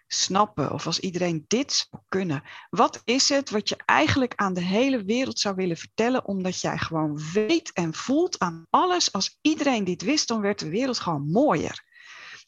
snappen, 0.07 0.72
of 0.72 0.86
als 0.86 1.01
iedereen 1.01 1.45
dit 1.49 1.72
zou 1.72 2.03
kunnen. 2.09 2.43
Wat 2.70 3.03
is 3.05 3.28
het 3.28 3.51
wat 3.51 3.68
je 3.68 3.76
eigenlijk 3.84 4.34
aan 4.34 4.55
de 4.55 4.62
hele 4.62 5.05
wereld 5.05 5.39
zou 5.39 5.55
willen 5.55 5.76
vertellen, 5.76 6.24
omdat 6.24 6.61
jij 6.61 6.78
gewoon 6.78 7.20
weet 7.32 7.72
en 7.72 7.95
voelt 7.95 8.39
aan 8.39 8.66
alles, 8.70 9.12
als 9.12 9.39
iedereen 9.41 9.84
dit 9.84 10.03
wist, 10.03 10.28
dan 10.28 10.41
werd 10.41 10.59
de 10.59 10.68
wereld 10.68 10.99
gewoon 10.99 11.30
mooier. 11.30 11.86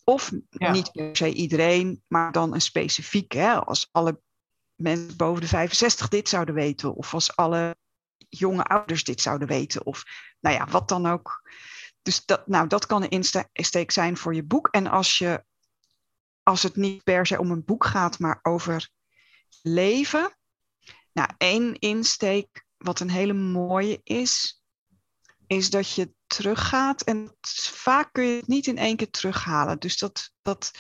Of 0.05 0.33
niet 0.51 0.93
per 0.93 1.17
se 1.17 1.33
iedereen, 1.33 2.03
maar 2.07 2.33
dan 2.33 2.55
een 2.55 2.61
specifiek. 2.61 3.33
Hè? 3.33 3.65
Als 3.65 3.89
alle 3.93 4.21
mensen 4.75 5.17
boven 5.17 5.41
de 5.41 5.49
65 5.49 6.09
dit 6.09 6.29
zouden 6.29 6.55
weten. 6.55 6.95
Of 6.95 7.15
als 7.15 7.37
alle 7.37 7.77
jonge 8.29 8.65
ouders 8.65 9.05
dit 9.05 9.21
zouden 9.21 9.49
weten. 9.49 9.87
Of 9.87 10.05
nou 10.41 10.57
ja, 10.57 10.67
wat 10.67 10.89
dan 10.89 11.07
ook. 11.07 11.51
Dus 12.03 12.25
dat, 12.25 12.47
nou, 12.47 12.67
dat 12.67 12.87
kan 12.87 13.03
een 13.03 13.49
insteek 13.53 13.91
zijn 13.91 14.17
voor 14.17 14.35
je 14.35 14.43
boek. 14.43 14.69
En 14.69 14.87
als 14.87 15.19
je 15.19 15.45
als 16.43 16.63
het 16.63 16.77
niet 16.77 17.05
per 17.05 17.27
se 17.27 17.39
om 17.39 17.51
een 17.51 17.65
boek 17.65 17.85
gaat, 17.85 18.19
maar 18.19 18.39
over 18.43 18.91
leven. 19.63 20.37
Nou, 21.13 21.29
één 21.39 21.79
insteek, 21.79 22.67
wat 22.77 23.01
een 23.01 23.11
hele 23.11 23.33
mooie 23.33 24.01
is, 24.03 24.60
is 25.51 25.71
dat 25.71 25.95
je 25.95 26.13
teruggaat. 26.27 27.03
En 27.03 27.37
vaak 27.63 28.13
kun 28.13 28.25
je 28.25 28.37
het 28.37 28.47
niet 28.47 28.67
in 28.67 28.79
één 28.79 28.97
keer 28.97 29.11
terughalen. 29.11 29.79
Dus 29.79 29.99
dat, 29.99 30.33
dat 30.43 30.71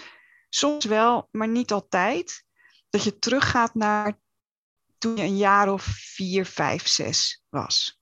soms 0.49 0.85
wel, 0.85 1.29
maar 1.31 1.49
niet 1.49 1.73
altijd. 1.73 2.45
Dat 2.91 3.03
je 3.03 3.19
teruggaat 3.19 3.75
naar 3.75 4.19
toen 4.99 5.17
je 5.17 5.23
een 5.23 5.37
jaar 5.37 5.73
of 5.73 5.83
vier, 5.85 6.47
vijf, 6.47 6.89
zes 6.89 7.43
was. 7.49 8.01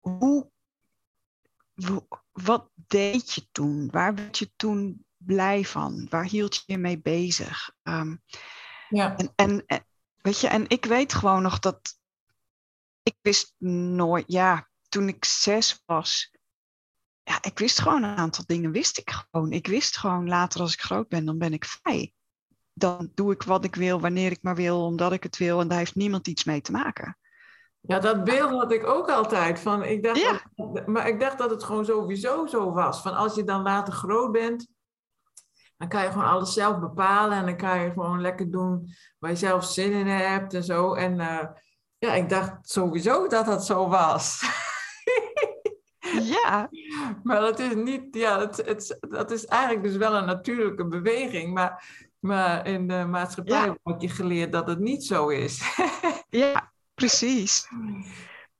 Hoe, 0.00 0.50
wat 2.32 2.70
deed 2.74 3.32
je 3.32 3.48
toen? 3.52 3.90
Waar 3.90 4.14
werd 4.14 4.38
je 4.38 4.52
toen 4.56 5.06
blij 5.16 5.64
van? 5.64 6.06
Waar 6.10 6.24
hield 6.24 6.54
je 6.54 6.62
je 6.66 6.78
mee 6.78 7.00
bezig? 7.00 7.74
Um, 7.82 8.22
ja. 8.88 9.16
En, 9.16 9.32
en, 9.36 9.64
weet 10.16 10.40
je, 10.40 10.48
en 10.48 10.68
ik 10.68 10.84
weet 10.84 11.14
gewoon 11.14 11.42
nog 11.42 11.58
dat 11.58 11.98
ik 13.04 13.16
wist 13.20 13.54
nooit, 13.58 14.24
ja, 14.26 14.68
toen 14.88 15.08
ik 15.08 15.24
zes 15.24 15.82
was, 15.86 16.32
ja, 17.22 17.38
ik 17.42 17.58
wist 17.58 17.80
gewoon 17.80 18.02
een 18.02 18.16
aantal 18.16 18.44
dingen, 18.46 18.70
wist 18.70 18.98
ik 18.98 19.10
gewoon. 19.10 19.52
Ik 19.52 19.66
wist 19.66 19.96
gewoon 19.96 20.28
later 20.28 20.60
als 20.60 20.72
ik 20.72 20.80
groot 20.80 21.08
ben, 21.08 21.24
dan 21.24 21.38
ben 21.38 21.52
ik 21.52 21.64
vrij. 21.64 22.14
Dan 22.72 23.10
doe 23.14 23.32
ik 23.32 23.42
wat 23.42 23.64
ik 23.64 23.74
wil, 23.74 24.00
wanneer 24.00 24.30
ik 24.30 24.42
maar 24.42 24.54
wil, 24.54 24.84
omdat 24.84 25.12
ik 25.12 25.22
het 25.22 25.36
wil 25.36 25.60
en 25.60 25.68
daar 25.68 25.78
heeft 25.78 25.94
niemand 25.94 26.26
iets 26.26 26.44
mee 26.44 26.60
te 26.60 26.72
maken. 26.72 27.18
Ja, 27.80 27.98
dat 27.98 28.24
beeld 28.24 28.50
had 28.50 28.72
ik 28.72 28.86
ook 28.86 29.10
altijd. 29.10 29.60
Van, 29.60 29.84
ik 29.84 30.02
dacht 30.02 30.20
ja. 30.20 30.40
dat, 30.54 30.86
maar 30.86 31.08
ik 31.08 31.20
dacht 31.20 31.38
dat 31.38 31.50
het 31.50 31.64
gewoon 31.64 31.84
sowieso 31.84 32.46
zo 32.46 32.72
was. 32.72 33.02
Van 33.02 33.14
als 33.14 33.34
je 33.34 33.44
dan 33.44 33.62
later 33.62 33.92
groot 33.92 34.32
bent, 34.32 34.68
dan 35.76 35.88
kan 35.88 36.02
je 36.02 36.10
gewoon 36.10 36.26
alles 36.26 36.52
zelf 36.52 36.78
bepalen. 36.78 37.38
En 37.38 37.46
dan 37.46 37.56
kan 37.56 37.80
je 37.80 37.90
gewoon 37.90 38.20
lekker 38.20 38.50
doen 38.50 38.94
waar 39.18 39.30
je 39.30 39.36
zelf 39.36 39.64
zin 39.64 39.92
in 39.92 40.06
hebt 40.06 40.54
en 40.54 40.64
zo. 40.64 40.94
En 40.94 41.18
uh, 41.18 41.46
ja, 42.04 42.14
ik 42.14 42.28
dacht 42.28 42.70
sowieso 42.70 43.26
dat 43.26 43.46
dat 43.46 43.66
zo 43.66 43.88
was. 43.88 44.42
Ja. 46.22 46.68
Maar 47.22 47.40
dat 47.40 47.58
is 47.58 47.74
niet, 47.74 48.02
ja, 48.10 48.40
het, 48.40 48.56
het, 48.56 48.98
dat 49.00 49.30
is 49.30 49.46
eigenlijk 49.46 49.84
dus 49.84 49.96
wel 49.96 50.14
een 50.14 50.26
natuurlijke 50.26 50.86
beweging. 50.86 51.54
Maar, 51.54 51.84
maar 52.18 52.66
in 52.66 52.88
de 52.88 53.04
maatschappij 53.04 53.64
ja. 53.64 53.76
wordt 53.82 54.02
je 54.02 54.08
geleerd 54.08 54.52
dat 54.52 54.66
het 54.66 54.78
niet 54.78 55.04
zo 55.04 55.28
is. 55.28 55.62
Ja, 56.28 56.72
precies. 56.94 57.68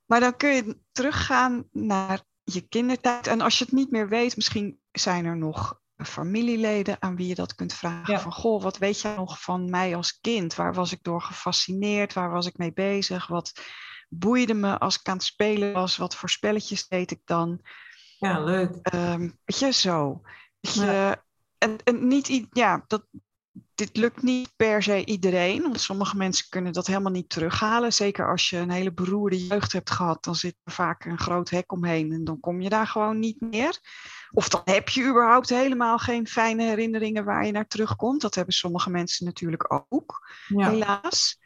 Maar 0.05 0.21
dan 0.21 0.37
kun 0.37 0.55
je 0.55 0.79
teruggaan 0.93 1.69
naar 1.73 2.21
je 2.45 2.61
kindertijd. 2.61 3.27
En 3.27 3.41
als 3.41 3.59
je 3.59 3.65
het 3.65 3.73
niet 3.73 3.91
meer 3.91 4.09
weet, 4.09 4.37
misschien 4.37 4.79
zijn 4.93 5.25
er 5.25 5.37
nog 5.37 5.81
familieleden 5.97 6.97
aan 7.03 7.17
wie 7.17 7.27
je 7.27 7.35
dat 7.35 7.55
kunt 7.55 7.73
vragen. 7.75 8.21
Van 8.21 8.33
goh, 8.33 8.63
wat 8.63 8.79
weet 8.79 9.01
jij 9.01 9.15
nog 9.15 9.43
van 9.43 9.71
mij 9.71 9.97
als 9.97 10.21
kind? 10.21 10.55
Waar 10.55 10.75
was 10.75 10.93
ik 10.93 10.99
door 11.03 11.23
gefascineerd? 11.23 12.13
Waar 12.13 12.31
was 12.31 12.47
ik 12.47 12.59
mee 12.59 12.73
bezig? 12.73 13.27
Wat 13.27 13.53
boeide 14.09 14.55
me 14.55 14.79
als 14.79 14.99
ik 14.99 15.09
aan 15.09 15.17
het 15.17 15.25
spelen 15.25 15.73
was? 15.73 15.97
Wat 15.97 16.17
voor 16.17 16.31
spelletjes 16.31 16.89
deed 16.89 17.11
ik 17.11 17.21
dan? 17.25 17.61
Ja, 18.19 18.41
leuk. 18.41 18.95
Um, 18.95 19.39
weet 19.45 19.59
je, 19.59 19.73
zo. 19.73 20.21
je, 20.61 21.19
en, 21.59 21.79
en 21.85 22.09
niet, 22.09 22.47
ja, 22.51 22.85
dat, 22.87 23.07
dit 23.75 23.97
lukt 23.97 24.23
niet 24.23 24.53
per 24.57 24.83
se 24.83 25.05
iedereen, 25.05 25.63
want 25.63 25.81
sommige 25.81 26.17
mensen 26.17 26.47
kunnen 26.49 26.73
dat 26.73 26.87
helemaal 26.87 27.13
niet 27.13 27.29
terughalen. 27.29 27.93
Zeker 27.93 28.31
als 28.31 28.51
je 28.51 28.57
een 28.57 28.71
hele 28.71 28.93
beroerde 28.93 29.47
jeugd 29.47 29.73
hebt 29.73 29.91
gehad, 29.91 30.25
dan 30.25 30.35
zit 30.35 30.57
er 30.65 30.73
vaak 30.73 31.05
een 31.05 31.19
groot 31.19 31.51
hek 31.51 31.73
omheen 31.73 32.13
en 32.13 32.25
dan 32.25 32.41
kom 32.41 32.61
je 32.61 32.69
daar 32.69 32.87
gewoon 32.87 33.19
niet 33.19 33.41
meer. 33.41 33.79
Of 34.31 34.49
dan 34.49 34.61
heb 34.65 34.89
je 34.89 35.09
überhaupt 35.09 35.49
helemaal 35.49 35.99
geen 35.99 36.27
fijne 36.27 36.65
herinneringen 36.65 37.25
waar 37.25 37.47
je 37.47 37.53
naar 37.53 37.67
terugkomt. 37.67 38.21
Dat 38.21 38.35
hebben 38.35 38.55
sommige 38.55 38.91
mensen 38.91 39.27
natuurlijk 39.27 39.85
ook, 39.89 40.29
helaas. 40.47 41.39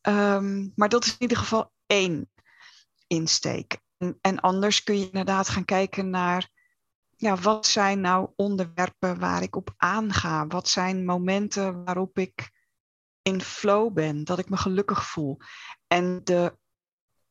Ehm, 0.00 0.68
maar 0.74 0.88
dat 0.88 1.04
is 1.04 1.10
in 1.10 1.16
ieder 1.18 1.36
geval 1.36 1.72
één 1.86 2.30
insteek. 3.06 3.78
En, 3.98 4.18
en 4.20 4.40
anders 4.40 4.82
kun 4.82 4.98
je 4.98 5.04
inderdaad 5.04 5.48
gaan 5.48 5.64
kijken 5.64 6.10
naar 6.10 6.50
ja, 7.22 7.36
wat 7.36 7.66
zijn 7.66 8.00
nou 8.00 8.28
onderwerpen 8.36 9.18
waar 9.18 9.42
ik 9.42 9.56
op 9.56 9.74
aanga? 9.76 10.46
Wat 10.46 10.68
zijn 10.68 11.04
momenten 11.04 11.84
waarop 11.84 12.18
ik 12.18 12.50
in 13.22 13.40
flow 13.40 13.92
ben, 13.92 14.24
dat 14.24 14.38
ik 14.38 14.48
me 14.48 14.56
gelukkig 14.56 15.06
voel? 15.06 15.38
En 15.86 16.20
de 16.24 16.56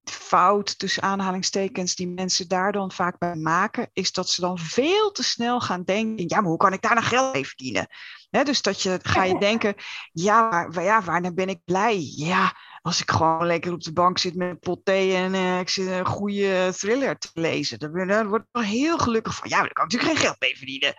fout 0.03 0.79
tussen 0.79 1.03
aanhalingstekens 1.03 1.95
die 1.95 2.07
mensen 2.07 2.47
daar 2.47 2.71
dan 2.71 2.91
vaak 2.91 3.17
bij 3.17 3.35
maken, 3.35 3.89
is 3.93 4.11
dat 4.11 4.29
ze 4.29 4.41
dan 4.41 4.59
veel 4.59 5.11
te 5.11 5.23
snel 5.23 5.61
gaan 5.61 5.83
denken: 5.83 6.27
ja, 6.27 6.39
maar 6.39 6.49
hoe 6.49 6.57
kan 6.57 6.73
ik 6.73 6.81
daar 6.81 6.95
nou 6.95 7.05
geld 7.05 7.33
mee 7.33 7.47
verdienen? 7.47 7.87
dus 8.29 8.61
dat 8.61 8.81
je 8.81 8.99
ga 9.01 9.23
je 9.23 9.39
denken: 9.49 9.75
ja, 10.11 10.67
waar, 10.69 10.83
ja, 10.83 11.01
waar 11.01 11.33
ben 11.33 11.49
ik 11.49 11.63
blij? 11.65 11.99
Ja, 12.15 12.55
als 12.81 13.01
ik 13.01 13.11
gewoon 13.11 13.45
lekker 13.45 13.73
op 13.73 13.83
de 13.83 13.93
bank 13.93 14.17
zit 14.17 14.35
met 14.35 14.49
een 14.49 14.59
pot 14.59 14.85
thee 14.85 15.13
en 15.15 15.33
uh, 15.33 15.59
ik 15.59 15.69
zit 15.69 15.87
een 15.87 16.05
goede 16.05 16.73
thriller 16.77 17.17
te 17.17 17.29
lezen, 17.33 17.79
dan, 17.79 18.07
dan 18.07 18.27
word 18.27 18.41
ik 18.41 18.47
wel 18.51 18.63
heel 18.63 18.97
gelukkig 18.97 19.35
van. 19.35 19.49
Ja, 19.49 19.59
daar 19.59 19.73
kan 19.73 19.85
ik 19.85 19.91
natuurlijk 19.91 20.19
geen 20.19 20.27
geld 20.27 20.39
mee 20.39 20.57
verdienen. 20.57 20.95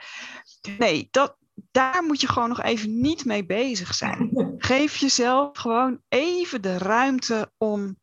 Nee, 0.79 1.09
dat, 1.11 1.37
daar 1.71 2.05
moet 2.05 2.21
je 2.21 2.29
gewoon 2.29 2.49
nog 2.49 2.63
even 2.63 3.01
niet 3.01 3.25
mee 3.25 3.47
bezig 3.47 3.95
zijn. 3.95 4.31
Geef 4.59 4.97
jezelf 4.97 5.59
gewoon 5.59 6.03
even 6.09 6.63
de 6.63 6.79
ruimte 6.79 7.53
om 7.57 8.01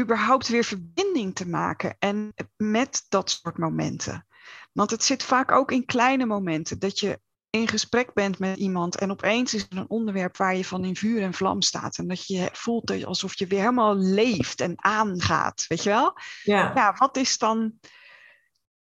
überhaupt 0.00 0.48
weer 0.48 0.64
verbinding 0.64 1.34
te 1.34 1.48
maken 1.48 1.96
en 1.98 2.34
met 2.56 3.04
dat 3.08 3.30
soort 3.30 3.58
momenten. 3.58 4.26
Want 4.72 4.90
het 4.90 5.04
zit 5.04 5.22
vaak 5.22 5.50
ook 5.50 5.72
in 5.72 5.84
kleine 5.84 6.26
momenten 6.26 6.78
dat 6.78 7.00
je 7.00 7.20
in 7.54 7.68
gesprek 7.68 8.12
bent 8.12 8.38
met 8.38 8.56
iemand 8.56 8.96
en 8.96 9.10
opeens 9.10 9.54
is 9.54 9.66
er 9.70 9.76
een 9.76 9.90
onderwerp 9.90 10.36
waar 10.36 10.56
je 10.56 10.64
van 10.64 10.84
in 10.84 10.96
vuur 10.96 11.22
en 11.22 11.34
vlam 11.34 11.62
staat. 11.62 11.98
En 11.98 12.08
dat 12.08 12.26
je 12.26 12.48
voelt 12.52 13.04
alsof 13.04 13.38
je 13.38 13.46
weer 13.46 13.58
helemaal 13.58 13.96
leeft 13.96 14.60
en 14.60 14.74
aangaat. 14.76 15.66
Weet 15.66 15.82
je 15.82 15.90
wel? 15.90 16.16
Ja. 16.42 16.72
Ja, 16.74 16.94
wat 16.98 17.16
is 17.16 17.38
dan. 17.38 17.78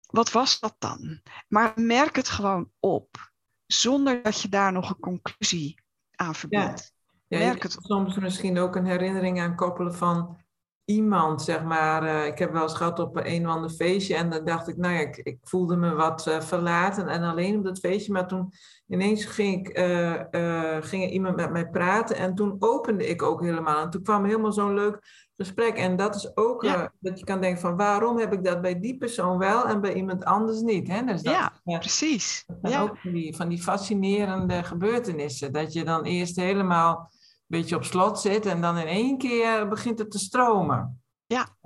Wat 0.06 0.32
was 0.32 0.60
dat 0.60 0.74
dan? 0.78 1.20
Maar 1.48 1.72
merk 1.74 2.16
het 2.16 2.28
gewoon 2.28 2.70
op. 2.80 3.32
Zonder 3.66 4.22
dat 4.22 4.40
je 4.40 4.48
daar 4.48 4.72
nog 4.72 4.90
een 4.90 5.00
conclusie 5.00 5.82
aan 6.14 6.34
verbindt. 6.34 6.92
Ja. 7.28 7.38
Ja, 7.38 7.44
merk 7.46 7.62
het 7.62 7.76
soms 7.80 8.16
misschien 8.16 8.58
ook 8.58 8.76
een 8.76 8.86
herinnering 8.86 9.40
aan 9.40 9.56
koppelen 9.56 9.94
van 9.94 10.41
iemand, 10.84 11.42
zeg 11.42 11.64
maar. 11.64 12.02
Uh, 12.02 12.26
ik 12.26 12.38
heb 12.38 12.52
wel 12.52 12.62
eens 12.62 12.74
gehad 12.74 12.98
op 12.98 13.16
een 13.16 13.46
of 13.46 13.52
ander 13.52 13.70
feestje 13.70 14.14
en 14.16 14.30
dan 14.30 14.44
dacht 14.44 14.68
ik, 14.68 14.76
nou 14.76 14.94
ja, 14.94 15.00
ik, 15.00 15.16
ik 15.16 15.38
voelde 15.42 15.76
me 15.76 15.94
wat 15.94 16.26
uh, 16.26 16.40
verlaten 16.40 17.08
en 17.08 17.22
alleen 17.22 17.56
op 17.56 17.64
dat 17.64 17.78
feestje. 17.78 18.12
Maar 18.12 18.28
toen 18.28 18.52
ineens 18.86 19.24
ging, 19.24 19.68
ik, 19.68 19.78
uh, 19.78 20.76
ging 20.80 21.04
er 21.04 21.10
iemand 21.10 21.36
met 21.36 21.50
mij 21.50 21.68
praten 21.68 22.16
en 22.16 22.34
toen 22.34 22.56
opende 22.58 23.06
ik 23.06 23.22
ook 23.22 23.42
helemaal. 23.42 23.82
En 23.82 23.90
toen 23.90 24.02
kwam 24.02 24.24
helemaal 24.24 24.52
zo'n 24.52 24.74
leuk 24.74 24.98
gesprek. 25.36 25.76
En 25.76 25.96
dat 25.96 26.14
is 26.14 26.36
ook 26.36 26.62
dat 27.00 27.18
je 27.18 27.24
kan 27.24 27.40
denken 27.40 27.60
van, 27.60 27.76
waarom 27.76 28.18
heb 28.18 28.32
ik 28.32 28.44
dat 28.44 28.60
bij 28.60 28.80
die 28.80 28.98
persoon 28.98 29.38
wel 29.38 29.66
en 29.66 29.80
bij 29.80 29.94
iemand 29.94 30.24
anders 30.24 30.60
niet? 30.60 30.88
Hè? 30.88 31.04
Dus 31.04 31.22
dat, 31.22 31.50
ja, 31.64 31.78
precies. 31.78 32.44
ja. 32.62 32.82
ook 32.82 32.98
van 32.98 33.12
die, 33.12 33.36
van 33.36 33.48
die 33.48 33.62
fascinerende 33.62 34.62
gebeurtenissen. 34.62 35.52
Dat 35.52 35.72
je 35.72 35.84
dan 35.84 36.04
eerst 36.04 36.36
helemaal 36.36 37.10
beetje 37.58 37.76
op 37.76 37.84
slot 37.84 38.20
zit 38.20 38.46
en 38.46 38.60
dan 38.60 38.78
in 38.78 38.86
één 38.86 39.18
keer 39.18 39.68
begint 39.68 39.98
het 39.98 40.10
te 40.10 40.18
stromen. 40.18 41.02
Ja, 41.26 41.56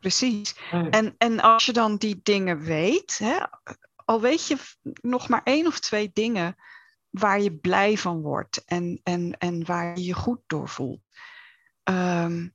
precies. 0.00 0.56
En, 0.70 1.14
en 1.18 1.40
als 1.40 1.66
je 1.66 1.72
dan 1.72 1.96
die 1.96 2.20
dingen 2.22 2.58
weet, 2.60 3.18
hè, 3.18 3.38
al 4.04 4.20
weet 4.20 4.46
je 4.46 4.56
nog 5.00 5.28
maar 5.28 5.42
één 5.44 5.66
of 5.66 5.80
twee 5.80 6.10
dingen 6.12 6.56
waar 7.10 7.40
je 7.40 7.56
blij 7.56 7.98
van 7.98 8.20
wordt 8.20 8.64
en, 8.64 9.00
en, 9.02 9.38
en 9.38 9.66
waar 9.66 9.98
je 9.98 10.04
je 10.04 10.14
goed 10.14 10.40
door 10.46 10.68
voelt, 10.68 11.02
ehm, 11.82 12.48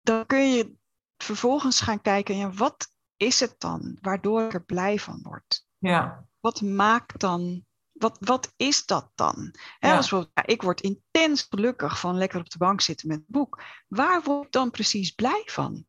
dan 0.00 0.26
kun 0.26 0.52
je 0.52 0.74
vervolgens 1.16 1.80
gaan 1.80 2.00
kijken, 2.00 2.36
ja, 2.36 2.50
wat 2.50 2.88
is 3.16 3.40
het 3.40 3.54
dan 3.58 3.98
waardoor 4.00 4.42
ik 4.42 4.54
er 4.54 4.64
blij 4.64 4.98
van 4.98 5.20
word? 5.22 5.66
Ja. 5.78 6.26
Wat 6.40 6.60
maakt 6.60 7.20
dan 7.20 7.64
wat, 8.02 8.16
wat 8.20 8.52
is 8.56 8.86
dat 8.86 9.10
dan? 9.14 9.54
Ja. 9.78 9.96
Als 9.96 10.10
we, 10.10 10.30
ja, 10.34 10.46
ik 10.46 10.62
word 10.62 10.80
intens 10.80 11.46
gelukkig 11.50 12.00
van 12.00 12.16
lekker 12.16 12.40
op 12.40 12.50
de 12.50 12.58
bank 12.58 12.80
zitten 12.80 13.08
met 13.08 13.18
een 13.18 13.24
boek. 13.26 13.62
Waar 13.88 14.22
word 14.22 14.46
ik 14.46 14.52
dan 14.52 14.70
precies 14.70 15.10
blij 15.10 15.42
van? 15.44 15.86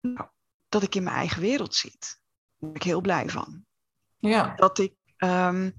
Nou, 0.00 0.28
dat 0.68 0.82
ik 0.82 0.94
in 0.94 1.02
mijn 1.02 1.16
eigen 1.16 1.40
wereld 1.40 1.74
zit. 1.74 2.20
Daar 2.58 2.70
ben 2.70 2.74
ik 2.74 2.82
heel 2.82 3.00
blij 3.00 3.28
van. 3.28 3.64
Ja. 4.18 4.54
Dat 4.54 4.78
ik 4.78 4.94
um, 5.16 5.74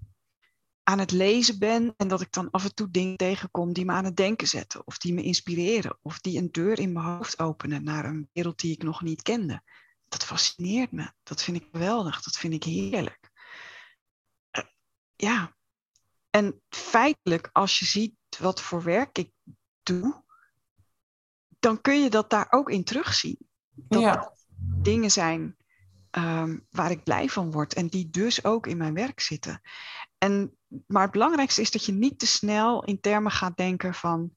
aan 0.83 0.99
het 0.99 1.11
lezen 1.11 1.59
ben 1.59 1.93
en 1.97 2.07
dat 2.07 2.21
ik 2.21 2.31
dan 2.31 2.51
af 2.51 2.63
en 2.63 2.73
toe 2.73 2.91
dingen 2.91 3.17
tegenkom 3.17 3.73
die 3.73 3.85
me 3.85 3.91
aan 3.91 4.05
het 4.05 4.15
denken 4.15 4.47
zetten. 4.47 4.87
Of 4.87 4.97
die 4.97 5.13
me 5.13 5.21
inspireren. 5.21 5.97
Of 6.01 6.19
die 6.19 6.37
een 6.37 6.51
deur 6.51 6.79
in 6.79 6.93
mijn 6.93 7.05
hoofd 7.05 7.39
openen 7.39 7.83
naar 7.83 8.05
een 8.05 8.29
wereld 8.33 8.59
die 8.59 8.71
ik 8.71 8.83
nog 8.83 9.01
niet 9.01 9.21
kende. 9.21 9.63
Dat 10.07 10.25
fascineert 10.25 10.91
me. 10.91 11.11
Dat 11.23 11.43
vind 11.43 11.57
ik 11.57 11.67
geweldig. 11.71 12.21
Dat 12.21 12.37
vind 12.37 12.53
ik 12.53 12.63
heerlijk 12.63 13.20
ja, 15.21 15.55
en 16.29 16.61
feitelijk, 16.69 17.49
als 17.51 17.79
je 17.79 17.85
ziet 17.85 18.15
wat 18.39 18.61
voor 18.61 18.83
werk 18.83 19.17
ik 19.17 19.31
doe, 19.83 20.23
dan 21.59 21.81
kun 21.81 22.03
je 22.03 22.09
dat 22.09 22.29
daar 22.29 22.47
ook 22.49 22.69
in 22.69 22.83
terugzien. 22.83 23.37
Dat 23.69 24.01
ja. 24.01 24.33
dingen 24.81 25.11
zijn 25.11 25.57
ehm, 26.09 26.57
waar 26.69 26.91
ik 26.91 27.03
blij 27.03 27.29
van 27.29 27.51
word 27.51 27.73
en 27.73 27.87
die 27.87 28.09
dus 28.09 28.43
ook 28.43 28.67
in 28.67 28.77
mijn 28.77 28.93
werk 28.93 29.19
zitten. 29.19 29.61
En, 30.17 30.57
maar 30.87 31.03
het 31.03 31.11
belangrijkste 31.11 31.61
is 31.61 31.71
dat 31.71 31.85
je 31.85 31.91
niet 31.91 32.19
te 32.19 32.27
snel 32.27 32.83
in 32.83 32.99
termen 32.99 33.31
gaat 33.31 33.57
denken 33.57 33.93
van 33.93 34.35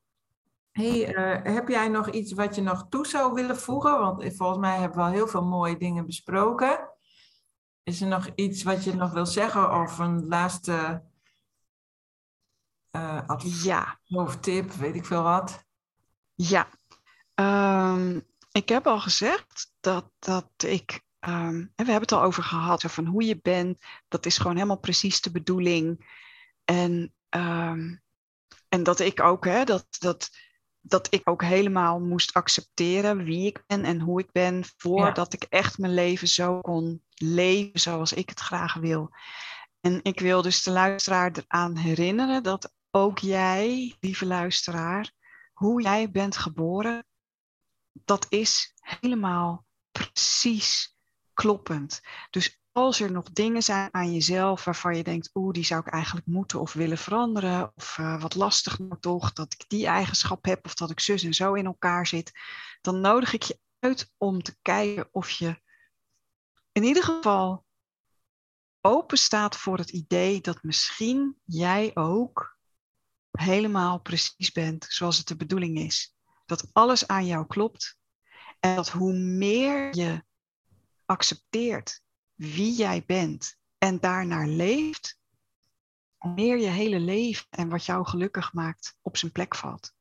Hey, 0.70 1.14
eh, 1.14 1.54
heb 1.54 1.68
jij 1.68 1.88
nog 1.88 2.10
iets 2.10 2.32
wat 2.32 2.54
je 2.54 2.62
nog 2.62 2.86
toe 2.88 3.06
zou 3.06 3.32
willen 3.32 3.56
voegen? 3.56 3.98
Want 3.98 4.36
volgens 4.36 4.58
mij 4.58 4.78
hebben 4.78 4.98
we 4.98 5.04
al 5.04 5.10
heel 5.10 5.28
veel 5.28 5.44
mooie 5.44 5.76
dingen 5.76 6.06
besproken. 6.06 6.90
Is 7.82 8.00
er 8.00 8.08
nog 8.08 8.28
iets 8.34 8.62
wat 8.62 8.84
je 8.84 8.94
nog 8.94 9.12
wil 9.12 9.26
zeggen 9.26 9.80
of 9.80 9.98
een 9.98 10.26
laatste 10.26 11.04
advies 13.26 13.64
ja. 13.64 13.98
of 14.08 14.36
tip, 14.36 14.72
weet 14.72 14.94
ik 14.94 15.04
veel 15.04 15.22
wat? 15.22 15.65
Ja, 16.36 16.68
um, 17.34 18.26
ik 18.52 18.68
heb 18.68 18.86
al 18.86 19.00
gezegd 19.00 19.72
dat, 19.80 20.10
dat 20.18 20.50
ik. 20.56 21.04
Um, 21.20 21.72
we 21.76 21.84
hebben 21.84 22.00
het 22.00 22.12
al 22.12 22.22
over 22.22 22.42
gehad, 22.42 22.82
van 22.82 23.06
hoe 23.06 23.24
je 23.24 23.38
bent. 23.42 23.84
Dat 24.08 24.26
is 24.26 24.38
gewoon 24.38 24.54
helemaal 24.54 24.78
precies 24.78 25.20
de 25.20 25.30
bedoeling. 25.30 26.14
En, 26.64 27.14
um, 27.30 28.02
en 28.68 28.82
dat 28.82 29.00
ik 29.00 29.20
ook, 29.20 29.44
hè, 29.44 29.64
dat, 29.64 29.86
dat, 29.98 30.30
dat 30.80 31.14
ik 31.14 31.28
ook 31.28 31.42
helemaal 31.42 32.00
moest 32.00 32.32
accepteren 32.32 33.24
wie 33.24 33.46
ik 33.46 33.62
ben 33.66 33.84
en 33.84 34.00
hoe 34.00 34.20
ik 34.20 34.32
ben, 34.32 34.64
voordat 34.76 35.32
ja. 35.32 35.38
ik 35.38 35.46
echt 35.52 35.78
mijn 35.78 35.94
leven 35.94 36.28
zo 36.28 36.60
kon 36.60 37.02
leven 37.14 37.80
zoals 37.80 38.12
ik 38.12 38.28
het 38.28 38.40
graag 38.40 38.74
wil. 38.74 39.10
En 39.80 40.00
ik 40.02 40.20
wil 40.20 40.42
dus 40.42 40.62
de 40.62 40.70
luisteraar 40.70 41.32
eraan 41.32 41.76
herinneren 41.76 42.42
dat 42.42 42.74
ook 42.90 43.18
jij, 43.18 43.96
lieve 44.00 44.26
luisteraar, 44.26 45.12
hoe 45.56 45.82
jij 45.82 46.10
bent 46.10 46.36
geboren, 46.36 47.06
dat 47.92 48.26
is 48.28 48.74
helemaal 48.76 49.64
precies 49.92 50.96
kloppend. 51.32 52.00
Dus 52.30 52.60
als 52.72 53.00
er 53.00 53.12
nog 53.12 53.30
dingen 53.30 53.62
zijn 53.62 53.94
aan 53.94 54.12
jezelf 54.12 54.64
waarvan 54.64 54.96
je 54.96 55.02
denkt, 55.02 55.30
oeh, 55.34 55.52
die 55.52 55.64
zou 55.64 55.80
ik 55.80 55.92
eigenlijk 55.92 56.26
moeten 56.26 56.60
of 56.60 56.72
willen 56.72 56.98
veranderen, 56.98 57.72
of 57.74 57.98
uh, 57.98 58.20
wat 58.20 58.34
lastig 58.34 58.78
maar 58.78 58.98
toch, 58.98 59.32
dat 59.32 59.52
ik 59.52 59.64
die 59.68 59.86
eigenschap 59.86 60.44
heb 60.44 60.64
of 60.64 60.74
dat 60.74 60.90
ik 60.90 61.00
zus 61.00 61.22
en 61.22 61.34
zo 61.34 61.54
in 61.54 61.66
elkaar 61.66 62.06
zit, 62.06 62.32
dan 62.80 63.00
nodig 63.00 63.32
ik 63.32 63.42
je 63.42 63.58
uit 63.78 64.12
om 64.16 64.42
te 64.42 64.56
kijken 64.62 65.08
of 65.10 65.30
je 65.30 65.60
in 66.72 66.82
ieder 66.82 67.02
geval 67.02 67.64
open 68.80 69.18
staat 69.18 69.56
voor 69.56 69.78
het 69.78 69.90
idee 69.90 70.40
dat 70.40 70.62
misschien 70.62 71.36
jij 71.44 71.90
ook 71.94 72.55
helemaal 73.36 74.00
precies 74.00 74.52
bent 74.52 74.86
zoals 74.88 75.18
het 75.18 75.28
de 75.28 75.36
bedoeling 75.36 75.78
is. 75.78 76.14
Dat 76.46 76.68
alles 76.72 77.06
aan 77.06 77.26
jou 77.26 77.46
klopt. 77.46 77.98
En 78.60 78.76
dat 78.76 78.88
hoe 78.88 79.12
meer 79.12 79.96
je 79.96 80.24
accepteert 81.04 82.02
wie 82.34 82.76
jij 82.76 83.04
bent 83.06 83.56
en 83.78 84.00
daarnaar 84.00 84.46
leeft, 84.46 85.18
hoe 86.16 86.32
meer 86.32 86.58
je 86.58 86.68
hele 86.68 87.00
leven 87.00 87.46
en 87.50 87.68
wat 87.68 87.84
jou 87.84 88.06
gelukkig 88.06 88.52
maakt 88.52 88.96
op 89.02 89.16
zijn 89.16 89.32
plek 89.32 89.54
valt. 89.54 89.94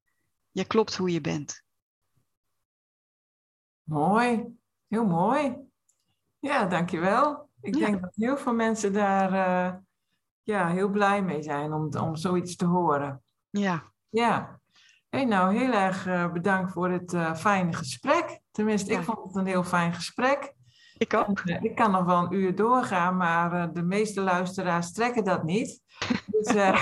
Je 0.52 0.66
klopt 0.66 0.96
hoe 0.96 1.12
je 1.12 1.22
bent. 1.22 1.64
Mooi, 3.84 4.58
heel 4.88 5.06
mooi. 5.06 5.56
Ja, 6.40 6.66
dankjewel. 6.66 7.50
Ik 7.62 7.76
ja. 7.76 7.86
denk 7.86 8.02
dat 8.02 8.16
heel 8.16 8.38
veel 8.38 8.54
mensen 8.54 8.94
daar 8.94 9.32
uh, 9.32 9.80
ja, 10.44 10.70
heel 10.70 10.90
blij 10.90 11.24
mee 11.24 11.44
zijn 11.44 11.74
om, 11.74 11.98
om 11.98 12.16
zoiets 12.16 12.56
te 12.56 12.66
horen. 12.66 13.24
Ja. 13.60 13.84
Ja. 14.10 14.60
Hey, 15.10 15.26
nou, 15.26 15.58
heel 15.58 15.72
erg 15.72 16.08
uh, 16.08 16.32
bedankt 16.32 16.72
voor 16.72 16.90
het 16.90 17.14
uh, 17.14 17.36
fijne 17.36 17.74
gesprek. 17.74 18.40
Tenminste, 18.52 18.92
ja. 18.92 19.00
ik 19.00 19.06
vond 19.06 19.20
het 19.24 19.36
een 19.36 19.46
heel 19.46 19.64
fijn 19.64 19.94
gesprek. 19.94 20.54
Ik 20.98 21.14
ook. 21.14 21.40
En, 21.40 21.52
uh, 21.52 21.64
ik 21.64 21.76
kan 21.76 21.92
nog 21.92 22.06
wel 22.06 22.24
een 22.24 22.34
uur 22.34 22.56
doorgaan, 22.56 23.18
maar 23.18 23.74
de 23.74 23.84
meeste 23.84 24.22
luisteraars 24.22 24.92
trekken 24.92 25.24
dat 25.24 25.44
niet. 25.44 25.82
Dus, 26.28 26.54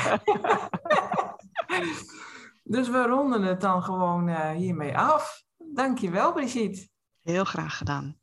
dus 2.78 2.89
we 2.89 3.05
ronden 3.05 3.43
het 3.43 3.61
dan 3.61 3.84
gewoon 3.84 4.51
hiermee 4.51 4.97
af. 4.97 5.43
Dankjewel, 5.57 6.34
Brigitte. 6.34 6.88
Heel 7.21 7.43
graag 7.43 7.78
gedaan. 7.78 8.17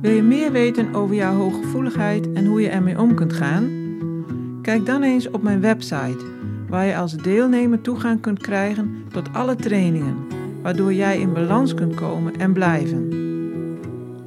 Wil 0.00 0.12
je 0.12 0.22
meer 0.22 0.52
weten 0.52 0.94
over 0.94 1.14
jouw 1.14 1.34
hooggevoeligheid 1.34 2.32
en 2.32 2.46
hoe 2.46 2.60
je 2.60 2.68
ermee 2.68 2.98
om 2.98 3.14
kunt 3.14 3.32
gaan? 3.32 3.77
Kijk 4.68 4.86
dan 4.86 5.02
eens 5.02 5.30
op 5.30 5.42
mijn 5.42 5.60
website, 5.60 6.24
waar 6.68 6.86
je 6.86 6.96
als 6.96 7.16
deelnemer 7.16 7.80
toegang 7.80 8.20
kunt 8.20 8.38
krijgen 8.38 9.04
tot 9.12 9.32
alle 9.32 9.56
trainingen, 9.56 10.16
waardoor 10.62 10.92
jij 10.92 11.20
in 11.20 11.32
balans 11.32 11.74
kunt 11.74 11.94
komen 11.94 12.36
en 12.36 12.52
blijven. 12.52 13.08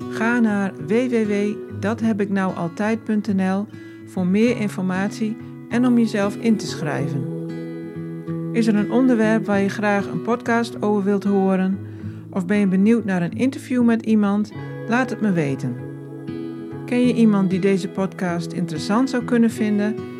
Ga 0.09 0.39
naar 0.39 0.71
www.dathebiknoualtijd.nl 0.87 3.65
voor 4.05 4.25
meer 4.25 4.57
informatie 4.57 5.37
en 5.69 5.85
om 5.85 5.97
jezelf 5.97 6.35
in 6.35 6.57
te 6.57 6.67
schrijven. 6.67 7.23
Is 8.51 8.67
er 8.67 8.75
een 8.75 8.91
onderwerp 8.91 9.45
waar 9.45 9.61
je 9.61 9.69
graag 9.69 10.07
een 10.07 10.21
podcast 10.21 10.81
over 10.81 11.03
wilt 11.03 11.23
horen? 11.23 11.79
Of 12.29 12.45
ben 12.45 12.57
je 12.57 12.67
benieuwd 12.67 13.05
naar 13.05 13.21
een 13.21 13.37
interview 13.37 13.83
met 13.83 14.01
iemand? 14.01 14.51
Laat 14.87 15.09
het 15.09 15.21
me 15.21 15.31
weten. 15.31 15.75
Ken 16.85 17.07
je 17.07 17.13
iemand 17.13 17.49
die 17.49 17.59
deze 17.59 17.87
podcast 17.87 18.51
interessant 18.51 19.09
zou 19.09 19.23
kunnen 19.23 19.51
vinden? 19.51 20.19